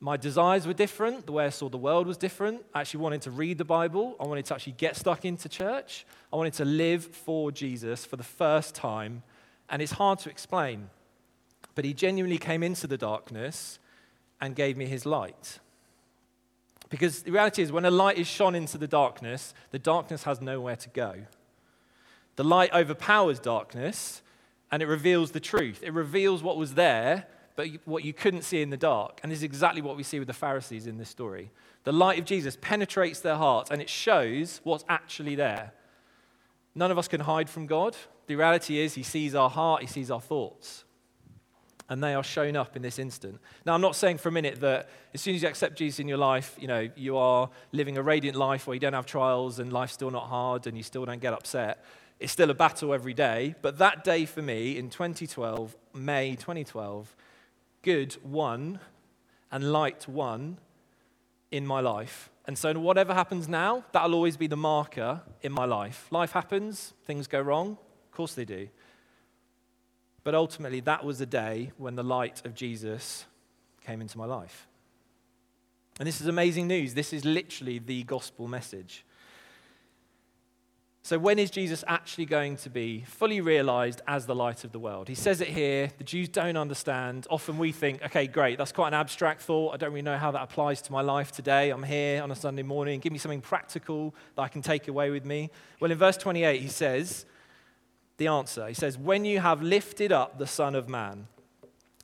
My 0.00 0.16
desires 0.16 0.66
were 0.66 0.72
different. 0.72 1.26
The 1.26 1.32
way 1.32 1.46
I 1.46 1.50
saw 1.50 1.68
the 1.68 1.76
world 1.76 2.06
was 2.06 2.16
different. 2.16 2.64
I 2.72 2.80
actually 2.80 3.00
wanted 3.00 3.22
to 3.22 3.32
read 3.32 3.58
the 3.58 3.64
Bible. 3.64 4.14
I 4.20 4.26
wanted 4.26 4.44
to 4.46 4.54
actually 4.54 4.74
get 4.74 4.96
stuck 4.96 5.24
into 5.24 5.48
church. 5.48 6.06
I 6.32 6.36
wanted 6.36 6.52
to 6.54 6.64
live 6.64 7.04
for 7.04 7.50
Jesus 7.50 8.04
for 8.04 8.16
the 8.16 8.22
first 8.22 8.74
time. 8.74 9.22
And 9.68 9.82
it's 9.82 9.92
hard 9.92 10.20
to 10.20 10.30
explain. 10.30 10.90
But 11.74 11.84
he 11.84 11.94
genuinely 11.94 12.38
came 12.38 12.62
into 12.62 12.86
the 12.86 12.96
darkness 12.96 13.80
and 14.40 14.54
gave 14.54 14.76
me 14.76 14.86
his 14.86 15.04
light. 15.04 15.58
Because 16.90 17.22
the 17.22 17.32
reality 17.32 17.62
is, 17.62 17.72
when 17.72 17.84
a 17.84 17.90
light 17.90 18.18
is 18.18 18.26
shone 18.26 18.54
into 18.54 18.78
the 18.78 18.86
darkness, 18.86 19.52
the 19.72 19.78
darkness 19.78 20.22
has 20.22 20.40
nowhere 20.40 20.76
to 20.76 20.88
go. 20.90 21.14
The 22.36 22.44
light 22.44 22.72
overpowers 22.72 23.40
darkness 23.40 24.22
and 24.70 24.80
it 24.80 24.86
reveals 24.86 25.32
the 25.32 25.40
truth. 25.40 25.82
It 25.82 25.92
reveals 25.92 26.42
what 26.42 26.56
was 26.56 26.74
there, 26.74 27.26
but 27.58 27.66
what 27.86 28.04
you 28.04 28.12
couldn't 28.12 28.42
see 28.42 28.62
in 28.62 28.70
the 28.70 28.76
dark. 28.76 29.18
And 29.20 29.32
this 29.32 29.40
is 29.40 29.42
exactly 29.42 29.82
what 29.82 29.96
we 29.96 30.04
see 30.04 30.20
with 30.20 30.28
the 30.28 30.32
Pharisees 30.32 30.86
in 30.86 30.96
this 30.96 31.08
story. 31.08 31.50
The 31.82 31.90
light 31.90 32.16
of 32.20 32.24
Jesus 32.24 32.56
penetrates 32.60 33.18
their 33.18 33.34
hearts 33.34 33.72
and 33.72 33.82
it 33.82 33.88
shows 33.88 34.60
what's 34.62 34.84
actually 34.88 35.34
there. 35.34 35.72
None 36.76 36.92
of 36.92 36.98
us 36.98 37.08
can 37.08 37.18
hide 37.18 37.50
from 37.50 37.66
God. 37.66 37.96
The 38.28 38.36
reality 38.36 38.78
is, 38.78 38.94
He 38.94 39.02
sees 39.02 39.34
our 39.34 39.50
heart, 39.50 39.80
He 39.80 39.88
sees 39.88 40.08
our 40.08 40.20
thoughts. 40.20 40.84
And 41.88 42.00
they 42.00 42.14
are 42.14 42.22
shown 42.22 42.54
up 42.54 42.76
in 42.76 42.82
this 42.82 42.96
instant. 42.96 43.40
Now, 43.66 43.74
I'm 43.74 43.80
not 43.80 43.96
saying 43.96 44.18
for 44.18 44.28
a 44.28 44.32
minute 44.32 44.60
that 44.60 44.88
as 45.12 45.20
soon 45.20 45.34
as 45.34 45.42
you 45.42 45.48
accept 45.48 45.76
Jesus 45.76 45.98
in 45.98 46.06
your 46.06 46.16
life, 46.16 46.54
you 46.60 46.68
know, 46.68 46.88
you 46.94 47.16
are 47.16 47.50
living 47.72 47.98
a 47.98 48.02
radiant 48.02 48.36
life 48.36 48.68
where 48.68 48.74
you 48.74 48.80
don't 48.80 48.92
have 48.92 49.06
trials 49.06 49.58
and 49.58 49.72
life's 49.72 49.94
still 49.94 50.12
not 50.12 50.28
hard 50.28 50.68
and 50.68 50.76
you 50.76 50.84
still 50.84 51.04
don't 51.04 51.20
get 51.20 51.32
upset. 51.32 51.84
It's 52.20 52.32
still 52.32 52.50
a 52.50 52.54
battle 52.54 52.94
every 52.94 53.14
day. 53.14 53.56
But 53.62 53.78
that 53.78 54.04
day 54.04 54.26
for 54.26 54.42
me 54.42 54.78
in 54.78 54.90
2012, 54.90 55.76
May 55.92 56.36
2012, 56.36 57.16
good 57.88 58.12
one 58.22 58.80
and 59.50 59.72
light 59.72 60.06
one 60.06 60.58
in 61.50 61.66
my 61.66 61.80
life. 61.80 62.28
And 62.44 62.58
so, 62.58 62.78
whatever 62.78 63.14
happens 63.14 63.48
now, 63.48 63.82
that'll 63.92 64.14
always 64.14 64.36
be 64.36 64.46
the 64.46 64.58
marker 64.58 65.22
in 65.40 65.52
my 65.52 65.64
life. 65.64 66.06
Life 66.10 66.32
happens, 66.32 66.92
things 67.06 67.26
go 67.26 67.40
wrong. 67.40 67.78
Of 68.04 68.10
course 68.10 68.34
they 68.34 68.44
do. 68.44 68.68
But 70.22 70.34
ultimately, 70.34 70.80
that 70.80 71.02
was 71.02 71.18
the 71.18 71.24
day 71.24 71.72
when 71.78 71.94
the 71.94 72.02
light 72.02 72.44
of 72.44 72.54
Jesus 72.54 73.24
came 73.86 74.02
into 74.02 74.18
my 74.18 74.26
life. 74.26 74.68
And 75.98 76.06
this 76.06 76.20
is 76.20 76.26
amazing 76.26 76.66
news. 76.68 76.92
This 76.92 77.14
is 77.14 77.24
literally 77.24 77.78
the 77.78 78.02
gospel 78.02 78.48
message. 78.48 79.02
So, 81.08 81.18
when 81.18 81.38
is 81.38 81.50
Jesus 81.50 81.82
actually 81.88 82.26
going 82.26 82.58
to 82.58 82.68
be 82.68 83.02
fully 83.06 83.40
realized 83.40 84.02
as 84.06 84.26
the 84.26 84.34
light 84.34 84.62
of 84.64 84.72
the 84.72 84.78
world? 84.78 85.08
He 85.08 85.14
says 85.14 85.40
it 85.40 85.48
here. 85.48 85.88
The 85.96 86.04
Jews 86.04 86.28
don't 86.28 86.58
understand. 86.58 87.26
Often 87.30 87.56
we 87.56 87.72
think, 87.72 88.02
okay, 88.04 88.26
great, 88.26 88.58
that's 88.58 88.72
quite 88.72 88.88
an 88.88 88.92
abstract 88.92 89.40
thought. 89.40 89.72
I 89.72 89.78
don't 89.78 89.88
really 89.88 90.02
know 90.02 90.18
how 90.18 90.32
that 90.32 90.42
applies 90.42 90.82
to 90.82 90.92
my 90.92 91.00
life 91.00 91.32
today. 91.32 91.70
I'm 91.70 91.82
here 91.82 92.22
on 92.22 92.30
a 92.30 92.34
Sunday 92.34 92.62
morning. 92.62 93.00
Give 93.00 93.10
me 93.10 93.18
something 93.18 93.40
practical 93.40 94.14
that 94.36 94.42
I 94.42 94.48
can 94.48 94.60
take 94.60 94.86
away 94.86 95.08
with 95.08 95.24
me. 95.24 95.48
Well, 95.80 95.90
in 95.90 95.96
verse 95.96 96.18
28, 96.18 96.60
he 96.60 96.68
says 96.68 97.24
the 98.18 98.26
answer. 98.26 98.68
He 98.68 98.74
says, 98.74 98.98
When 98.98 99.24
you 99.24 99.40
have 99.40 99.62
lifted 99.62 100.12
up 100.12 100.38
the 100.38 100.46
Son 100.46 100.74
of 100.74 100.90
Man. 100.90 101.26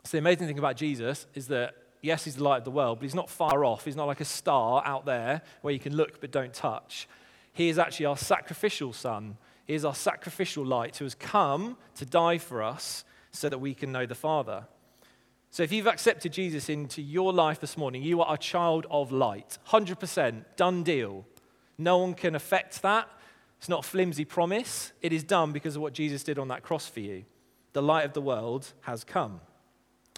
So, 0.05 0.13
the 0.13 0.21
amazing 0.21 0.47
thing 0.47 0.59
about 0.59 0.79
Jesus 0.79 1.27
is 1.35 1.49
that 1.49 1.75
yes, 2.01 2.25
he's 2.25 2.37
the 2.37 2.45
light 2.45 2.57
of 2.57 2.65
the 2.65 2.71
world, 2.71 3.01
but 3.01 3.03
he's 3.03 3.15
not 3.15 3.29
far 3.29 3.67
off. 3.67 3.85
He's 3.85 3.97
not 3.97 4.07
like 4.07 4.23
a 4.23 4.25
star 4.25 4.83
out 4.87 5.05
there 5.05 5.43
where 5.61 5.75
you 5.75 5.81
can 5.81 5.95
look 5.95 6.23
but 6.23 6.31
don't 6.31 6.55
touch. 6.55 7.07
He 7.55 7.69
is 7.71 7.79
actually 7.79 8.07
our 8.07 8.17
sacrificial 8.17 8.93
Son. 8.93 9.39
He 9.65 9.75
is 9.75 9.85
our 9.85 9.95
sacrificial 9.95 10.67
light 10.67 10.99
who 10.99 11.07
has 11.07 11.15
come 11.15 11.79
to 11.95 12.05
die 12.05 12.39
for 12.39 12.63
us 12.63 13.05
so 13.31 13.49
that 13.49 13.59
we 13.59 13.73
can 13.75 13.91
know 13.91 14.05
the 14.05 14.15
Father. 14.15 14.67
So 15.51 15.63
if 15.63 15.71
you've 15.71 15.87
accepted 15.87 16.33
Jesus 16.33 16.69
into 16.69 17.01
your 17.01 17.33
life 17.33 17.61
this 17.61 17.77
morning, 17.77 18.03
you 18.03 18.21
are 18.21 18.35
a 18.35 18.39
child 18.39 18.87
of 18.91 19.13
light. 19.13 19.57
100%, 19.69 20.45
done 20.57 20.83
deal. 20.83 21.25
No 21.79 21.99
one 21.99 22.15
can 22.15 22.35
affect 22.35 22.83
that. 22.83 23.09
It's 23.59 23.69
not 23.69 23.85
a 23.85 23.89
flimsy 23.89 24.25
promise. 24.25 24.93
It 25.01 25.13
is 25.13 25.23
done 25.23 25.53
because 25.53 25.77
of 25.77 25.83
what 25.83 25.93
Jesus 25.93 26.25
did 26.25 26.41
on 26.41 26.49
that 26.49 26.65
cross 26.65 26.89
for 26.89 27.01
you. 27.01 27.25
The 27.73 27.83
light 27.83 28.05
of 28.05 28.15
the 28.15 28.21
world 28.21 28.73
has 28.83 29.05
come. 29.05 29.41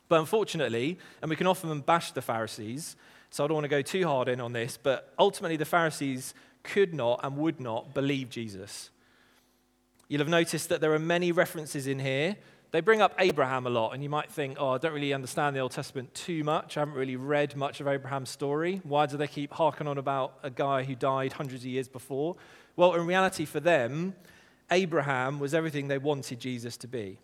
But 0.08 0.20
unfortunately, 0.20 0.98
and 1.20 1.28
we 1.28 1.36
can 1.36 1.46
often 1.46 1.80
bash 1.80 2.12
the 2.12 2.22
Pharisees, 2.22 2.96
so 3.28 3.44
I 3.44 3.46
don't 3.46 3.56
want 3.56 3.64
to 3.64 3.68
go 3.68 3.82
too 3.82 4.06
hard 4.06 4.28
in 4.28 4.40
on 4.40 4.52
this, 4.52 4.78
but 4.82 5.12
ultimately 5.18 5.56
the 5.56 5.64
Pharisees 5.64 6.32
could 6.66 6.92
not 6.92 7.20
and 7.22 7.36
would 7.38 7.60
not 7.60 7.94
believe 7.94 8.28
Jesus. 8.28 8.90
You'll 10.08 10.20
have 10.20 10.28
noticed 10.28 10.68
that 10.68 10.80
there 10.80 10.92
are 10.94 10.98
many 10.98 11.32
references 11.32 11.86
in 11.86 11.98
here. 11.98 12.36
They 12.70 12.80
bring 12.80 13.00
up 13.00 13.14
Abraham 13.18 13.66
a 13.66 13.70
lot, 13.70 13.92
and 13.92 14.02
you 14.02 14.10
might 14.10 14.30
think, 14.30 14.58
oh, 14.60 14.70
I 14.70 14.78
don't 14.78 14.92
really 14.92 15.12
understand 15.12 15.56
the 15.56 15.60
Old 15.60 15.72
Testament 15.72 16.12
too 16.14 16.44
much. 16.44 16.76
I 16.76 16.80
haven't 16.80 16.94
really 16.94 17.16
read 17.16 17.56
much 17.56 17.80
of 17.80 17.88
Abraham's 17.88 18.28
story. 18.28 18.80
Why 18.84 19.06
do 19.06 19.16
they 19.16 19.26
keep 19.28 19.52
harking 19.52 19.86
on 19.86 19.98
about 19.98 20.34
a 20.42 20.50
guy 20.50 20.82
who 20.82 20.94
died 20.94 21.32
hundreds 21.32 21.62
of 21.62 21.68
years 21.68 21.88
before? 21.88 22.36
Well, 22.76 22.94
in 22.94 23.06
reality, 23.06 23.46
for 23.46 23.60
them, 23.60 24.14
Abraham 24.70 25.38
was 25.38 25.54
everything 25.54 25.88
they 25.88 25.98
wanted 25.98 26.40
Jesus 26.40 26.76
to 26.78 26.88
be. 26.88 27.18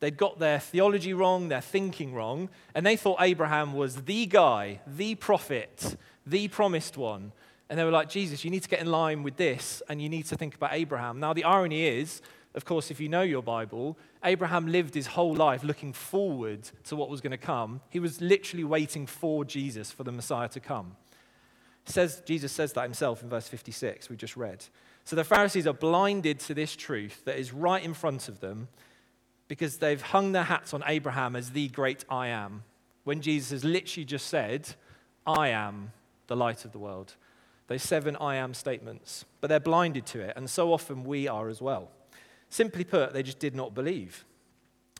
They'd 0.00 0.16
got 0.16 0.38
their 0.38 0.58
theology 0.58 1.14
wrong, 1.14 1.48
their 1.48 1.62
thinking 1.62 2.12
wrong, 2.12 2.50
and 2.74 2.84
they 2.84 2.96
thought 2.96 3.18
Abraham 3.20 3.72
was 3.72 4.02
the 4.02 4.26
guy, 4.26 4.80
the 4.86 5.14
prophet, 5.14 5.96
the 6.26 6.48
promised 6.48 6.96
one. 6.96 7.32
And 7.68 7.78
they 7.78 7.84
were 7.84 7.90
like, 7.90 8.08
Jesus, 8.08 8.44
you 8.44 8.50
need 8.50 8.62
to 8.62 8.68
get 8.68 8.80
in 8.80 8.90
line 8.90 9.22
with 9.22 9.36
this, 9.36 9.82
and 9.88 10.00
you 10.00 10.08
need 10.08 10.26
to 10.26 10.36
think 10.36 10.54
about 10.54 10.72
Abraham. 10.72 11.18
Now, 11.18 11.32
the 11.32 11.44
irony 11.44 11.86
is, 11.86 12.20
of 12.54 12.64
course, 12.64 12.90
if 12.90 13.00
you 13.00 13.08
know 13.08 13.22
your 13.22 13.42
Bible, 13.42 13.98
Abraham 14.22 14.66
lived 14.66 14.94
his 14.94 15.08
whole 15.08 15.34
life 15.34 15.64
looking 15.64 15.92
forward 15.92 16.70
to 16.84 16.94
what 16.94 17.08
was 17.08 17.20
going 17.20 17.32
to 17.32 17.38
come. 17.38 17.80
He 17.88 17.98
was 17.98 18.20
literally 18.20 18.64
waiting 18.64 19.06
for 19.06 19.44
Jesus, 19.44 19.90
for 19.90 20.04
the 20.04 20.12
Messiah 20.12 20.48
to 20.48 20.60
come. 20.60 20.96
says, 21.86 22.22
Jesus 22.26 22.52
says 22.52 22.72
that 22.74 22.82
himself 22.82 23.22
in 23.22 23.28
verse 23.28 23.48
56, 23.48 24.10
we 24.10 24.16
just 24.16 24.36
read. 24.36 24.64
So 25.04 25.16
the 25.16 25.24
Pharisees 25.24 25.66
are 25.66 25.74
blinded 25.74 26.38
to 26.40 26.54
this 26.54 26.76
truth 26.76 27.24
that 27.24 27.38
is 27.38 27.52
right 27.52 27.82
in 27.82 27.94
front 27.94 28.28
of 28.28 28.40
them 28.40 28.68
because 29.48 29.78
they've 29.78 30.00
hung 30.00 30.32
their 30.32 30.44
hats 30.44 30.72
on 30.72 30.82
Abraham 30.86 31.34
as 31.36 31.50
the 31.50 31.68
great 31.68 32.04
I 32.08 32.28
am, 32.28 32.62
when 33.04 33.20
Jesus 33.20 33.50
has 33.50 33.64
literally 33.64 34.04
just 34.04 34.28
said, 34.28 34.74
I 35.26 35.48
am 35.48 35.92
the 36.26 36.36
light 36.36 36.64
of 36.64 36.72
the 36.72 36.78
world 36.78 37.16
those 37.66 37.82
seven 37.82 38.16
I 38.16 38.36
am 38.36 38.54
statements, 38.54 39.24
but 39.40 39.48
they're 39.48 39.60
blinded 39.60 40.06
to 40.06 40.20
it, 40.20 40.34
and 40.36 40.48
so 40.48 40.72
often 40.72 41.04
we 41.04 41.28
are 41.28 41.48
as 41.48 41.62
well. 41.62 41.90
Simply 42.50 42.84
put, 42.84 43.12
they 43.12 43.22
just 43.22 43.38
did 43.38 43.54
not 43.54 43.74
believe. 43.74 44.24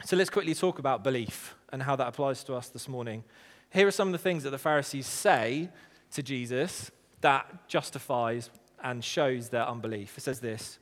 So 0.04 0.16
let's 0.16 0.30
quickly 0.30 0.54
talk 0.54 0.78
about 0.78 1.04
belief 1.04 1.54
and 1.72 1.82
how 1.82 1.96
that 1.96 2.08
applies 2.08 2.42
to 2.44 2.54
us 2.54 2.68
this 2.68 2.88
morning. 2.88 3.24
Here 3.70 3.86
are 3.86 3.92
some 3.92 4.08
of 4.08 4.12
the 4.12 4.18
things 4.18 4.42
that 4.42 4.50
the 4.50 4.58
Pharisees 4.58 5.06
say 5.06 5.68
to 6.12 6.22
Jesus 6.22 6.90
that 7.20 7.68
justifies 7.68 8.50
and 8.82 9.02
shows 9.02 9.48
their 9.48 9.66
unbelief. 9.66 10.16
It 10.18 10.20
says 10.22 10.40
this 10.40 10.78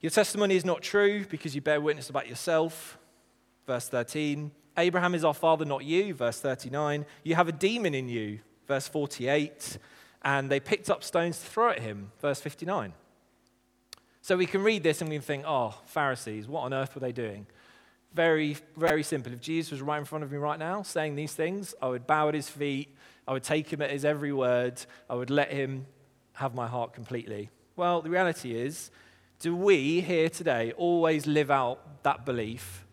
Your 0.00 0.10
testimony 0.10 0.56
is 0.56 0.64
not 0.64 0.82
true 0.82 1.24
because 1.26 1.54
you 1.54 1.60
bear 1.60 1.80
witness 1.80 2.10
about 2.10 2.28
yourself. 2.28 2.98
Verse 3.66 3.88
13, 3.88 4.50
Abraham 4.78 5.14
is 5.14 5.24
our 5.24 5.34
father, 5.34 5.64
not 5.64 5.84
you, 5.84 6.14
verse 6.14 6.40
39. 6.40 7.06
You 7.22 7.34
have 7.34 7.48
a 7.48 7.52
demon 7.52 7.94
in 7.94 8.08
you, 8.08 8.40
verse 8.66 8.88
48. 8.88 9.78
And 10.22 10.50
they 10.50 10.60
picked 10.60 10.90
up 10.90 11.02
stones 11.02 11.38
to 11.38 11.46
throw 11.46 11.70
at 11.70 11.78
him, 11.80 12.12
verse 12.20 12.40
59. 12.40 12.92
So 14.22 14.36
we 14.36 14.46
can 14.46 14.62
read 14.62 14.82
this 14.82 15.00
and 15.00 15.08
we 15.08 15.16
can 15.16 15.22
think, 15.22 15.44
oh, 15.46 15.74
Pharisees, 15.86 16.46
what 16.46 16.60
on 16.62 16.74
earth 16.74 16.94
were 16.94 17.00
they 17.00 17.12
doing? 17.12 17.46
Very, 18.12 18.56
very 18.76 19.02
simple. 19.02 19.32
If 19.32 19.40
Jesus 19.40 19.70
was 19.70 19.80
right 19.80 19.98
in 19.98 20.04
front 20.04 20.24
of 20.24 20.32
me 20.32 20.38
right 20.38 20.58
now 20.58 20.82
saying 20.82 21.14
these 21.14 21.32
things, 21.32 21.74
I 21.80 21.88
would 21.88 22.06
bow 22.06 22.28
at 22.28 22.34
his 22.34 22.48
feet. 22.48 22.94
I 23.26 23.32
would 23.32 23.44
take 23.44 23.72
him 23.72 23.80
at 23.80 23.90
his 23.90 24.04
every 24.04 24.32
word. 24.32 24.84
I 25.08 25.14
would 25.14 25.30
let 25.30 25.52
him 25.52 25.86
have 26.34 26.54
my 26.54 26.66
heart 26.66 26.92
completely. 26.92 27.50
Well, 27.76 28.02
the 28.02 28.10
reality 28.10 28.54
is, 28.54 28.90
do 29.38 29.56
we 29.56 30.00
here 30.00 30.28
today 30.28 30.72
always 30.76 31.26
live 31.26 31.50
out 31.50 32.02
that 32.02 32.26
belief 32.26 32.84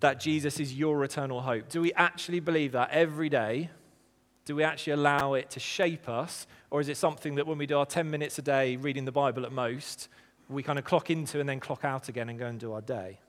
that 0.00 0.20
Jesus 0.20 0.60
is 0.60 0.74
your 0.74 1.02
eternal 1.04 1.40
hope? 1.40 1.68
Do 1.68 1.80
we 1.80 1.92
actually 1.94 2.40
believe 2.40 2.72
that 2.72 2.90
every 2.90 3.28
day? 3.28 3.70
Do 4.44 4.56
we 4.56 4.64
actually 4.64 4.94
allow 4.94 5.34
it 5.34 5.50
to 5.50 5.60
shape 5.60 6.08
us? 6.08 6.46
Or 6.70 6.80
is 6.80 6.88
it 6.88 6.96
something 6.96 7.36
that 7.36 7.46
when 7.46 7.58
we 7.58 7.66
do 7.66 7.78
our 7.78 7.86
10 7.86 8.10
minutes 8.10 8.38
a 8.38 8.42
day 8.42 8.76
reading 8.76 9.04
the 9.04 9.12
Bible 9.12 9.44
at 9.44 9.52
most, 9.52 10.08
we 10.48 10.62
kind 10.62 10.78
of 10.78 10.84
clock 10.84 11.10
into 11.10 11.40
and 11.40 11.48
then 11.48 11.60
clock 11.60 11.84
out 11.84 12.08
again 12.08 12.28
and 12.28 12.38
go 12.38 12.46
and 12.46 12.58
do 12.58 12.72
our 12.72 12.80
day? 12.80 13.20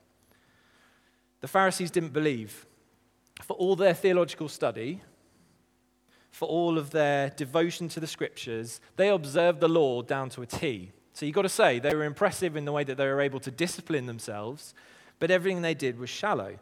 The 1.40 1.48
Pharisees 1.48 1.90
didn't 1.90 2.12
believe. 2.12 2.66
For 3.42 3.54
all 3.54 3.76
their 3.76 3.94
theological 3.94 4.48
study, 4.48 5.02
for 6.30 6.48
all 6.48 6.78
of 6.78 6.90
their 6.90 7.30
devotion 7.30 7.88
to 7.90 8.00
the 8.00 8.06
scriptures, 8.06 8.80
they 8.96 9.08
observed 9.08 9.60
the 9.60 9.68
law 9.68 10.02
down 10.02 10.30
to 10.30 10.42
a 10.42 10.46
T. 10.46 10.90
So 11.12 11.26
you've 11.26 11.34
got 11.34 11.42
to 11.42 11.48
say, 11.48 11.78
they 11.78 11.94
were 11.94 12.04
impressive 12.04 12.56
in 12.56 12.64
the 12.64 12.72
way 12.72 12.82
that 12.82 12.96
they 12.96 13.06
were 13.06 13.20
able 13.20 13.38
to 13.40 13.50
discipline 13.50 14.06
themselves, 14.06 14.74
but 15.20 15.30
everything 15.30 15.62
they 15.62 15.74
did 15.74 15.96
was 15.98 16.10
shallow. 16.10 16.58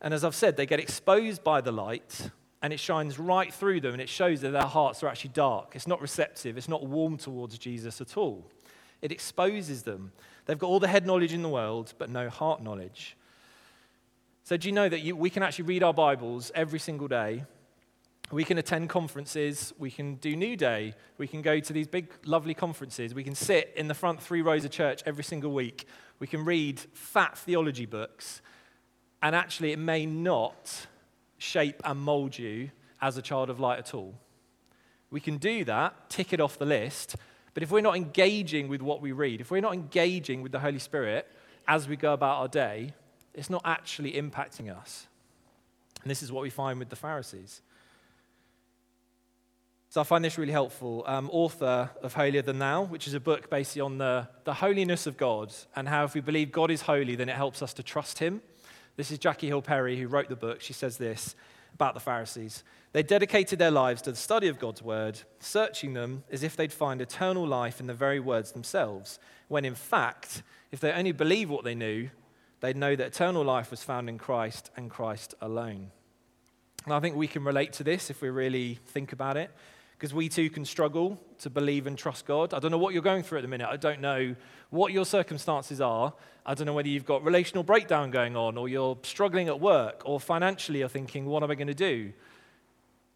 And 0.00 0.12
as 0.12 0.24
I've 0.24 0.34
said, 0.34 0.56
they 0.56 0.66
get 0.66 0.80
exposed 0.80 1.44
by 1.44 1.60
the 1.60 1.70
light, 1.70 2.30
and 2.66 2.72
it 2.72 2.80
shines 2.80 3.16
right 3.16 3.54
through 3.54 3.80
them, 3.80 3.92
and 3.92 4.02
it 4.02 4.08
shows 4.08 4.40
that 4.40 4.50
their 4.50 4.62
hearts 4.62 5.00
are 5.04 5.06
actually 5.06 5.30
dark. 5.30 5.76
It's 5.76 5.86
not 5.86 6.00
receptive, 6.00 6.58
it's 6.58 6.68
not 6.68 6.84
warm 6.84 7.16
towards 7.16 7.56
Jesus 7.58 8.00
at 8.00 8.16
all. 8.16 8.50
It 9.00 9.12
exposes 9.12 9.84
them. 9.84 10.10
They've 10.46 10.58
got 10.58 10.66
all 10.66 10.80
the 10.80 10.88
head 10.88 11.06
knowledge 11.06 11.32
in 11.32 11.42
the 11.42 11.48
world, 11.48 11.94
but 11.96 12.10
no 12.10 12.28
heart 12.28 12.60
knowledge. 12.60 13.16
So, 14.42 14.56
do 14.56 14.66
you 14.66 14.72
know 14.72 14.88
that 14.88 14.98
you, 14.98 15.14
we 15.14 15.30
can 15.30 15.44
actually 15.44 15.66
read 15.66 15.84
our 15.84 15.94
Bibles 15.94 16.50
every 16.56 16.80
single 16.80 17.06
day 17.06 17.44
we 18.32 18.42
can 18.42 18.58
attend 18.58 18.88
conferences, 18.88 19.72
we 19.78 19.88
can 19.88 20.16
do 20.16 20.34
New 20.34 20.56
Day, 20.56 20.94
we 21.16 21.28
can 21.28 21.42
go 21.42 21.60
to 21.60 21.72
these 21.72 21.86
big, 21.86 22.12
lovely 22.24 22.54
conferences, 22.54 23.14
we 23.14 23.22
can 23.22 23.36
sit 23.36 23.72
in 23.76 23.86
the 23.86 23.94
front 23.94 24.20
three 24.20 24.42
rows 24.42 24.64
of 24.64 24.72
church 24.72 25.00
every 25.06 25.22
single 25.22 25.52
week, 25.52 25.86
we 26.18 26.26
can 26.26 26.44
read 26.44 26.80
fat 26.92 27.38
theology 27.38 27.86
books, 27.86 28.42
and 29.22 29.36
actually, 29.36 29.70
it 29.70 29.78
may 29.78 30.06
not 30.06 30.88
shape 31.38 31.80
and 31.84 31.98
mold 31.98 32.38
you 32.38 32.70
as 33.00 33.16
a 33.16 33.22
child 33.22 33.50
of 33.50 33.60
light 33.60 33.78
at 33.78 33.94
all. 33.94 34.14
We 35.10 35.20
can 35.20 35.36
do 35.38 35.64
that, 35.64 36.10
tick 36.10 36.32
it 36.32 36.40
off 36.40 36.58
the 36.58 36.66
list, 36.66 37.16
but 37.54 37.62
if 37.62 37.70
we're 37.70 37.80
not 37.80 37.96
engaging 37.96 38.68
with 38.68 38.82
what 38.82 39.00
we 39.00 39.12
read, 39.12 39.40
if 39.40 39.50
we're 39.50 39.60
not 39.60 39.74
engaging 39.74 40.42
with 40.42 40.52
the 40.52 40.60
Holy 40.60 40.78
Spirit 40.78 41.26
as 41.66 41.88
we 41.88 41.96
go 41.96 42.12
about 42.12 42.40
our 42.40 42.48
day, 42.48 42.92
it's 43.32 43.50
not 43.50 43.62
actually 43.64 44.12
impacting 44.12 44.74
us. 44.74 45.06
And 46.02 46.10
this 46.10 46.22
is 46.22 46.30
what 46.30 46.42
we 46.42 46.50
find 46.50 46.78
with 46.78 46.88
the 46.88 46.96
Pharisees. 46.96 47.62
So 49.88 50.00
I 50.00 50.04
find 50.04 50.22
this 50.22 50.36
really 50.36 50.52
helpful. 50.52 51.04
Um, 51.06 51.30
author 51.32 51.90
of 52.02 52.12
Holier 52.12 52.42
Than 52.42 52.58
Thou, 52.58 52.82
which 52.82 53.06
is 53.06 53.14
a 53.14 53.20
book 53.20 53.48
basically 53.48 53.80
on 53.80 53.98
the, 53.98 54.28
the 54.44 54.52
holiness 54.52 55.06
of 55.06 55.16
God 55.16 55.54
and 55.74 55.88
how 55.88 56.04
if 56.04 56.14
we 56.14 56.20
believe 56.20 56.52
God 56.52 56.70
is 56.70 56.82
holy, 56.82 57.16
then 57.16 57.28
it 57.28 57.36
helps 57.36 57.62
us 57.62 57.72
to 57.74 57.82
trust 57.82 58.18
him. 58.18 58.42
This 58.96 59.10
is 59.10 59.18
Jackie 59.18 59.48
Hill 59.48 59.60
Perry, 59.60 59.98
who 59.98 60.08
wrote 60.08 60.30
the 60.30 60.36
book. 60.36 60.62
She 60.62 60.72
says 60.72 60.96
this 60.96 61.34
about 61.74 61.92
the 61.92 62.00
Pharisees. 62.00 62.64
They 62.92 63.02
dedicated 63.02 63.58
their 63.58 63.70
lives 63.70 64.00
to 64.02 64.10
the 64.10 64.16
study 64.16 64.48
of 64.48 64.58
God's 64.58 64.80
word, 64.80 65.20
searching 65.38 65.92
them 65.92 66.24
as 66.30 66.42
if 66.42 66.56
they'd 66.56 66.72
find 66.72 67.02
eternal 67.02 67.46
life 67.46 67.78
in 67.78 67.86
the 67.86 67.92
very 67.92 68.18
words 68.18 68.52
themselves, 68.52 69.18
when 69.48 69.66
in 69.66 69.74
fact, 69.74 70.42
if 70.72 70.80
they 70.80 70.92
only 70.92 71.12
believed 71.12 71.50
what 71.50 71.64
they 71.64 71.74
knew, 71.74 72.08
they'd 72.60 72.76
know 72.76 72.96
that 72.96 73.08
eternal 73.08 73.44
life 73.44 73.70
was 73.70 73.82
found 73.82 74.08
in 74.08 74.16
Christ 74.16 74.70
and 74.74 74.90
Christ 74.90 75.34
alone. 75.42 75.90
And 76.86 76.94
I 76.94 77.00
think 77.00 77.16
we 77.16 77.28
can 77.28 77.44
relate 77.44 77.74
to 77.74 77.84
this 77.84 78.08
if 78.08 78.22
we 78.22 78.30
really 78.30 78.78
think 78.86 79.12
about 79.12 79.36
it 79.36 79.50
because 79.98 80.12
we 80.12 80.28
too 80.28 80.50
can 80.50 80.64
struggle 80.64 81.18
to 81.38 81.48
believe 81.48 81.86
and 81.86 81.96
trust 81.96 82.26
God. 82.26 82.52
I 82.52 82.58
don't 82.58 82.70
know 82.70 82.78
what 82.78 82.92
you're 82.92 83.02
going 83.02 83.22
through 83.22 83.38
at 83.38 83.42
the 83.42 83.48
minute. 83.48 83.68
I 83.70 83.76
don't 83.76 84.00
know 84.00 84.34
what 84.70 84.92
your 84.92 85.06
circumstances 85.06 85.80
are. 85.80 86.12
I 86.44 86.54
don't 86.54 86.66
know 86.66 86.74
whether 86.74 86.88
you've 86.88 87.06
got 87.06 87.24
relational 87.24 87.64
breakdown 87.64 88.10
going 88.10 88.36
on 88.36 88.58
or 88.58 88.68
you're 88.68 88.98
struggling 89.02 89.48
at 89.48 89.58
work 89.58 90.02
or 90.04 90.20
financially 90.20 90.80
you're 90.80 90.88
thinking, 90.88 91.24
what 91.26 91.42
am 91.42 91.50
I 91.50 91.54
going 91.54 91.66
to 91.68 91.74
do? 91.74 92.12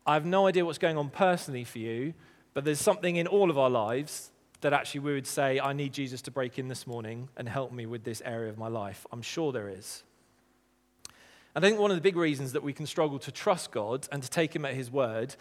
I 0.06 0.14
have 0.14 0.24
no 0.24 0.46
idea 0.46 0.64
what's 0.64 0.78
going 0.78 0.96
on 0.96 1.10
personally 1.10 1.64
for 1.64 1.78
you, 1.78 2.14
but 2.54 2.64
there's 2.64 2.80
something 2.80 3.16
in 3.16 3.26
all 3.26 3.50
of 3.50 3.58
our 3.58 3.70
lives 3.70 4.30
that 4.62 4.72
actually 4.72 5.00
we 5.00 5.12
would 5.12 5.26
say, 5.26 5.60
I 5.60 5.72
need 5.72 5.92
Jesus 5.92 6.22
to 6.22 6.30
break 6.30 6.58
in 6.58 6.68
this 6.68 6.86
morning 6.86 7.28
and 7.36 7.48
help 7.48 7.72
me 7.72 7.86
with 7.86 8.04
this 8.04 8.22
area 8.24 8.50
of 8.50 8.58
my 8.58 8.68
life. 8.68 9.06
I'm 9.12 9.22
sure 9.22 9.52
there 9.52 9.68
is. 9.68 10.02
I 11.54 11.60
think 11.60 11.78
one 11.78 11.90
of 11.90 11.96
the 11.96 12.02
big 12.02 12.16
reasons 12.16 12.52
that 12.52 12.62
we 12.62 12.72
can 12.72 12.86
struggle 12.86 13.18
to 13.20 13.32
trust 13.32 13.70
God 13.72 14.08
and 14.12 14.22
to 14.22 14.30
take 14.30 14.54
Him 14.54 14.64
at 14.64 14.74
His 14.74 14.90
word 14.90 15.34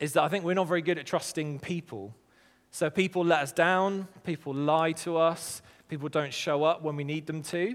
is 0.00 0.12
that 0.12 0.22
I 0.22 0.28
think 0.28 0.44
we're 0.44 0.54
not 0.54 0.68
very 0.68 0.82
good 0.82 0.98
at 0.98 1.06
trusting 1.06 1.60
people. 1.60 2.14
So 2.70 2.90
people 2.90 3.24
let 3.24 3.40
us 3.42 3.52
down, 3.52 4.08
people 4.24 4.54
lie 4.54 4.92
to 4.92 5.16
us, 5.16 5.62
people 5.88 6.08
don't 6.08 6.32
show 6.32 6.64
up 6.64 6.82
when 6.82 6.96
we 6.96 7.04
need 7.04 7.26
them 7.26 7.42
to. 7.44 7.74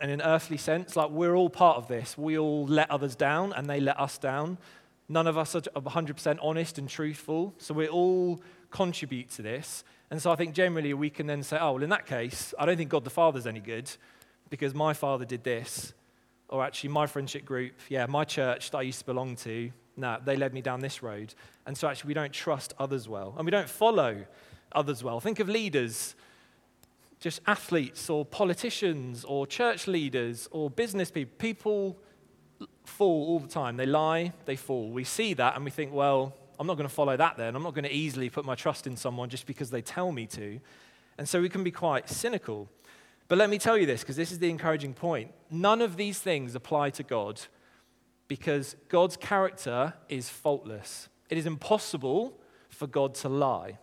And 0.00 0.10
in 0.10 0.20
an 0.20 0.26
earthly 0.26 0.56
sense, 0.56 0.96
like 0.96 1.10
we're 1.10 1.34
all 1.34 1.50
part 1.50 1.76
of 1.76 1.88
this. 1.88 2.16
We 2.16 2.38
all 2.38 2.66
let 2.66 2.90
others 2.90 3.16
down 3.16 3.52
and 3.52 3.68
they 3.68 3.80
let 3.80 3.98
us 3.98 4.18
down. 4.18 4.58
None 5.08 5.26
of 5.26 5.38
us 5.38 5.54
are 5.54 5.62
100% 5.62 6.38
honest 6.42 6.78
and 6.78 6.88
truthful. 6.88 7.54
So 7.58 7.74
we 7.74 7.88
all 7.88 8.42
contribute 8.70 9.30
to 9.30 9.42
this. 9.42 9.82
And 10.10 10.20
so 10.20 10.30
I 10.30 10.36
think 10.36 10.54
generally 10.54 10.94
we 10.94 11.10
can 11.10 11.26
then 11.26 11.42
say, 11.42 11.58
oh, 11.60 11.72
well, 11.72 11.82
in 11.82 11.90
that 11.90 12.06
case, 12.06 12.54
I 12.58 12.66
don't 12.66 12.76
think 12.76 12.90
God 12.90 13.04
the 13.04 13.10
Father's 13.10 13.46
any 13.46 13.60
good 13.60 13.90
because 14.50 14.74
my 14.74 14.92
father 14.94 15.24
did 15.24 15.44
this. 15.44 15.92
Or 16.48 16.64
actually, 16.64 16.90
my 16.90 17.06
friendship 17.06 17.44
group, 17.44 17.74
yeah, 17.90 18.06
my 18.06 18.24
church 18.24 18.70
that 18.70 18.78
I 18.78 18.82
used 18.82 19.00
to 19.00 19.04
belong 19.04 19.36
to, 19.36 19.70
no, 19.98 20.18
they 20.24 20.36
led 20.36 20.54
me 20.54 20.62
down 20.62 20.80
this 20.80 21.02
road. 21.02 21.34
And 21.66 21.76
so 21.76 21.88
actually, 21.88 22.08
we 22.08 22.14
don't 22.14 22.32
trust 22.32 22.72
others 22.78 23.08
well. 23.08 23.34
And 23.36 23.44
we 23.44 23.50
don't 23.50 23.68
follow 23.68 24.24
others 24.72 25.02
well. 25.02 25.20
Think 25.20 25.40
of 25.40 25.48
leaders, 25.48 26.14
just 27.20 27.40
athletes 27.46 28.08
or 28.08 28.24
politicians 28.24 29.24
or 29.24 29.46
church 29.46 29.86
leaders 29.86 30.48
or 30.50 30.70
business 30.70 31.10
people. 31.10 31.34
People 31.38 31.98
fall 32.84 33.26
all 33.28 33.38
the 33.40 33.48
time. 33.48 33.76
They 33.76 33.86
lie, 33.86 34.32
they 34.44 34.56
fall. 34.56 34.90
We 34.90 35.04
see 35.04 35.34
that 35.34 35.56
and 35.56 35.64
we 35.64 35.70
think, 35.70 35.92
well, 35.92 36.34
I'm 36.58 36.66
not 36.66 36.76
going 36.76 36.88
to 36.88 36.94
follow 36.94 37.16
that 37.16 37.36
then. 37.36 37.54
I'm 37.54 37.62
not 37.62 37.74
going 37.74 37.84
to 37.84 37.92
easily 37.92 38.30
put 38.30 38.44
my 38.44 38.54
trust 38.54 38.86
in 38.86 38.96
someone 38.96 39.28
just 39.28 39.46
because 39.46 39.70
they 39.70 39.82
tell 39.82 40.10
me 40.10 40.26
to. 40.28 40.60
And 41.16 41.28
so 41.28 41.40
we 41.40 41.48
can 41.48 41.64
be 41.64 41.70
quite 41.70 42.08
cynical. 42.08 42.68
But 43.28 43.38
let 43.38 43.50
me 43.50 43.58
tell 43.58 43.76
you 43.76 43.84
this, 43.84 44.00
because 44.00 44.16
this 44.16 44.32
is 44.32 44.38
the 44.38 44.48
encouraging 44.48 44.94
point. 44.94 45.32
None 45.50 45.82
of 45.82 45.96
these 45.96 46.18
things 46.18 46.54
apply 46.54 46.90
to 46.90 47.02
God 47.02 47.40
because 48.28 48.76
God's 48.88 49.16
character 49.16 49.94
is 50.08 50.28
faultless. 50.28 51.08
It 51.30 51.38
is 51.38 51.46
impossible 51.46 52.38
for 52.68 52.86
God 52.86 53.14
to 53.16 53.28
lie. 53.28 53.78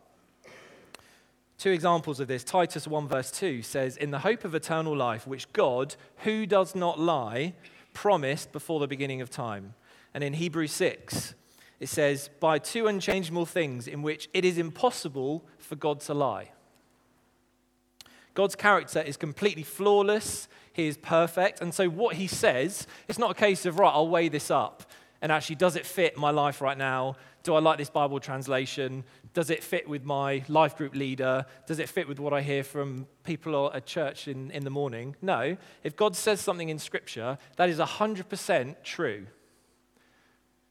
Two 1.57 1.71
examples 1.71 2.19
of 2.19 2.27
this. 2.27 2.43
Titus 2.43 2.87
1, 2.87 3.07
verse 3.07 3.31
2 3.31 3.61
says, 3.61 3.97
In 3.97 4.11
the 4.11 4.19
hope 4.19 4.43
of 4.45 4.53
eternal 4.53 4.95
life, 4.95 5.25
which 5.25 5.51
God, 5.53 5.95
who 6.17 6.45
does 6.45 6.75
not 6.75 6.99
lie, 6.99 7.53
promised 7.93 8.51
before 8.51 8.79
the 8.79 8.87
beginning 8.87 9.21
of 9.21 9.29
time. 9.29 9.73
And 10.13 10.23
in 10.23 10.33
Hebrews 10.33 10.71
6, 10.73 11.33
it 11.79 11.87
says, 11.87 12.29
By 12.39 12.59
two 12.59 12.87
unchangeable 12.87 13.45
things 13.45 13.87
in 13.87 14.01
which 14.01 14.29
it 14.33 14.45
is 14.45 14.57
impossible 14.57 15.45
for 15.57 15.75
God 15.75 16.01
to 16.01 16.13
lie. 16.13 16.51
God's 18.33 18.55
character 18.55 19.01
is 19.01 19.15
completely 19.15 19.63
flawless, 19.63 20.49
He 20.75 20.87
is 20.87 20.97
perfect. 20.97 21.61
And 21.61 21.73
so, 21.73 21.87
what 21.87 22.17
He 22.17 22.27
says, 22.27 22.85
it's 23.07 23.17
not 23.17 23.31
a 23.31 23.33
case 23.33 23.65
of, 23.65 23.79
right, 23.79 23.91
I'll 23.91 24.09
weigh 24.09 24.27
this 24.27 24.51
up. 24.51 24.83
And 25.21 25.31
actually, 25.31 25.55
does 25.55 25.77
it 25.77 25.85
fit 25.85 26.17
my 26.17 26.31
life 26.31 26.59
right 26.59 26.77
now? 26.77 27.15
Do 27.43 27.55
I 27.55 27.59
like 27.59 27.77
this 27.77 27.89
Bible 27.89 28.19
translation? 28.19 29.05
Does 29.33 29.49
it 29.49 29.63
fit 29.63 29.87
with 29.87 30.03
my 30.03 30.43
life 30.49 30.75
group 30.75 30.93
leader? 30.93 31.45
Does 31.65 31.79
it 31.79 31.87
fit 31.87 32.09
with 32.09 32.19
what 32.19 32.33
I 32.33 32.41
hear 32.41 32.61
from 32.61 33.07
people 33.23 33.71
at 33.73 33.85
church 33.85 34.27
in, 34.27 34.51
in 34.51 34.65
the 34.65 34.69
morning? 34.69 35.15
No. 35.21 35.55
If 35.81 35.95
God 35.95 36.13
says 36.13 36.41
something 36.41 36.67
in 36.67 36.77
Scripture, 36.77 37.37
that 37.55 37.69
is 37.69 37.79
100% 37.79 38.75
true. 38.83 39.27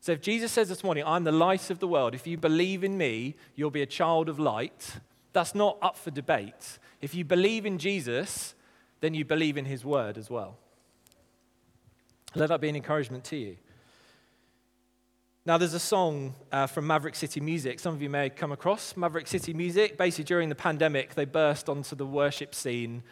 So 0.01 0.13
if 0.13 0.21
Jesus 0.21 0.53
says 0.53 0.69
this 0.69 0.85
morning, 0.85 1.05
I'm 1.07 1.25
the 1.25 1.33
light 1.33 1.71
of 1.71 1.79
the 1.79 1.89
world, 1.89 2.15
if 2.15 2.27
you 2.27 2.37
believe 2.37 2.85
in 2.85 2.99
me, 2.99 3.37
you'll 3.55 3.71
be 3.71 3.81
a 3.81 3.87
child 3.87 4.29
of 4.29 4.39
light, 4.39 5.01
that's 5.33 5.55
not 5.55 5.79
up 5.81 5.97
for 5.97 6.11
debate. 6.11 6.79
If 7.01 7.15
you 7.15 7.25
believe 7.25 7.65
in 7.65 7.79
Jesus, 7.79 8.55
then 9.05 9.15
you 9.15 9.25
believe 9.25 9.57
in 9.57 9.65
his 9.65 9.85
word 9.85 10.17
as 10.19 10.31
well. 10.31 10.57
Let 12.35 12.49
that 12.49 12.61
be 12.61 12.69
an 12.69 12.77
encouragement 12.77 13.25
to 13.25 13.37
you. 13.37 13.57
Now, 15.47 15.59
there's 15.59 15.75
a 15.75 15.79
song 15.79 16.35
uh, 16.51 16.67
from 16.67 16.87
Maverick 16.87 17.15
City 17.15 17.41
Music. 17.41 17.79
Some 17.79 17.95
of 17.95 18.01
you 18.01 18.09
may 18.09 18.25
have 18.25 18.37
come 18.37 18.51
across 18.51 18.97
Maverick 18.97 19.27
City 19.27 19.53
Music. 19.53 19.99
Basically, 19.99 20.25
during 20.25 20.49
the 20.49 20.55
pandemic, 20.55 21.15
they 21.15 21.27
burst 21.27 21.69
onto 21.69 21.95
the 21.95 22.07
worship 22.07 22.55
scene 22.55 23.03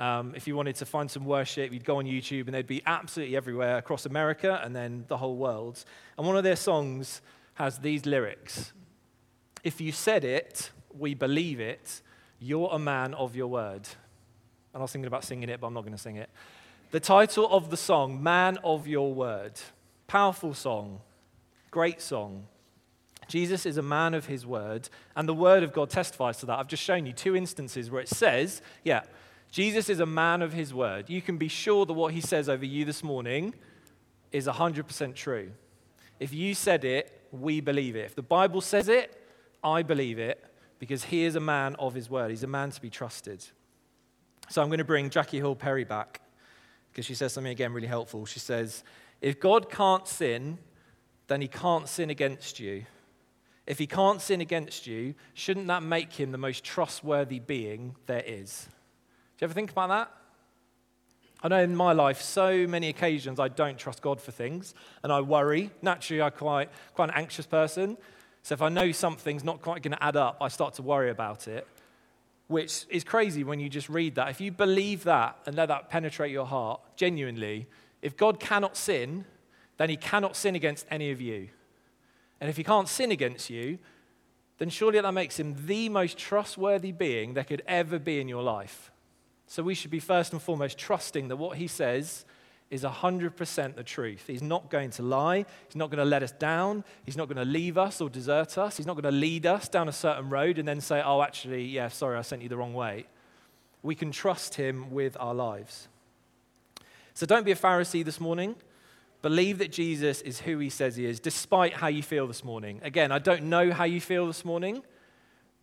Um, 0.00 0.32
if 0.34 0.46
you 0.46 0.56
wanted 0.56 0.76
to 0.76 0.86
find 0.86 1.10
some 1.10 1.26
worship, 1.26 1.72
you'd 1.72 1.84
go 1.84 1.98
on 1.98 2.06
YouTube 2.06 2.46
and 2.46 2.54
they'd 2.54 2.66
be 2.66 2.82
absolutely 2.86 3.36
everywhere 3.36 3.76
across 3.76 4.06
America 4.06 4.58
and 4.64 4.74
then 4.74 5.04
the 5.08 5.18
whole 5.18 5.36
world. 5.36 5.84
And 6.16 6.26
one 6.26 6.38
of 6.38 6.42
their 6.42 6.56
songs 6.56 7.20
has 7.54 7.78
these 7.78 8.06
lyrics 8.06 8.72
If 9.62 9.80
you 9.80 9.92
said 9.92 10.24
it, 10.24 10.70
we 10.96 11.14
believe 11.14 11.60
it, 11.60 12.00
you're 12.38 12.70
a 12.72 12.78
man 12.78 13.12
of 13.12 13.36
your 13.36 13.48
word. 13.48 13.86
And 14.72 14.80
I 14.80 14.82
was 14.82 14.92
thinking 14.92 15.06
about 15.06 15.24
singing 15.24 15.48
it, 15.48 15.60
but 15.60 15.66
I'm 15.66 15.74
not 15.74 15.82
going 15.82 15.92
to 15.92 15.98
sing 15.98 16.16
it. 16.16 16.30
The 16.90 17.00
title 17.00 17.48
of 17.48 17.70
the 17.70 17.76
song, 17.76 18.22
Man 18.22 18.58
of 18.64 18.86
Your 18.86 19.12
Word. 19.12 19.52
Powerful 20.06 20.54
song, 20.54 21.00
great 21.70 22.00
song. 22.00 22.46
Jesus 23.28 23.64
is 23.64 23.76
a 23.76 23.82
man 23.82 24.12
of 24.12 24.26
his 24.26 24.44
word, 24.44 24.88
and 25.14 25.28
the 25.28 25.34
word 25.34 25.62
of 25.62 25.72
God 25.72 25.88
testifies 25.88 26.38
to 26.38 26.46
that. 26.46 26.58
I've 26.58 26.66
just 26.66 26.82
shown 26.82 27.06
you 27.06 27.12
two 27.12 27.36
instances 27.36 27.92
where 27.92 28.00
it 28.02 28.08
says, 28.08 28.60
yeah, 28.82 29.02
Jesus 29.52 29.88
is 29.88 30.00
a 30.00 30.06
man 30.06 30.42
of 30.42 30.52
his 30.52 30.74
word. 30.74 31.08
You 31.08 31.22
can 31.22 31.38
be 31.38 31.46
sure 31.46 31.86
that 31.86 31.92
what 31.92 32.12
he 32.12 32.20
says 32.20 32.48
over 32.48 32.64
you 32.64 32.84
this 32.84 33.04
morning 33.04 33.54
is 34.32 34.48
100% 34.48 35.14
true. 35.14 35.52
If 36.18 36.34
you 36.34 36.54
said 36.54 36.84
it, 36.84 37.28
we 37.30 37.60
believe 37.60 37.94
it. 37.94 38.06
If 38.06 38.16
the 38.16 38.22
Bible 38.22 38.60
says 38.60 38.88
it, 38.88 39.16
I 39.62 39.82
believe 39.82 40.18
it 40.18 40.44
because 40.80 41.04
he 41.04 41.22
is 41.22 41.36
a 41.36 41.40
man 41.40 41.76
of 41.76 41.94
his 41.94 42.10
word. 42.10 42.30
He's 42.30 42.42
a 42.42 42.48
man 42.48 42.72
to 42.72 42.80
be 42.80 42.90
trusted. 42.90 43.44
So 44.50 44.60
I'm 44.60 44.68
going 44.68 44.78
to 44.78 44.84
bring 44.84 45.10
Jackie 45.10 45.38
Hill 45.38 45.54
Perry 45.54 45.84
back 45.84 46.20
because 46.90 47.06
she 47.06 47.14
says 47.14 47.32
something 47.32 47.52
again 47.52 47.72
really 47.72 47.86
helpful. 47.86 48.26
She 48.26 48.40
says, 48.40 48.82
If 49.20 49.38
God 49.38 49.70
can't 49.70 50.08
sin, 50.08 50.58
then 51.28 51.40
he 51.40 51.46
can't 51.46 51.88
sin 51.88 52.10
against 52.10 52.58
you. 52.58 52.84
If 53.68 53.78
he 53.78 53.86
can't 53.86 54.20
sin 54.20 54.40
against 54.40 54.88
you, 54.88 55.14
shouldn't 55.34 55.68
that 55.68 55.84
make 55.84 56.12
him 56.14 56.32
the 56.32 56.38
most 56.38 56.64
trustworthy 56.64 57.38
being 57.38 57.94
there 58.06 58.24
is? 58.26 58.66
Do 59.38 59.44
you 59.44 59.44
ever 59.44 59.54
think 59.54 59.70
about 59.70 59.88
that? 59.90 60.10
I 61.44 61.48
know 61.48 61.62
in 61.62 61.76
my 61.76 61.92
life, 61.92 62.20
so 62.20 62.66
many 62.66 62.88
occasions 62.88 63.38
I 63.38 63.46
don't 63.46 63.78
trust 63.78 64.02
God 64.02 64.20
for 64.20 64.32
things 64.32 64.74
and 65.04 65.12
I 65.12 65.20
worry. 65.20 65.70
Naturally, 65.80 66.22
I'm 66.22 66.32
quite, 66.32 66.70
quite 66.94 67.10
an 67.10 67.14
anxious 67.14 67.46
person. 67.46 67.96
So 68.42 68.54
if 68.54 68.62
I 68.62 68.68
know 68.68 68.90
something's 68.90 69.44
not 69.44 69.62
quite 69.62 69.82
going 69.82 69.92
to 69.92 70.02
add 70.02 70.16
up, 70.16 70.38
I 70.40 70.48
start 70.48 70.74
to 70.74 70.82
worry 70.82 71.10
about 71.10 71.46
it, 71.46 71.68
which 72.50 72.84
is 72.88 73.04
crazy 73.04 73.44
when 73.44 73.60
you 73.60 73.68
just 73.68 73.88
read 73.88 74.16
that. 74.16 74.28
If 74.28 74.40
you 74.40 74.50
believe 74.50 75.04
that 75.04 75.38
and 75.46 75.54
let 75.54 75.66
that 75.66 75.88
penetrate 75.88 76.32
your 76.32 76.46
heart, 76.46 76.80
genuinely, 76.96 77.68
if 78.02 78.16
God 78.16 78.40
cannot 78.40 78.76
sin, 78.76 79.24
then 79.76 79.88
he 79.88 79.96
cannot 79.96 80.34
sin 80.34 80.56
against 80.56 80.84
any 80.90 81.12
of 81.12 81.20
you. 81.20 81.48
And 82.40 82.50
if 82.50 82.56
he 82.56 82.64
can't 82.64 82.88
sin 82.88 83.12
against 83.12 83.50
you, 83.50 83.78
then 84.58 84.68
surely 84.68 85.00
that 85.00 85.12
makes 85.12 85.38
him 85.38 85.54
the 85.64 85.88
most 85.88 86.18
trustworthy 86.18 86.90
being 86.90 87.34
there 87.34 87.44
could 87.44 87.62
ever 87.68 88.00
be 88.00 88.20
in 88.20 88.26
your 88.26 88.42
life. 88.42 88.90
So 89.46 89.62
we 89.62 89.74
should 89.76 89.92
be 89.92 90.00
first 90.00 90.32
and 90.32 90.42
foremost 90.42 90.76
trusting 90.76 91.28
that 91.28 91.36
what 91.36 91.56
he 91.56 91.68
says 91.68 92.24
is 92.70 92.84
100% 92.84 93.74
the 93.74 93.82
truth. 93.82 94.24
He's 94.26 94.42
not 94.42 94.70
going 94.70 94.90
to 94.90 95.02
lie. 95.02 95.44
He's 95.66 95.76
not 95.76 95.90
going 95.90 95.98
to 95.98 96.04
let 96.04 96.22
us 96.22 96.30
down. 96.32 96.84
He's 97.04 97.16
not 97.16 97.26
going 97.26 97.36
to 97.36 97.44
leave 97.44 97.76
us 97.76 98.00
or 98.00 98.08
desert 98.08 98.56
us. 98.58 98.76
He's 98.76 98.86
not 98.86 98.94
going 98.94 99.12
to 99.12 99.18
lead 99.18 99.44
us 99.44 99.68
down 99.68 99.88
a 99.88 99.92
certain 99.92 100.30
road 100.30 100.58
and 100.58 100.68
then 100.68 100.80
say, 100.80 101.02
oh, 101.04 101.20
actually, 101.22 101.64
yeah, 101.64 101.88
sorry, 101.88 102.16
I 102.16 102.22
sent 102.22 102.42
you 102.42 102.48
the 102.48 102.56
wrong 102.56 102.72
way. 102.72 103.06
We 103.82 103.94
can 103.94 104.12
trust 104.12 104.54
him 104.54 104.92
with 104.92 105.16
our 105.18 105.34
lives. 105.34 105.88
So 107.14 107.26
don't 107.26 107.44
be 107.44 107.52
a 107.52 107.56
Pharisee 107.56 108.04
this 108.04 108.20
morning. 108.20 108.54
Believe 109.20 109.58
that 109.58 109.72
Jesus 109.72 110.22
is 110.22 110.40
who 110.40 110.58
he 110.58 110.70
says 110.70 110.96
he 110.96 111.06
is, 111.06 111.20
despite 111.20 111.74
how 111.74 111.88
you 111.88 112.02
feel 112.02 112.26
this 112.26 112.44
morning. 112.44 112.80
Again, 112.82 113.10
I 113.12 113.18
don't 113.18 113.44
know 113.44 113.72
how 113.72 113.84
you 113.84 114.00
feel 114.00 114.26
this 114.26 114.44
morning, 114.44 114.82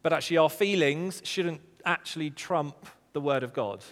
but 0.04 0.14
actually, 0.14 0.38
our 0.38 0.50
feelings 0.50 1.22
shouldn't 1.24 1.62
actually 1.84 2.30
trump 2.30 2.76
the 3.14 3.22
word 3.22 3.42
of 3.42 3.54
God. 3.54 3.84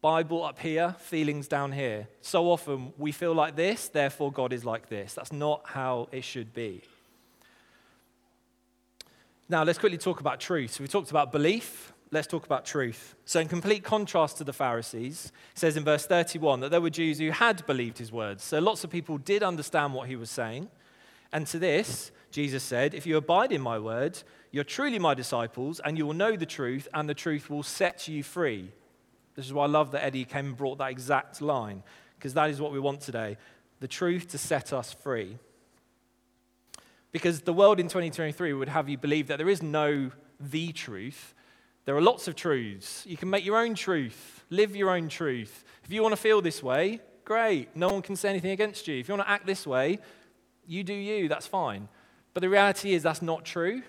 Bible 0.00 0.44
up 0.44 0.58
here, 0.58 0.94
feelings 0.98 1.48
down 1.48 1.72
here. 1.72 2.08
So 2.20 2.50
often 2.50 2.92
we 2.98 3.12
feel 3.12 3.34
like 3.34 3.56
this, 3.56 3.88
therefore 3.88 4.30
God 4.30 4.52
is 4.52 4.64
like 4.64 4.88
this. 4.88 5.14
That's 5.14 5.32
not 5.32 5.62
how 5.64 6.08
it 6.12 6.24
should 6.24 6.52
be. 6.54 6.82
Now, 9.48 9.62
let's 9.62 9.78
quickly 9.78 9.98
talk 9.98 10.20
about 10.20 10.40
truth. 10.40 10.72
So 10.72 10.82
we 10.82 10.88
talked 10.88 11.10
about 11.10 11.30
belief, 11.30 11.92
let's 12.10 12.26
talk 12.26 12.44
about 12.46 12.64
truth. 12.64 13.14
So, 13.24 13.40
in 13.40 13.48
complete 13.48 13.84
contrast 13.84 14.38
to 14.38 14.44
the 14.44 14.52
Pharisees, 14.52 15.32
it 15.52 15.58
says 15.58 15.76
in 15.76 15.84
verse 15.84 16.06
31 16.06 16.60
that 16.60 16.70
there 16.70 16.80
were 16.80 16.90
Jews 16.90 17.18
who 17.18 17.30
had 17.30 17.64
believed 17.66 17.98
his 17.98 18.10
words. 18.10 18.42
So, 18.42 18.58
lots 18.58 18.84
of 18.84 18.90
people 18.90 19.18
did 19.18 19.42
understand 19.42 19.94
what 19.94 20.08
he 20.08 20.16
was 20.16 20.30
saying. 20.30 20.68
And 21.32 21.46
to 21.48 21.58
this, 21.58 22.10
Jesus 22.30 22.62
said, 22.62 22.94
If 22.94 23.06
you 23.06 23.16
abide 23.16 23.52
in 23.52 23.60
my 23.60 23.78
word, 23.78 24.18
you're 24.50 24.64
truly 24.64 24.98
my 24.98 25.14
disciples, 25.14 25.80
and 25.84 25.96
you 25.96 26.06
will 26.06 26.14
know 26.14 26.36
the 26.36 26.46
truth, 26.46 26.88
and 26.94 27.08
the 27.08 27.14
truth 27.14 27.50
will 27.50 27.62
set 27.62 28.08
you 28.08 28.22
free. 28.22 28.72
This 29.36 29.46
is 29.46 29.52
why 29.52 29.64
I 29.64 29.68
love 29.68 29.92
that 29.92 30.02
Eddie 30.04 30.24
came 30.24 30.46
and 30.46 30.56
brought 30.56 30.78
that 30.78 30.90
exact 30.90 31.40
line, 31.40 31.82
because 32.18 32.34
that 32.34 32.50
is 32.50 32.60
what 32.60 32.72
we 32.72 32.80
want 32.80 33.00
today 33.00 33.36
the 33.78 33.88
truth 33.88 34.28
to 34.28 34.38
set 34.38 34.72
us 34.72 34.94
free. 34.94 35.36
Because 37.12 37.42
the 37.42 37.52
world 37.52 37.78
in 37.78 37.88
2023 37.88 38.54
would 38.54 38.70
have 38.70 38.88
you 38.88 38.96
believe 38.96 39.28
that 39.28 39.36
there 39.36 39.50
is 39.50 39.62
no 39.62 40.10
the 40.40 40.72
truth, 40.72 41.34
there 41.84 41.96
are 41.96 42.02
lots 42.02 42.26
of 42.26 42.34
truths. 42.34 43.04
You 43.06 43.16
can 43.16 43.30
make 43.30 43.44
your 43.44 43.56
own 43.56 43.74
truth, 43.74 44.44
live 44.50 44.74
your 44.74 44.90
own 44.90 45.08
truth. 45.08 45.64
If 45.84 45.92
you 45.92 46.02
want 46.02 46.12
to 46.12 46.20
feel 46.20 46.42
this 46.42 46.62
way, 46.62 47.00
great. 47.24 47.74
No 47.76 47.88
one 47.88 48.02
can 48.02 48.16
say 48.16 48.28
anything 48.28 48.50
against 48.50 48.88
you. 48.88 48.98
If 48.98 49.08
you 49.08 49.14
want 49.14 49.26
to 49.26 49.30
act 49.30 49.46
this 49.46 49.66
way, 49.66 50.00
you 50.66 50.82
do 50.82 50.92
you, 50.92 51.28
that's 51.28 51.46
fine. 51.46 51.88
But 52.34 52.40
the 52.40 52.48
reality 52.48 52.92
is 52.92 53.04
that's 53.04 53.22
not 53.22 53.44
true 53.44 53.82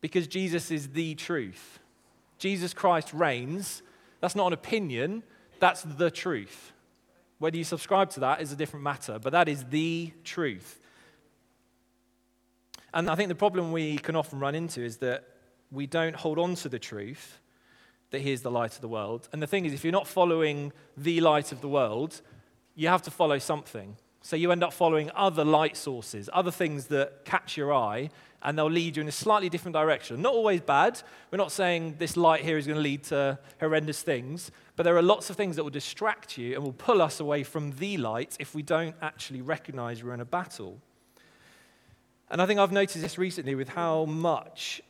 because 0.00 0.26
Jesus 0.26 0.70
is 0.70 0.88
the 0.88 1.14
truth. 1.14 1.78
Jesus 2.38 2.72
Christ 2.72 3.12
reigns. 3.12 3.82
That's 4.20 4.36
not 4.36 4.48
an 4.48 4.52
opinion, 4.52 5.22
that's 5.58 5.82
the 5.82 6.10
truth. 6.10 6.72
Whether 7.38 7.56
you 7.56 7.64
subscribe 7.64 8.10
to 8.10 8.20
that 8.20 8.40
is 8.40 8.52
a 8.52 8.56
different 8.56 8.84
matter, 8.84 9.18
but 9.18 9.32
that 9.32 9.48
is 9.48 9.64
the 9.64 10.12
truth. 10.22 10.80
And 12.92 13.10
I 13.10 13.16
think 13.16 13.28
the 13.28 13.34
problem 13.34 13.72
we 13.72 13.98
can 13.98 14.14
often 14.14 14.38
run 14.38 14.54
into 14.54 14.82
is 14.82 14.98
that 14.98 15.24
we 15.70 15.86
don't 15.86 16.14
hold 16.14 16.38
on 16.38 16.54
to 16.56 16.68
the 16.68 16.78
truth 16.78 17.40
that 18.10 18.20
He 18.20 18.30
is 18.30 18.42
the 18.42 18.50
light 18.50 18.76
of 18.76 18.80
the 18.80 18.88
world. 18.88 19.28
And 19.32 19.42
the 19.42 19.46
thing 19.46 19.64
is, 19.64 19.72
if 19.72 19.84
you're 19.84 19.92
not 19.92 20.06
following 20.06 20.72
the 20.96 21.20
light 21.20 21.50
of 21.50 21.60
the 21.60 21.68
world, 21.68 22.22
you 22.76 22.86
have 22.88 23.02
to 23.02 23.10
follow 23.10 23.38
something. 23.38 23.96
So 24.22 24.36
you 24.36 24.52
end 24.52 24.62
up 24.62 24.72
following 24.72 25.10
other 25.14 25.44
light 25.44 25.76
sources, 25.76 26.30
other 26.32 26.52
things 26.52 26.86
that 26.86 27.24
catch 27.24 27.56
your 27.56 27.74
eye, 27.74 28.10
and 28.44 28.58
they'll 28.58 28.70
lead 28.70 28.96
you 28.96 29.00
in 29.00 29.08
a 29.08 29.12
slightly 29.12 29.48
different 29.48 29.74
direction. 29.74 30.20
Not 30.20 30.34
always 30.34 30.60
bad. 30.60 31.00
We're 31.30 31.38
not 31.38 31.50
saying 31.50 31.96
this 31.98 32.16
light 32.16 32.42
here 32.42 32.58
is 32.58 32.66
going 32.66 32.76
to 32.76 32.82
lead 32.82 33.02
to 33.04 33.38
horrendous 33.58 34.02
things, 34.02 34.50
but 34.76 34.82
there 34.82 34.96
are 34.96 35.02
lots 35.02 35.30
of 35.30 35.36
things 35.36 35.56
that 35.56 35.64
will 35.64 35.70
distract 35.70 36.36
you 36.36 36.54
and 36.54 36.62
will 36.62 36.74
pull 36.74 37.00
us 37.00 37.20
away 37.20 37.42
from 37.42 37.72
the 37.72 37.96
light 37.96 38.36
if 38.38 38.54
we 38.54 38.62
don't 38.62 38.94
actually 39.00 39.40
recognize 39.40 40.04
we're 40.04 40.14
in 40.14 40.20
a 40.20 40.26
battle. 40.26 40.78
And 42.30 42.42
I 42.42 42.46
think 42.46 42.60
I've 42.60 42.72
noticed 42.72 43.00
this 43.00 43.16
recently 43.16 43.54
with 43.54 43.70
how 43.70 44.04
much 44.04 44.82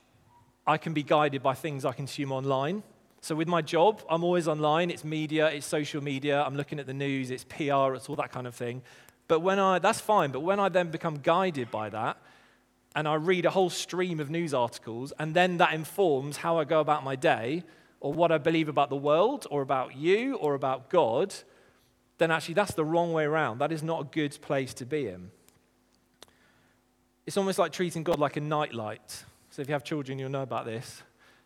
I 0.66 0.76
can 0.76 0.92
be 0.92 1.02
guided 1.02 1.42
by 1.42 1.54
things 1.54 1.84
I 1.84 1.92
consume 1.92 2.32
online. 2.32 2.82
So, 3.20 3.34
with 3.34 3.48
my 3.48 3.62
job, 3.62 4.02
I'm 4.08 4.24
always 4.24 4.48
online. 4.48 4.90
It's 4.90 5.04
media, 5.04 5.46
it's 5.48 5.66
social 5.66 6.02
media. 6.02 6.42
I'm 6.42 6.56
looking 6.56 6.78
at 6.78 6.86
the 6.86 6.94
news, 6.94 7.30
it's 7.30 7.44
PR, 7.44 7.94
it's 7.94 8.08
all 8.08 8.16
that 8.16 8.32
kind 8.32 8.46
of 8.46 8.54
thing. 8.54 8.82
But 9.28 9.40
when 9.40 9.58
I, 9.58 9.78
that's 9.78 10.00
fine. 10.00 10.30
But 10.30 10.40
when 10.40 10.60
I 10.60 10.68
then 10.68 10.90
become 10.90 11.16
guided 11.16 11.70
by 11.70 11.88
that, 11.90 12.18
and 12.94 13.09
I 13.09 13.14
read 13.14 13.44
a 13.44 13.50
whole 13.50 13.70
stream 13.70 14.20
of 14.20 14.30
news 14.30 14.54
articles, 14.54 15.12
and 15.18 15.35
then 15.35 15.59
that 15.59 15.72
informs 15.72 16.38
how 16.38 16.59
I 16.59 16.64
go 16.64 16.80
about 16.80 17.04
my 17.04 17.16
day, 17.16 17.64
or 18.00 18.12
what 18.12 18.30
I 18.30 18.38
believe 18.38 18.68
about 18.68 18.90
the 18.90 18.96
world, 18.96 19.46
or 19.50 19.62
about 19.62 19.96
you, 19.96 20.37
or 20.37 20.54
about 20.54 20.90
God, 20.90 21.35
then 22.18 22.30
actually 22.30 22.54
that's 22.54 22.74
the 22.74 22.85
wrong 22.85 23.12
way 23.12 23.24
around. 23.24 23.59
That 23.59 23.72
is 23.72 23.83
not 23.83 24.00
a 24.00 24.04
good 24.04 24.38
place 24.40 24.74
to 24.74 24.87
be 24.87 25.09
in. 25.09 25.30
It's 27.26 27.37
almost 27.37 27.59
like 27.59 27.72
treating 27.72 28.02
God 28.02 28.18
like 28.18 28.37
a 28.37 28.40
nightlight. 28.40 29.24
So 29.50 29.62
if 29.62 29.68
you 29.68 29.72
have 29.72 29.85
children, 29.85 30.18
you'll 30.18 30.30
know 30.30 30.42
about 30.42 30.66
this. 30.66 31.02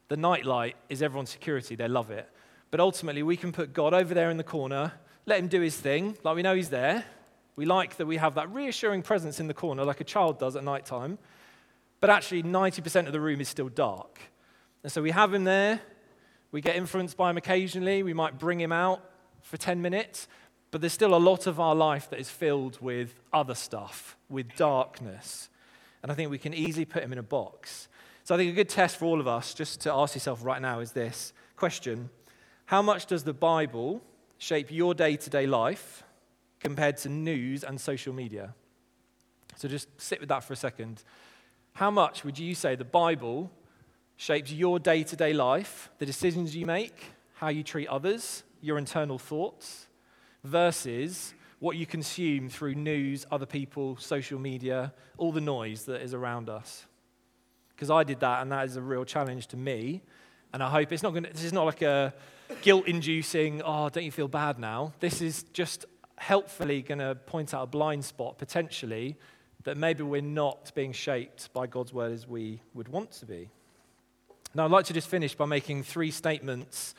The 0.09 0.17
nightlight 0.17 0.77
is 0.89 1.03
everyone's 1.03 1.31
security, 1.31 1.77
they 1.77 1.89
love 1.89 2.11
it. 2.11 2.29
But 2.71 2.81
ultimately, 2.81 3.23
we 3.23 3.37
can 3.37 3.53
put 3.53 3.73
God 3.73 3.95
over 3.95 4.13
there 4.13 4.31
in 4.31 4.37
the 4.37 4.45
corner, 4.45 4.93
let 5.25 5.39
him 5.39 5.49
do 5.49 5.61
his 5.61 5.77
thing, 5.77 6.17
like 6.25 6.35
we 6.35 6.43
know 6.43 6.55
he's 6.55 6.71
there. 6.71 7.05
We 7.57 7.67
like 7.67 7.97
that 7.97 8.07
we 8.07 8.19
have 8.19 8.37
that 8.37 8.53
reassuring 8.53 9.03
presence 9.03 9.41
in 9.41 9.49
the 9.49 9.55
corner, 9.55 9.85
like 9.85 10.01
a 10.01 10.05
child 10.05 10.39
does 10.39 10.55
at 10.55 10.63
night 10.63 10.87
time. 10.87 11.19
But 12.01 12.11
actually, 12.11 12.43
90% 12.43 13.07
of 13.07 13.13
the 13.13 13.21
room 13.21 13.41
is 13.41 13.49
still 13.49 13.69
dark. 13.69 14.21
And 14.83 14.93
so 14.93 15.03
we 15.03 15.11
have 15.11 15.35
him 15.35 15.45
there. 15.45 15.81
We 16.53 16.61
get 16.61 16.77
influenced 16.77 17.17
by 17.17 17.31
him 17.31 17.37
occasionally. 17.37 18.03
We 18.03 18.15
might 18.15 18.39
bring 18.39 18.61
him 18.61 18.73
out 18.73 19.03
for 19.43 19.57
10 19.57 19.83
minutes. 19.83 20.29
But 20.71 20.81
there's 20.81 20.93
still 20.93 21.15
a 21.15 21.19
lot 21.19 21.47
of 21.47 21.59
our 21.59 21.75
life 21.75 22.11
that 22.11 22.21
is 22.21 22.31
filled 22.31 22.81
with 22.81 23.15
other 23.33 23.55
stuff, 23.55 24.17
with 24.29 24.55
darkness. 24.57 25.49
And 26.03 26.13
I 26.13 26.15
think 26.15 26.31
we 26.31 26.39
can 26.39 26.55
easily 26.55 26.85
put 26.85 27.03
him 27.03 27.13
in 27.13 27.19
a 27.19 27.23
box. 27.23 27.89
So 28.25 28.35
I 28.35 28.39
think 28.39 28.53
a 28.53 28.55
good 28.55 28.69
test 28.69 28.99
for 28.99 29.07
all 29.07 29.21
of 29.21 29.27
us, 29.27 29.55
just 29.55 29.81
to 29.83 29.93
ask 29.93 30.15
yourself 30.15 30.45
right 30.45 30.61
now, 30.61 30.81
is 30.81 30.93
this 30.93 31.33
question 31.57 32.11
How 32.67 32.83
much 32.83 33.07
does 33.07 33.25
the 33.25 33.33
Bible 33.33 34.03
shape 34.37 34.71
your 34.71 34.95
day 34.95 35.17
to 35.17 35.31
day 35.31 35.47
life 35.47 36.05
compared 36.61 36.99
to 36.99 37.09
news 37.09 37.65
and 37.65 37.81
social 37.81 38.13
media? 38.13 38.55
So 39.57 39.67
just 39.67 39.89
sit 40.01 40.21
with 40.21 40.29
that 40.29 40.45
for 40.45 40.53
a 40.53 40.57
second. 40.57 41.03
How 41.79 41.93
much 41.93 42.25
would 42.25 42.41
you 42.41 42.57
say 42.57 42.75
the 42.75 42.85
Bible 42.85 43.53
shapes 44.17 44.51
your 44.51 44.81
day 44.81 45.05
to 45.05 45.15
day 45.15 45.33
life, 45.33 45.91
the 45.99 46.07
decisions 46.07 46.57
you 46.57 46.67
make, 46.67 47.13
how 47.35 47.51
you 47.51 47.63
treat 47.63 47.87
others, 47.87 48.43
your 48.61 48.79
internal 48.79 49.17
thoughts, 49.17 49.87
versus 50.43 51.35
what 51.61 51.77
you 51.77 51.87
consume 51.87 52.49
through 52.49 52.75
news, 52.75 53.27
other 53.31 53.47
people, 53.47 53.97
social 53.97 54.41
media, 54.41 54.93
all 55.19 55.31
the 55.31 55.41
noise 55.41 55.85
that 55.85 56.03
is 56.03 56.15
around 56.15 56.49
us. 56.49 56.85
Because 57.77 57.91
I 57.91 58.03
did 58.03 58.19
that, 58.19 58.43
and 58.43 58.51
that 58.51 58.65
is 58.65 58.75
a 58.75 58.83
real 58.83 59.05
challenge 59.05 59.47
to 59.47 59.57
me. 59.57 60.03
And 60.53 60.65
I 60.65 60.71
hope 60.71 60.91
it's 60.91 61.05
not 61.05 61.11
going 61.11 61.27
to, 61.27 61.33
this 61.33 61.45
is 61.45 61.53
not 61.53 61.65
like 61.65 61.83
a 61.83 62.13
guilt 62.61 62.89
inducing, 62.89 63.63
oh, 63.65 63.89
don't 63.89 64.03
you 64.03 64.11
feel 64.11 64.27
bad 64.27 64.59
now? 64.59 64.95
This 64.99 65.23
is 65.23 65.45
just 65.53 65.85
helpfully 66.17 66.83
going 66.83 66.99
to 66.99 67.15
point 67.15 67.55
out 67.55 67.63
a 67.63 67.67
blind 67.67 68.05
spot 68.05 68.37
potentially 68.37 69.17
that 69.65 69.77
maybe 69.77 70.03
we're 70.03 70.21
not 70.23 70.73
being 70.75 70.93
shaped 70.93 71.53
by 71.53 71.67
God's 71.67 71.93
word 71.93 72.13
as 72.13 72.27
we 72.27 72.61
would 72.75 72.89
want 72.89 73.11
to 73.13 73.27
be. 73.27 73.51
Now, 74.55 74.65
I'd 74.65 74.71
like 74.71 74.87
to 74.87 74.95
just 74.95 75.09
finish 75.09 75.35
by 75.35 75.45
making 75.45 75.83
three 75.83 76.11
statements 76.11 76.95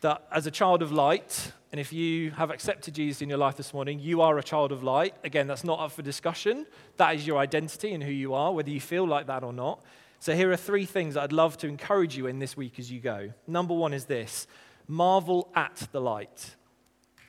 that 0.00 0.26
as 0.32 0.46
a 0.46 0.50
child 0.50 0.82
of 0.82 0.90
light, 0.90 1.52
and 1.70 1.80
if 1.80 1.92
you 1.92 2.30
have 2.32 2.50
accepted 2.50 2.94
Jesus 2.94 3.22
in 3.22 3.28
your 3.28 3.38
life 3.38 3.56
this 3.56 3.72
morning, 3.72 3.98
you 3.98 4.20
are 4.20 4.38
a 4.38 4.42
child 4.42 4.72
of 4.72 4.82
light. 4.82 5.14
Again, 5.24 5.46
that's 5.46 5.64
not 5.64 5.80
up 5.80 5.92
for 5.92 6.02
discussion. 6.02 6.66
That 6.96 7.14
is 7.14 7.26
your 7.26 7.38
identity 7.38 7.92
and 7.92 8.02
who 8.02 8.10
you 8.10 8.34
are, 8.34 8.52
whether 8.52 8.70
you 8.70 8.80
feel 8.80 9.06
like 9.06 9.26
that 9.26 9.44
or 9.44 9.52
not. 9.52 9.82
So, 10.18 10.34
here 10.34 10.50
are 10.52 10.56
three 10.56 10.86
things 10.86 11.14
that 11.14 11.24
I'd 11.24 11.32
love 11.32 11.56
to 11.58 11.66
encourage 11.66 12.16
you 12.16 12.26
in 12.26 12.38
this 12.38 12.56
week 12.56 12.78
as 12.78 12.90
you 12.90 13.00
go. 13.00 13.32
Number 13.46 13.74
one 13.74 13.92
is 13.92 14.04
this 14.04 14.46
marvel 14.86 15.50
at 15.54 15.88
the 15.92 16.00
light. 16.00 16.56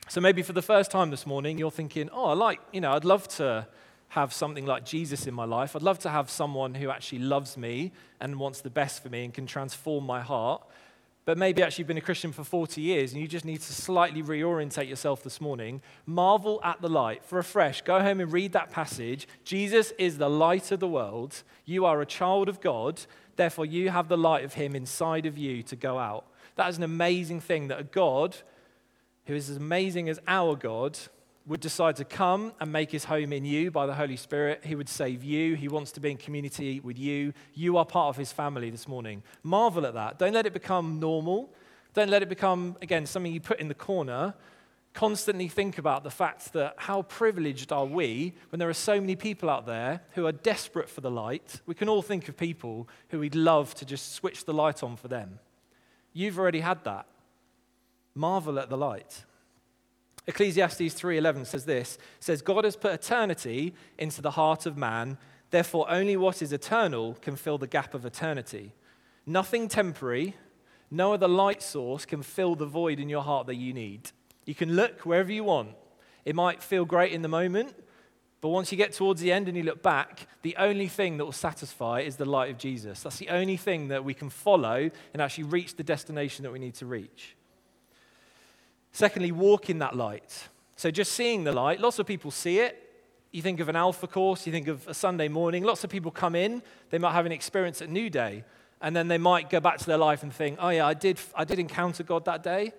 So, 0.08 0.20
maybe 0.20 0.42
for 0.42 0.52
the 0.52 0.62
first 0.62 0.90
time 0.90 1.10
this 1.10 1.26
morning, 1.26 1.58
you're 1.58 1.70
thinking, 1.70 2.08
oh, 2.12 2.26
I 2.26 2.34
like, 2.34 2.60
you 2.72 2.80
know, 2.80 2.92
I'd 2.92 3.04
love 3.04 3.26
to 3.36 3.66
have 4.14 4.32
something 4.32 4.64
like 4.64 4.84
Jesus 4.84 5.26
in 5.26 5.34
my 5.34 5.44
life. 5.44 5.74
I'd 5.74 5.82
love 5.82 5.98
to 6.00 6.08
have 6.08 6.30
someone 6.30 6.72
who 6.72 6.88
actually 6.88 7.18
loves 7.18 7.56
me 7.56 7.90
and 8.20 8.38
wants 8.38 8.60
the 8.60 8.70
best 8.70 9.02
for 9.02 9.08
me 9.08 9.24
and 9.24 9.34
can 9.34 9.44
transform 9.44 10.06
my 10.06 10.20
heart. 10.20 10.64
But 11.24 11.36
maybe 11.36 11.64
actually 11.64 11.82
you've 11.82 11.88
been 11.88 11.98
a 11.98 12.02
Christian 12.02 12.30
for 12.30 12.44
40 12.44 12.80
years 12.80 13.12
and 13.12 13.20
you 13.20 13.26
just 13.26 13.44
need 13.44 13.60
to 13.60 13.72
slightly 13.72 14.22
reorientate 14.22 14.88
yourself 14.88 15.24
this 15.24 15.40
morning. 15.40 15.82
Marvel 16.06 16.60
at 16.62 16.80
the 16.80 16.88
light. 16.88 17.24
For 17.24 17.40
a 17.40 17.44
fresh, 17.44 17.82
go 17.82 17.98
home 18.00 18.20
and 18.20 18.32
read 18.32 18.52
that 18.52 18.70
passage. 18.70 19.26
Jesus 19.42 19.92
is 19.98 20.16
the 20.16 20.30
light 20.30 20.70
of 20.70 20.78
the 20.78 20.86
world. 20.86 21.42
You 21.64 21.84
are 21.84 22.00
a 22.00 22.06
child 22.06 22.48
of 22.48 22.60
God. 22.60 23.00
Therefore, 23.34 23.66
you 23.66 23.90
have 23.90 24.06
the 24.06 24.16
light 24.16 24.44
of 24.44 24.54
Him 24.54 24.76
inside 24.76 25.26
of 25.26 25.36
you 25.36 25.64
to 25.64 25.74
go 25.74 25.98
out. 25.98 26.24
That 26.54 26.68
is 26.68 26.76
an 26.76 26.84
amazing 26.84 27.40
thing 27.40 27.66
that 27.66 27.80
a 27.80 27.84
God 27.84 28.36
who 29.26 29.34
is 29.34 29.50
as 29.50 29.56
amazing 29.56 30.08
as 30.08 30.20
our 30.28 30.54
God 30.54 30.96
would 31.46 31.60
decide 31.60 31.96
to 31.96 32.04
come 32.04 32.52
and 32.60 32.72
make 32.72 32.90
his 32.90 33.04
home 33.04 33.32
in 33.32 33.44
you 33.44 33.70
by 33.70 33.86
the 33.86 33.94
Holy 33.94 34.16
Spirit. 34.16 34.64
He 34.64 34.74
would 34.74 34.88
save 34.88 35.22
you. 35.22 35.54
He 35.56 35.68
wants 35.68 35.92
to 35.92 36.00
be 36.00 36.10
in 36.10 36.16
community 36.16 36.80
with 36.80 36.98
you. 36.98 37.34
You 37.52 37.76
are 37.76 37.84
part 37.84 38.08
of 38.08 38.16
his 38.16 38.32
family 38.32 38.70
this 38.70 38.88
morning. 38.88 39.22
Marvel 39.42 39.84
at 39.86 39.94
that. 39.94 40.18
Don't 40.18 40.32
let 40.32 40.46
it 40.46 40.54
become 40.54 40.98
normal. 40.98 41.52
Don't 41.92 42.08
let 42.08 42.22
it 42.22 42.28
become, 42.28 42.76
again, 42.80 43.04
something 43.04 43.32
you 43.32 43.40
put 43.40 43.60
in 43.60 43.68
the 43.68 43.74
corner. 43.74 44.34
Constantly 44.94 45.48
think 45.48 45.76
about 45.76 46.02
the 46.02 46.10
fact 46.10 46.52
that 46.54 46.74
how 46.78 47.02
privileged 47.02 47.72
are 47.72 47.84
we 47.84 48.32
when 48.48 48.58
there 48.58 48.68
are 48.68 48.72
so 48.72 48.98
many 48.98 49.16
people 49.16 49.50
out 49.50 49.66
there 49.66 50.00
who 50.12 50.24
are 50.26 50.32
desperate 50.32 50.88
for 50.88 51.02
the 51.02 51.10
light. 51.10 51.60
We 51.66 51.74
can 51.74 51.88
all 51.88 52.00
think 52.00 52.28
of 52.28 52.36
people 52.38 52.88
who 53.08 53.18
we'd 53.18 53.34
love 53.34 53.74
to 53.74 53.84
just 53.84 54.14
switch 54.14 54.44
the 54.44 54.54
light 54.54 54.82
on 54.82 54.96
for 54.96 55.08
them. 55.08 55.40
You've 56.14 56.38
already 56.38 56.60
had 56.60 56.84
that. 56.84 57.06
Marvel 58.14 58.58
at 58.58 58.70
the 58.70 58.78
light. 58.78 59.24
Ecclesiastes 60.26 60.94
3:11 60.94 61.46
says 61.46 61.64
this, 61.66 61.98
says 62.18 62.42
God 62.42 62.64
has 62.64 62.76
put 62.76 62.92
eternity 62.92 63.74
into 63.98 64.22
the 64.22 64.32
heart 64.32 64.66
of 64.66 64.76
man, 64.76 65.18
therefore 65.50 65.90
only 65.90 66.16
what 66.16 66.40
is 66.40 66.52
eternal 66.52 67.14
can 67.20 67.36
fill 67.36 67.58
the 67.58 67.66
gap 67.66 67.94
of 67.94 68.06
eternity. 68.06 68.72
Nothing 69.26 69.68
temporary, 69.68 70.36
no 70.90 71.12
other 71.12 71.28
light 71.28 71.62
source 71.62 72.06
can 72.06 72.22
fill 72.22 72.54
the 72.54 72.66
void 72.66 73.00
in 73.00 73.08
your 73.08 73.22
heart 73.22 73.46
that 73.46 73.56
you 73.56 73.72
need. 73.72 74.10
You 74.46 74.54
can 74.54 74.76
look 74.76 75.00
wherever 75.00 75.32
you 75.32 75.44
want. 75.44 75.70
It 76.24 76.34
might 76.34 76.62
feel 76.62 76.84
great 76.84 77.12
in 77.12 77.22
the 77.22 77.28
moment, 77.28 77.74
but 78.40 78.50
once 78.50 78.70
you 78.70 78.78
get 78.78 78.92
towards 78.92 79.20
the 79.20 79.32
end 79.32 79.48
and 79.48 79.56
you 79.56 79.62
look 79.62 79.82
back, 79.82 80.26
the 80.42 80.56
only 80.58 80.86
thing 80.86 81.16
that 81.16 81.24
will 81.24 81.32
satisfy 81.32 82.00
is 82.00 82.16
the 82.16 82.26
light 82.26 82.50
of 82.50 82.58
Jesus. 82.58 83.02
That's 83.02 83.18
the 83.18 83.30
only 83.30 83.56
thing 83.56 83.88
that 83.88 84.04
we 84.04 84.14
can 84.14 84.28
follow 84.30 84.90
and 85.12 85.22
actually 85.22 85.44
reach 85.44 85.76
the 85.76 85.82
destination 85.82 86.42
that 86.42 86.52
we 86.52 86.58
need 86.58 86.74
to 86.74 86.86
reach. 86.86 87.36
Secondly, 88.94 89.32
walk 89.32 89.68
in 89.68 89.80
that 89.80 89.96
light. 89.96 90.48
So 90.76 90.88
just 90.88 91.12
seeing 91.12 91.42
the 91.42 91.50
light, 91.50 91.80
lots 91.80 91.98
of 91.98 92.06
people 92.06 92.30
see 92.30 92.60
it. 92.60 92.80
You 93.32 93.42
think 93.42 93.58
of 93.58 93.68
an 93.68 93.74
alpha 93.74 94.06
course, 94.06 94.46
you 94.46 94.52
think 94.52 94.68
of 94.68 94.86
a 94.86 94.94
Sunday 94.94 95.26
morning. 95.26 95.64
Lots 95.64 95.82
of 95.82 95.90
people 95.90 96.12
come 96.12 96.36
in, 96.36 96.62
they 96.90 96.98
might 96.98 97.12
have 97.12 97.26
an 97.26 97.32
experience 97.32 97.82
at 97.82 97.90
New 97.90 98.08
Day, 98.08 98.44
and 98.80 98.94
then 98.94 99.08
they 99.08 99.18
might 99.18 99.50
go 99.50 99.58
back 99.58 99.78
to 99.78 99.86
their 99.86 99.98
life 99.98 100.22
and 100.22 100.32
think, 100.32 100.58
oh, 100.60 100.68
yeah, 100.68 100.86
I 100.86 100.94
did, 100.94 101.18
I 101.34 101.42
did 101.42 101.58
encounter 101.58 102.04
God 102.04 102.24
that 102.26 102.44
day, 102.44 102.72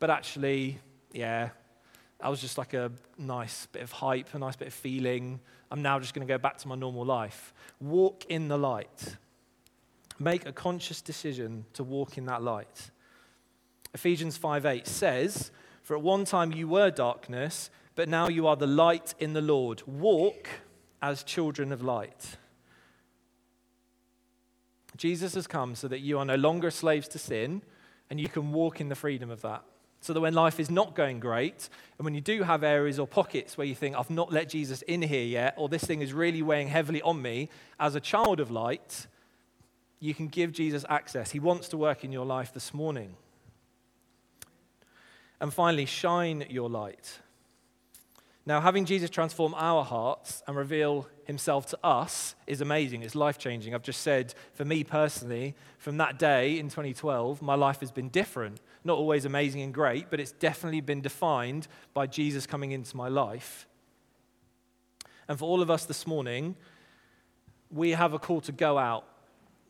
but 0.00 0.10
actually, 0.10 0.80
yeah, 1.12 1.50
I 2.20 2.30
was 2.30 2.40
just 2.40 2.58
like 2.58 2.74
a 2.74 2.90
nice 3.16 3.66
bit 3.66 3.82
of 3.82 3.92
hype, 3.92 4.34
a 4.34 4.40
nice 4.40 4.56
bit 4.56 4.66
of 4.66 4.74
feeling. 4.74 5.38
I'm 5.70 5.82
now 5.82 6.00
just 6.00 6.14
going 6.14 6.26
to 6.26 6.34
go 6.34 6.38
back 6.38 6.58
to 6.58 6.68
my 6.68 6.74
normal 6.74 7.04
life. 7.04 7.54
Walk 7.80 8.24
in 8.28 8.48
the 8.48 8.58
light. 8.58 9.16
Make 10.18 10.46
a 10.46 10.52
conscious 10.52 11.00
decision 11.00 11.64
to 11.74 11.84
walk 11.84 12.18
in 12.18 12.26
that 12.26 12.42
light. 12.42 12.90
Ephesians 13.94 14.38
5:8 14.38 14.86
says, 14.86 15.50
"For 15.82 15.96
at 15.96 16.02
one 16.02 16.24
time 16.24 16.52
you 16.52 16.68
were 16.68 16.90
darkness, 16.90 17.70
but 17.94 18.08
now 18.08 18.28
you 18.28 18.46
are 18.46 18.56
the 18.56 18.66
light 18.66 19.14
in 19.18 19.32
the 19.32 19.40
Lord. 19.40 19.82
Walk 19.86 20.48
as 21.02 21.22
children 21.22 21.72
of 21.72 21.82
light." 21.82 22.36
Jesus 24.96 25.34
has 25.34 25.46
come 25.46 25.74
so 25.74 25.88
that 25.88 26.00
you 26.00 26.18
are 26.18 26.24
no 26.24 26.36
longer 26.36 26.70
slaves 26.70 27.08
to 27.08 27.18
sin 27.18 27.62
and 28.10 28.20
you 28.20 28.28
can 28.28 28.52
walk 28.52 28.80
in 28.80 28.88
the 28.88 28.94
freedom 28.94 29.30
of 29.30 29.40
that. 29.40 29.64
So 30.00 30.12
that 30.12 30.20
when 30.20 30.34
life 30.34 30.58
is 30.58 30.70
not 30.70 30.94
going 30.94 31.20
great, 31.20 31.68
and 31.98 32.04
when 32.04 32.14
you 32.14 32.20
do 32.20 32.42
have 32.42 32.64
areas 32.64 32.98
or 32.98 33.06
pockets 33.06 33.56
where 33.56 33.66
you 33.66 33.74
think, 33.74 33.96
I've 33.96 34.10
not 34.10 34.32
let 34.32 34.48
Jesus 34.48 34.82
in 34.82 35.02
here 35.02 35.24
yet, 35.24 35.54
or 35.56 35.68
this 35.68 35.84
thing 35.84 36.00
is 36.00 36.12
really 36.12 36.42
weighing 36.42 36.68
heavily 36.68 37.02
on 37.02 37.20
me, 37.20 37.50
as 37.78 37.94
a 37.94 38.00
child 38.00 38.40
of 38.40 38.50
light, 38.50 39.06
you 39.98 40.14
can 40.14 40.28
give 40.28 40.52
Jesus 40.52 40.84
access. 40.88 41.32
He 41.32 41.38
wants 41.38 41.68
to 41.68 41.76
work 41.76 42.02
in 42.02 42.12
your 42.12 42.24
life 42.24 42.52
this 42.52 42.72
morning. 42.72 43.16
And 45.40 45.52
finally, 45.52 45.86
shine 45.86 46.44
your 46.50 46.68
light. 46.68 47.20
Now, 48.46 48.60
having 48.60 48.84
Jesus 48.84 49.10
transform 49.10 49.54
our 49.54 49.84
hearts 49.84 50.42
and 50.46 50.56
reveal 50.56 51.06
himself 51.24 51.66
to 51.66 51.78
us 51.84 52.34
is 52.46 52.60
amazing. 52.60 53.02
It's 53.02 53.14
life 53.14 53.38
changing. 53.38 53.74
I've 53.74 53.82
just 53.82 54.00
said, 54.00 54.34
for 54.54 54.64
me 54.64 54.82
personally, 54.82 55.54
from 55.78 55.98
that 55.98 56.18
day 56.18 56.58
in 56.58 56.68
2012, 56.68 57.42
my 57.42 57.54
life 57.54 57.80
has 57.80 57.92
been 57.92 58.08
different. 58.08 58.60
Not 58.82 58.98
always 58.98 59.24
amazing 59.24 59.60
and 59.62 59.72
great, 59.72 60.10
but 60.10 60.20
it's 60.20 60.32
definitely 60.32 60.80
been 60.80 61.00
defined 61.00 61.68
by 61.94 62.06
Jesus 62.06 62.46
coming 62.46 62.72
into 62.72 62.96
my 62.96 63.08
life. 63.08 63.68
And 65.28 65.38
for 65.38 65.44
all 65.44 65.62
of 65.62 65.70
us 65.70 65.84
this 65.84 66.06
morning, 66.06 66.56
we 67.70 67.90
have 67.90 68.14
a 68.14 68.18
call 68.18 68.40
to 68.40 68.52
go 68.52 68.78
out 68.78 69.04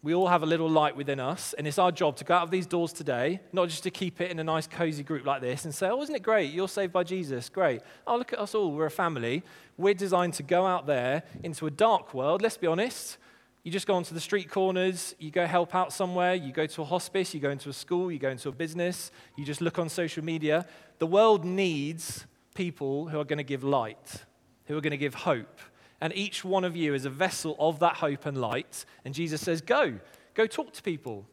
we 0.02 0.14
all 0.14 0.28
have 0.28 0.42
a 0.42 0.46
little 0.46 0.68
light 0.68 0.96
within 0.96 1.20
us, 1.20 1.54
and 1.58 1.66
it's 1.66 1.78
our 1.78 1.92
job 1.92 2.16
to 2.16 2.24
go 2.24 2.34
out 2.34 2.42
of 2.42 2.50
these 2.50 2.66
doors 2.66 2.92
today, 2.92 3.40
not 3.52 3.68
just 3.68 3.82
to 3.82 3.90
keep 3.90 4.20
it 4.20 4.30
in 4.30 4.38
a 4.38 4.44
nice, 4.44 4.66
cozy 4.66 5.02
group 5.02 5.26
like 5.26 5.42
this 5.42 5.66
and 5.66 5.74
say, 5.74 5.88
Oh, 5.88 6.00
isn't 6.02 6.14
it 6.14 6.22
great? 6.22 6.52
You're 6.52 6.68
saved 6.68 6.92
by 6.92 7.04
Jesus. 7.04 7.50
Great. 7.50 7.82
Oh, 8.06 8.16
look 8.16 8.32
at 8.32 8.38
us 8.38 8.54
all. 8.54 8.72
We're 8.72 8.86
a 8.86 8.90
family. 8.90 9.42
We're 9.76 9.92
designed 9.92 10.34
to 10.34 10.42
go 10.42 10.64
out 10.64 10.86
there 10.86 11.22
into 11.42 11.66
a 11.66 11.70
dark 11.70 12.14
world. 12.14 12.40
Let's 12.40 12.56
be 12.56 12.66
honest. 12.66 13.18
You 13.62 13.70
just 13.70 13.86
go 13.86 13.94
onto 13.94 14.14
the 14.14 14.20
street 14.20 14.48
corners, 14.48 15.14
you 15.18 15.30
go 15.30 15.44
help 15.44 15.74
out 15.74 15.92
somewhere, 15.92 16.32
you 16.32 16.50
go 16.50 16.64
to 16.64 16.80
a 16.80 16.84
hospice, 16.84 17.34
you 17.34 17.40
go 17.40 17.50
into 17.50 17.68
a 17.68 17.74
school, 17.74 18.10
you 18.10 18.18
go 18.18 18.30
into 18.30 18.48
a 18.48 18.52
business, 18.52 19.10
you 19.36 19.44
just 19.44 19.60
look 19.60 19.78
on 19.78 19.90
social 19.90 20.24
media. 20.24 20.64
The 20.98 21.06
world 21.06 21.44
needs 21.44 22.24
people 22.54 23.08
who 23.08 23.20
are 23.20 23.24
going 23.24 23.36
to 23.36 23.44
give 23.44 23.62
light, 23.62 24.24
who 24.64 24.78
are 24.78 24.80
going 24.80 24.92
to 24.92 24.96
give 24.96 25.12
hope 25.12 25.60
and 26.00 26.14
each 26.14 26.44
one 26.44 26.64
of 26.64 26.76
you 26.76 26.94
is 26.94 27.04
a 27.04 27.10
vessel 27.10 27.56
of 27.58 27.78
that 27.80 27.96
hope 27.96 28.26
and 28.26 28.40
light. 28.40 28.84
And 29.04 29.14
Jesus 29.14 29.40
says, 29.40 29.60
Go, 29.60 29.98
go 30.34 30.46
talk 30.46 30.72
to 30.72 30.82
people. 30.82 31.26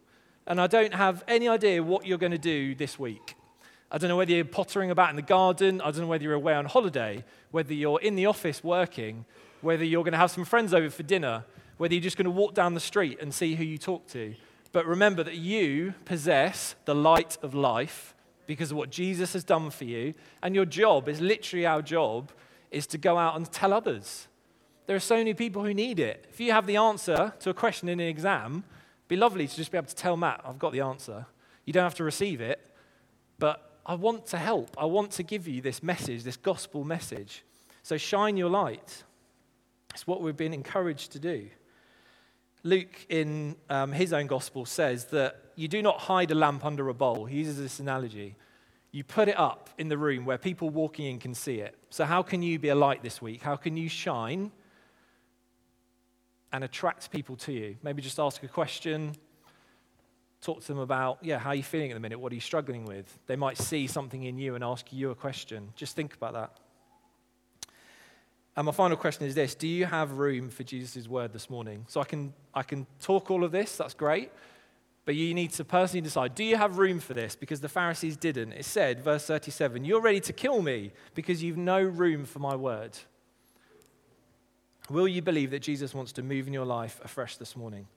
And 0.46 0.62
I 0.62 0.68
don't 0.68 0.94
have 0.94 1.24
any 1.28 1.48
idea 1.48 1.84
what 1.84 2.06
you're 2.06 2.18
going 2.18 2.32
to 2.32 2.38
do 2.38 2.76
this 2.76 2.98
week. 2.98 3.36
I 3.92 3.98
don't 3.98 4.10
know 4.10 4.18
whether 4.18 4.32
you're 4.32 4.46
pottering 4.46 4.92
about 4.92 5.10
in 5.10 5.16
the 5.16 5.22
garden. 5.22 5.82
I 5.82 5.92
don't 5.92 6.02
know 6.02 6.08
whether 6.08 6.24
you're 6.24 6.34
away 6.34 6.54
on 6.54 6.66
holiday, 6.66 7.24
whether 7.52 7.74
you're 7.74 8.02
in 8.02 8.16
the 8.16 8.26
office 8.26 8.64
working, 8.64 9.26
whether 9.62 9.86
you're 9.86 10.04
going 10.04 10.14
to 10.14 10.18
have 10.18 10.32
some 10.32 10.46
friends 10.46 10.74
over 10.74 10.90
for 10.90 11.04
dinner, 11.04 11.46
whether 11.78 11.94
you're 11.94 12.04
just 12.04 12.18
going 12.18 12.26
to 12.26 12.32
walk 12.32 12.54
down 12.54 12.74
the 12.74 12.80
street 12.80 13.20
and 13.22 13.34
see 13.34 13.56
who 13.56 13.64
you 13.64 13.78
talk 13.78 14.08
to. 14.08 14.36
But 14.74 14.86
remember 14.86 15.24
that 15.24 15.36
you 15.36 15.94
possess 16.04 16.76
the 16.86 16.96
light 16.96 17.38
of 17.42 17.54
life 17.54 18.14
because 18.46 18.72
of 18.72 18.78
what 18.78 18.90
Jesus 18.90 19.34
has 19.34 19.44
done 19.44 19.70
for 19.70 19.86
you. 19.86 20.14
And 20.44 20.54
your 20.54 20.66
job 20.66 21.08
is 21.08 21.22
literally 21.22 21.66
our 21.66 21.82
job 21.82 22.32
is 22.72 22.88
to 22.88 22.98
go 22.98 23.18
out 23.18 23.36
and 23.36 23.50
tell 23.52 23.74
others. 23.74 24.28
There 24.88 24.96
are 24.96 25.02
so 25.02 25.18
many 25.18 25.34
people 25.34 25.66
who 25.66 25.74
need 25.74 26.00
it. 26.00 26.26
If 26.30 26.40
you 26.40 26.54
have 26.54 26.66
the 26.66 26.78
answer 26.78 27.34
to 27.42 27.50
a 27.50 27.54
question 27.54 27.90
in 27.90 28.00
an 28.00 28.08
exam, 28.08 28.64
it'd 29.02 29.08
be 29.10 29.18
lovely 29.18 29.46
to 29.46 29.56
just 29.56 29.70
be 29.70 29.78
able 29.78 29.88
to 29.88 29.96
tell 29.96 30.16
Matt, 30.16 30.42
I've 30.46 30.58
got 30.58 30.72
the 30.72 30.80
answer. 30.80 31.26
You 31.66 31.74
don't 31.74 31.84
have 31.84 31.96
to 31.96 32.06
receive 32.06 32.40
it, 32.40 32.66
but 33.38 33.80
I 33.86 33.96
want 33.96 34.26
to 34.28 34.38
help. 34.38 34.78
I 34.78 34.86
want 34.86 35.12
to 35.12 35.24
give 35.24 35.46
you 35.46 35.62
this 35.62 35.84
message, 35.84 36.24
this 36.24 36.38
gospel 36.38 36.86
message. 36.86 37.44
So 37.84 37.98
shine 37.98 38.38
your 38.38 38.50
light. 38.50 39.04
It's 39.94 40.08
what 40.08 40.22
we've 40.22 40.38
been 40.38 40.54
encouraged 40.54 41.12
to 41.12 41.20
do. 41.20 41.50
Luke, 42.64 43.06
in 43.10 43.58
um, 43.70 43.92
his 43.92 44.14
own 44.14 44.28
gospel, 44.28 44.66
says 44.66 45.06
that 45.06 45.52
you 45.56 45.68
do 45.68 45.82
not 45.82 46.00
hide 46.00 46.32
a 46.32 46.36
lamp 46.36 46.64
under 46.64 46.88
a 46.88 46.94
bowl. 46.94 47.26
He 47.26 47.40
uses 47.40 47.58
this 47.58 47.82
analogy. 47.82 48.38
You 48.94 49.04
put 49.04 49.28
it 49.28 49.38
up 49.38 49.70
in 49.78 49.90
the 49.90 49.98
room 49.98 50.24
where 50.26 50.38
people 50.38 50.70
walking 50.70 51.08
in 51.08 51.20
can 51.20 51.34
see 51.34 51.60
it. 51.60 51.76
So, 51.90 52.06
how 52.06 52.24
can 52.24 52.42
you 52.42 52.58
be 52.58 52.70
a 52.70 52.76
light 52.76 53.04
this 53.04 53.22
week? 53.22 53.42
How 53.42 53.58
can 53.58 53.76
you 53.76 53.90
shine 53.90 54.52
and 56.52 56.64
attract 56.64 57.12
people 57.12 57.36
to 57.38 57.52
you? 57.52 57.78
Maybe 57.84 58.02
just 58.02 58.20
ask 58.20 58.42
a 58.44 58.48
question, 58.48 59.16
talk 60.42 60.62
to 60.62 60.68
them 60.68 60.80
about, 60.80 61.20
yeah, 61.22 61.40
how 61.40 61.50
are 61.50 61.56
you 61.56 61.64
feeling 61.64 61.92
at 61.92 61.94
the 61.96 62.00
minute? 62.00 62.20
What 62.20 62.32
are 62.32 62.36
you 62.36 62.42
struggling 62.42 62.86
with? 62.86 63.20
They 63.28 63.36
might 63.36 63.58
see 63.58 63.88
something 63.88 64.24
in 64.24 64.38
you 64.38 64.56
and 64.56 64.64
ask 64.64 64.92
you 64.92 65.12
a 65.12 65.16
question. 65.16 65.70
Just 65.76 65.96
think 65.96 66.14
about 66.14 66.34
that. 66.34 66.52
And 68.56 68.66
my 68.66 68.72
final 68.72 68.98
question 68.98 69.28
is 69.28 69.36
this 69.36 69.54
Do 69.54 69.68
you 69.68 69.86
have 69.86 70.14
room 70.14 70.50
for 70.50 70.64
Jesus' 70.64 71.08
word 71.08 71.32
this 71.32 71.50
morning? 71.50 71.86
So 71.88 72.02
I 72.02 72.06
can, 72.06 72.34
I 72.54 72.64
can 72.64 72.88
talk 73.00 73.30
all 73.30 73.44
of 73.44 73.52
this, 73.52 73.78
that's 73.78 73.94
great. 73.94 74.32
But 75.06 75.16
you 75.16 75.34
need 75.34 75.52
to 75.54 75.64
personally 75.64 76.02
decide 76.02 76.36
do 76.36 76.44
you 76.44 76.58
have 76.58 76.80
room 76.80 77.00
for 77.00 77.14
this? 77.14 77.36
Because 77.36 77.62
the 77.62 77.70
Pharisees 77.70 78.18
didn't. 78.18 78.52
It 78.52 78.66
said, 78.66 79.02
verse 79.02 79.26
37, 79.26 79.86
You're 79.86 80.02
ready 80.02 80.20
to 80.22 80.34
kill 80.34 80.62
me 80.62 80.92
because 81.14 81.42
you've 81.42 81.56
no 81.56 81.82
room 81.82 82.26
for 82.26 82.40
my 82.40 82.56
word. 82.56 82.98
Will 84.90 85.08
you 85.08 85.22
believe 85.22 85.52
that 85.52 85.60
Jesus 85.60 85.94
wants 85.94 86.14
to 86.14 86.24
move 86.24 86.48
in 86.48 86.54
your 86.54 86.66
life 86.66 87.02
afresh 87.04 87.38
this 87.38 87.56
morning? 87.56 87.88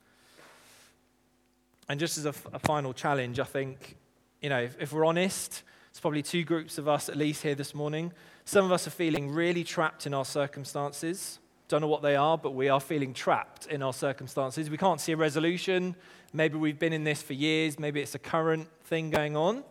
And 1.89 2.01
just 2.01 2.19
as 2.19 2.27
a, 2.27 2.31
f- 2.31 2.47
a 2.53 2.59
final 2.59 2.93
challenge, 2.93 3.39
I 3.39 3.45
think, 3.45 3.97
you 4.41 4.49
know, 4.49 4.61
if, 4.61 4.77
if 4.81 4.93
we're 4.93 5.05
honest, 5.05 5.63
it's 5.91 6.01
probably 6.01 6.23
two 6.23 6.45
groups 6.45 6.79
of 6.79 6.89
us 6.89 7.09
at 7.09 7.17
least 7.17 7.43
here 7.43 7.55
this 7.55 7.75
morning. 7.75 8.13
Some 8.45 8.65
of 8.65 8.73
us 8.73 8.87
are 8.87 8.91
feeling 8.91 9.31
really 9.31 9.65
trapped 9.65 10.07
in 10.07 10.15
our 10.15 10.25
circumstances. 10.25 11.39
Don't 11.69 11.81
know 11.81 11.89
what 11.89 12.03
they 12.03 12.17
are, 12.17 12.37
but 12.37 12.53
we 12.53 12.69
are 12.69 12.81
feeling 12.81 13.15
trapped 13.15 13.67
in 13.67 13.83
our 13.83 13.93
circumstances. 13.93 14.71
We 14.71 14.77
can't 14.77 15.01
see 15.01 15.13
a 15.13 15.17
resolution. 15.17 15.95
Maybe 16.33 16.59
we've 16.59 16.79
been 16.79 16.93
in 16.93 17.05
this 17.05 17.23
for 17.23 17.33
years. 17.33 17.79
Maybe 17.79 18.01
it's 18.01 18.15
a 18.17 18.21
current 18.21 18.69
thing 18.85 19.11
going 19.11 19.37
on. 19.37 19.63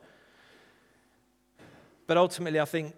But 2.08 2.18
ultimately, 2.18 2.60
I 2.60 2.66
think 2.66 2.96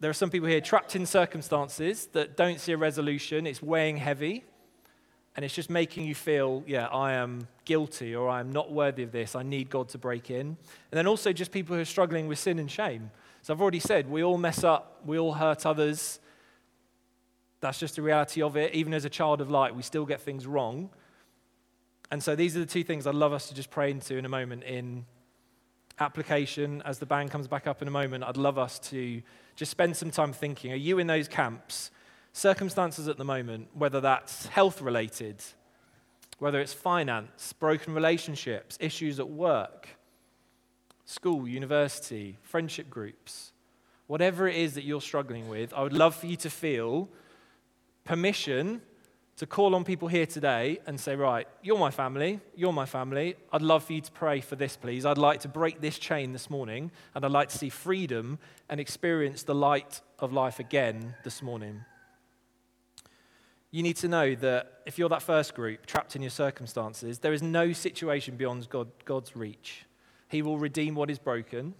there 0.00 0.10
are 0.10 0.14
some 0.14 0.30
people 0.30 0.48
here 0.48 0.60
trapped 0.60 0.96
in 0.96 1.06
circumstances 1.06 2.06
that 2.12 2.36
don't 2.36 2.60
see 2.60 2.72
a 2.72 2.76
resolution. 2.76 3.46
It's 3.46 3.62
weighing 3.62 3.96
heavy. 3.96 4.44
And 5.36 5.44
it's 5.44 5.54
just 5.54 5.68
making 5.68 6.06
you 6.06 6.14
feel, 6.14 6.62
yeah, 6.66 6.86
I 6.86 7.14
am 7.14 7.48
guilty 7.64 8.14
or 8.14 8.28
I 8.28 8.38
am 8.38 8.52
not 8.52 8.70
worthy 8.70 9.02
of 9.02 9.10
this. 9.10 9.34
I 9.34 9.42
need 9.42 9.68
God 9.68 9.88
to 9.90 9.98
break 9.98 10.30
in. 10.30 10.46
And 10.46 10.56
then 10.92 11.06
also 11.08 11.32
just 11.32 11.50
people 11.50 11.74
who 11.74 11.82
are 11.82 11.86
struggling 11.86 12.28
with 12.28 12.38
sin 12.38 12.58
and 12.60 12.70
shame. 12.70 13.10
So 13.42 13.52
I've 13.52 13.60
already 13.60 13.80
said, 13.80 14.08
we 14.08 14.22
all 14.22 14.38
mess 14.38 14.62
up, 14.62 15.00
we 15.04 15.18
all 15.18 15.34
hurt 15.34 15.66
others. 15.66 16.20
That's 17.60 17.80
just 17.80 17.96
the 17.96 18.02
reality 18.02 18.42
of 18.42 18.56
it. 18.56 18.74
Even 18.74 18.94
as 18.94 19.04
a 19.04 19.10
child 19.10 19.40
of 19.40 19.50
light, 19.50 19.74
we 19.74 19.82
still 19.82 20.06
get 20.06 20.20
things 20.20 20.46
wrong. 20.46 20.90
And 22.12 22.22
so 22.22 22.36
these 22.36 22.56
are 22.56 22.60
the 22.60 22.66
two 22.66 22.84
things 22.84 23.06
I'd 23.06 23.14
love 23.14 23.32
us 23.32 23.48
to 23.48 23.54
just 23.54 23.70
pray 23.70 23.90
into 23.90 24.16
in 24.16 24.24
a 24.24 24.28
moment 24.28 24.62
in 24.62 25.04
application. 25.98 26.82
As 26.84 26.98
the 26.98 27.06
band 27.06 27.30
comes 27.30 27.48
back 27.48 27.66
up 27.66 27.82
in 27.82 27.88
a 27.88 27.90
moment, 27.90 28.24
I'd 28.24 28.36
love 28.36 28.58
us 28.58 28.78
to 28.90 29.22
just 29.56 29.70
spend 29.70 29.96
some 29.96 30.10
time 30.10 30.32
thinking 30.32 30.72
are 30.72 30.76
you 30.76 30.98
in 30.98 31.06
those 31.06 31.28
camps? 31.28 31.90
Circumstances 32.32 33.06
at 33.06 33.16
the 33.16 33.24
moment, 33.24 33.68
whether 33.74 34.00
that's 34.00 34.46
health 34.46 34.82
related, 34.82 35.42
whether 36.38 36.60
it's 36.60 36.72
finance, 36.72 37.52
broken 37.52 37.94
relationships, 37.94 38.76
issues 38.80 39.20
at 39.20 39.28
work, 39.28 39.88
school, 41.04 41.46
university, 41.46 42.36
friendship 42.42 42.90
groups, 42.90 43.52
whatever 44.08 44.48
it 44.48 44.56
is 44.56 44.74
that 44.74 44.82
you're 44.82 45.00
struggling 45.00 45.48
with, 45.48 45.72
I 45.74 45.82
would 45.82 45.92
love 45.92 46.16
for 46.16 46.26
you 46.26 46.36
to 46.38 46.50
feel 46.50 47.08
permission 48.04 48.82
to 49.36 49.46
call 49.46 49.74
on 49.74 49.82
people 49.84 50.06
here 50.06 50.26
today 50.26 50.78
and 50.86 50.98
say, 50.98 51.16
right, 51.16 51.48
you're 51.62 51.78
my 51.78 51.90
family, 51.90 52.38
you're 52.54 52.72
my 52.72 52.86
family. 52.86 53.34
I'd 53.52 53.62
love 53.62 53.84
for 53.84 53.92
you 53.92 54.00
to 54.00 54.12
pray 54.12 54.40
for 54.40 54.54
this, 54.54 54.76
please. 54.76 55.04
I'd 55.04 55.18
like 55.18 55.40
to 55.40 55.48
break 55.48 55.80
this 55.80 55.98
chain 55.98 56.32
this 56.32 56.48
morning, 56.48 56.92
and 57.14 57.24
I'd 57.24 57.32
like 57.32 57.48
to 57.48 57.58
see 57.58 57.68
freedom 57.68 58.38
and 58.68 58.78
experience 58.78 59.42
the 59.42 59.54
light 59.54 60.00
of 60.20 60.32
life 60.32 60.60
again 60.60 61.14
this 61.24 61.42
morning. 61.42 61.84
You 63.72 63.82
need 63.82 63.96
to 63.96 64.08
know 64.08 64.36
that 64.36 64.82
if 64.86 64.98
you're 64.98 65.08
that 65.08 65.22
first 65.22 65.54
group, 65.54 65.84
trapped 65.84 66.14
in 66.14 66.22
your 66.22 66.30
circumstances, 66.30 67.18
there 67.18 67.32
is 67.32 67.42
no 67.42 67.72
situation 67.72 68.36
beyond 68.36 68.68
God, 68.70 68.88
God's 69.04 69.34
reach. 69.34 69.84
He 70.28 70.42
will 70.42 70.58
redeem 70.58 70.94
what 70.94 71.10
is 71.10 71.18
broken. 71.18 71.74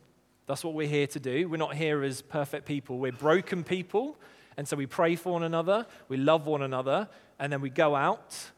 That's 0.47 0.65
what 0.65 0.75
we're 0.75 0.89
here 0.89 1.07
to 1.07 1.21
do. 1.21 1.49
We're 1.49 1.57
not 1.57 1.77
here 1.77 2.03
as 2.03 2.21
perfect 2.21 2.67
people, 2.67 2.99
we're 2.99 3.13
broken 3.13 3.63
people 3.63 4.17
and 4.57 4.69
so 4.69 4.77
we 4.77 4.87
pray 4.87 5.17
for 5.17 5.33
one 5.33 5.43
another, 5.43 5.87
we 6.09 6.17
love 6.17 6.47
one 6.47 6.63
another, 6.63 7.09
and 7.39 7.53
then 7.53 7.61
we 7.61 7.71
go 7.71 7.95
out 7.95 8.51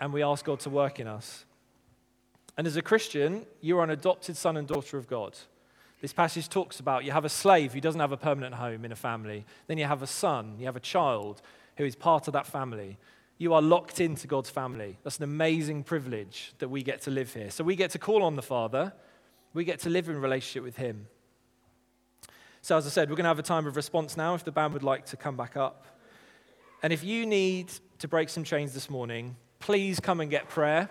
and 0.00 0.12
we 0.12 0.22
ask 0.22 0.44
God 0.44 0.60
to 0.60 0.70
work 0.70 1.00
in 1.00 1.06
us. 1.06 1.44
And 2.56 2.66
as 2.66 2.76
a 2.76 2.82
Christian, 2.82 3.46
you 3.60 3.78
are 3.78 3.84
an 3.84 3.90
adopted 3.90 4.36
son 4.36 4.56
and 4.56 4.66
daughter 4.68 4.96
of 4.96 5.08
God. 5.08 5.36
This 6.00 6.12
passage 6.12 6.48
talks 6.48 6.80
about 6.80 7.04
you 7.04 7.12
have 7.12 7.24
a 7.24 7.30
slave 7.30 7.72
who 7.72 7.80
doesn't 7.80 8.00
have 8.00 8.12
a 8.12 8.16
permanent 8.16 8.54
home 8.54 8.84
in 8.84 8.92
a 8.92 8.96
family. 8.96 9.44
Then 9.66 9.78
you 9.78 9.86
have 9.86 10.02
a 10.02 10.06
son, 10.06 10.56
you 10.58 10.66
have 10.66 10.76
a 10.76 10.80
child 10.80 11.40
who 11.76 11.84
is 11.84 11.96
part 11.96 12.26
of 12.28 12.34
that 12.34 12.46
family. 12.46 12.98
You 13.38 13.54
are 13.54 13.62
locked 13.62 14.00
into 14.00 14.26
God's 14.26 14.50
family. 14.50 14.98
That's 15.02 15.18
an 15.18 15.24
amazing 15.24 15.82
privilege 15.84 16.52
that 16.58 16.68
we 16.68 16.82
get 16.82 17.02
to 17.02 17.10
live 17.10 17.32
here. 17.32 17.50
So 17.50 17.64
we 17.64 17.74
get 17.74 17.90
to 17.92 17.98
call 17.98 18.22
on 18.22 18.36
the 18.36 18.42
Father, 18.42 18.92
we 19.54 19.64
get 19.64 19.80
to 19.80 19.90
live 19.90 20.08
in 20.08 20.20
relationship 20.20 20.62
with 20.62 20.76
Him. 20.76 21.06
So, 22.60 22.76
as 22.76 22.86
I 22.86 22.90
said, 22.90 23.10
we're 23.10 23.16
going 23.16 23.24
to 23.24 23.28
have 23.28 23.38
a 23.38 23.42
time 23.42 23.66
of 23.66 23.76
response 23.76 24.16
now 24.16 24.34
if 24.34 24.44
the 24.44 24.52
band 24.52 24.72
would 24.72 24.82
like 24.82 25.06
to 25.06 25.16
come 25.16 25.36
back 25.36 25.56
up. 25.56 25.84
And 26.84 26.92
if 26.92 27.02
you 27.02 27.24
need 27.24 27.72
to 28.00 28.08
break 28.08 28.28
some 28.28 28.44
chains 28.44 28.74
this 28.74 28.90
morning, 28.90 29.36
please 29.58 30.00
come 30.00 30.20
and 30.20 30.30
get 30.30 30.50
prayer. 30.50 30.86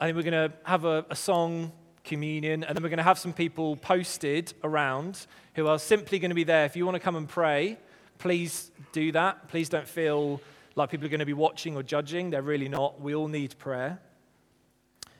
And 0.00 0.08
then 0.08 0.16
we're 0.16 0.22
going 0.22 0.50
to 0.50 0.56
have 0.62 0.86
a, 0.86 1.04
a 1.10 1.14
song, 1.14 1.72
communion, 2.04 2.64
and 2.64 2.74
then 2.74 2.82
we're 2.82 2.88
going 2.88 2.96
to 2.96 3.02
have 3.02 3.18
some 3.18 3.34
people 3.34 3.76
posted 3.76 4.54
around 4.64 5.26
who 5.56 5.66
are 5.66 5.78
simply 5.78 6.18
going 6.18 6.30
to 6.30 6.34
be 6.34 6.44
there. 6.44 6.64
If 6.64 6.74
you 6.74 6.86
want 6.86 6.94
to 6.94 7.00
come 7.00 7.16
and 7.16 7.28
pray, 7.28 7.76
please 8.16 8.70
do 8.92 9.12
that. 9.12 9.48
Please 9.48 9.68
don't 9.68 9.86
feel 9.86 10.40
like 10.74 10.88
people 10.88 11.04
are 11.04 11.10
going 11.10 11.20
to 11.20 11.26
be 11.26 11.34
watching 11.34 11.76
or 11.76 11.82
judging. 11.82 12.30
They're 12.30 12.40
really 12.40 12.70
not. 12.70 12.98
We 12.98 13.14
all 13.14 13.28
need 13.28 13.58
prayer. 13.58 14.00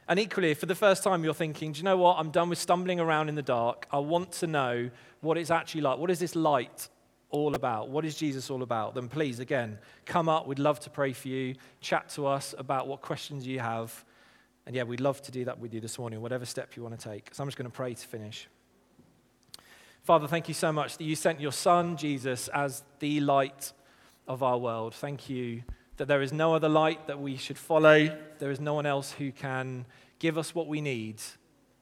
And 0.09 0.19
equally, 0.19 0.55
for 0.55 0.65
the 0.65 0.75
first 0.75 1.05
time 1.05 1.23
you're 1.25 1.35
thinking, 1.35 1.73
do 1.73 1.79
you 1.81 1.85
know 1.85 1.99
what? 1.99 2.17
I'm 2.19 2.31
done 2.31 2.49
with 2.49 2.59
stumbling 2.59 3.01
around 3.01 3.29
in 3.29 3.35
the 3.35 3.43
dark. 3.43 3.87
I 3.93 3.99
want 3.99 4.33
to 4.33 4.47
know 4.47 4.89
what 5.21 5.37
it's 5.37 5.51
actually 5.51 5.83
like. 5.83 5.99
What 5.99 6.11
is 6.11 6.21
this 6.21 6.35
light 6.35 6.89
all 7.31 7.55
about? 7.55 7.89
What 7.89 8.05
is 8.05 8.15
Jesus 8.15 8.51
all 8.51 8.63
about? 8.63 8.95
Then 8.95 9.09
please, 9.09 9.39
again, 9.41 9.79
come 10.07 10.29
up. 10.29 10.47
We'd 10.47 10.59
love 10.59 10.81
to 10.81 10.91
pray 10.91 11.13
for 11.13 11.29
you. 11.29 11.55
Chat 11.81 12.09
to 12.11 12.27
us 12.27 12.55
about 12.57 12.89
what 12.89 13.03
questions 13.03 13.47
you 13.47 13.61
have. 13.61 14.05
And 14.67 14.75
yeah, 14.75 14.83
we'd 14.83 15.01
love 15.01 15.23
to 15.23 15.33
do 15.33 15.45
that 15.45 15.59
with 15.59 15.73
you 15.73 15.81
this 15.81 15.99
morning, 15.99 16.21
whatever 16.21 16.45
step 16.45 16.77
you 16.77 16.83
want 16.83 16.99
to 16.99 17.09
take. 17.09 17.35
So 17.35 17.43
I'm 17.43 17.49
just 17.49 17.59
going 17.59 17.71
to 17.71 17.77
pray 17.77 17.95
to 17.95 18.07
finish. 18.07 18.49
Father, 20.03 20.27
thank 20.27 20.49
you 20.49 20.55
so 20.55 20.73
much 20.73 20.97
that 20.97 21.05
you 21.05 21.15
sent 21.15 21.41
your 21.41 21.53
Son, 21.53 21.97
Jesus, 21.97 22.49
as 22.49 22.83
the 22.99 23.21
light 23.21 23.73
of 24.27 24.43
our 24.43 24.59
world. 24.59 24.95
Thank 24.95 25.29
you 25.29 25.63
that 25.99 26.09
there 26.09 26.23
is 26.23 26.33
no 26.33 26.55
other 26.55 26.69
light 26.69 27.07
that 27.09 27.21
we 27.21 27.37
should 27.37 27.59
follow. 27.59 28.17
There 28.39 28.51
is 28.51 28.61
no 28.61 28.75
one 28.75 28.87
else 28.87 29.13
who 29.13 29.33
can 29.33 29.85
give 30.19 30.39
us 30.39 30.55
what 30.55 30.67
we 30.67 30.81
need. 30.81 31.21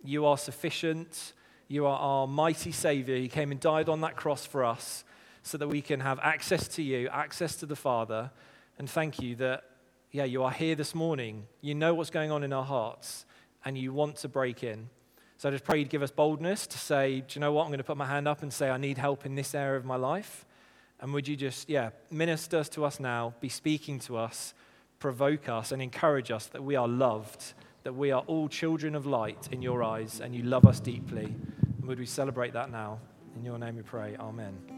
You 0.03 0.26
are 0.26 0.38
sufficient. 0.38 1.34
You 1.68 1.86
are 1.86 1.99
our 1.99 2.26
mighty 2.26 2.72
Savior. 2.72 3.16
You 3.16 3.28
came 3.28 3.51
and 3.51 3.61
died 3.61 3.88
on 3.88 4.01
that 4.01 4.16
cross 4.16 4.47
for 4.47 4.64
us 4.64 5.05
so 5.47 5.57
that 5.57 5.68
we 5.68 5.80
can 5.80 6.01
have 6.01 6.18
access 6.24 6.66
to 6.66 6.82
you, 6.82 7.09
access 7.09 7.55
to 7.55 7.66
the 7.66 7.76
Father. 7.76 8.32
And 8.80 8.90
thank 8.90 9.22
you 9.22 9.36
that, 9.36 9.62
yeah, 10.11 10.24
you 10.24 10.42
are 10.42 10.51
here 10.51 10.74
this 10.74 10.92
morning. 10.92 11.47
You 11.61 11.76
know 11.76 11.94
what's 11.94 12.11
going 12.11 12.32
on 12.32 12.42
in 12.42 12.53
our 12.53 12.64
hearts 12.64 13.26
and 13.64 13.78
you 13.78 13.92
want 13.92 14.16
to 14.16 14.28
break 14.28 14.64
in. 14.64 14.90
So 15.38 15.49
I 15.49 15.53
just 15.53 15.62
pray 15.62 15.78
you'd 15.78 15.88
give 15.88 16.03
us 16.03 16.11
boldness 16.11 16.66
to 16.66 16.78
say, 16.78 17.20
do 17.20 17.26
you 17.34 17.40
know 17.40 17.53
what? 17.53 17.62
I'm 17.62 17.68
going 17.68 17.78
to 17.78 17.84
put 17.84 17.97
my 17.97 18.07
hand 18.07 18.26
up 18.26 18.42
and 18.42 18.53
say, 18.53 18.70
I 18.70 18.76
need 18.76 18.99
help 18.99 19.24
in 19.24 19.36
this 19.36 19.55
area 19.55 19.78
of 19.78 19.84
my 19.84 19.94
life. 19.94 20.44
And 20.99 21.14
would 21.14 21.28
you 21.28 21.36
just, 21.36 21.70
yeah, 21.70 21.90
minister 22.11 22.64
to 22.64 22.84
us 22.84 22.99
now, 22.99 23.32
be 23.40 23.49
speaking 23.49 24.01
to 24.01 24.16
us, 24.16 24.53
provoke 24.99 25.49
us, 25.49 25.70
and 25.70 25.80
encourage 25.80 26.32
us 26.32 26.47
that 26.47 26.64
we 26.64 26.74
are 26.74 26.88
loved, 26.88 27.53
that 27.84 27.94
we 27.94 28.11
are 28.11 28.22
all 28.26 28.49
children 28.49 28.97
of 28.97 29.07
light 29.07 29.49
in 29.53 29.62
your 29.62 29.84
eyes, 29.84 30.20
and 30.20 30.34
you 30.34 30.42
love 30.42 30.66
us 30.66 30.80
deeply. 30.80 31.26
And 31.26 31.86
would 31.86 32.01
we 32.01 32.07
celebrate 32.07 32.55
that 32.55 32.72
now? 32.72 32.99
In 33.36 33.44
your 33.44 33.61
name 33.61 33.76
we 33.76 33.82
pray. 33.82 34.16
Amen. 34.18 34.76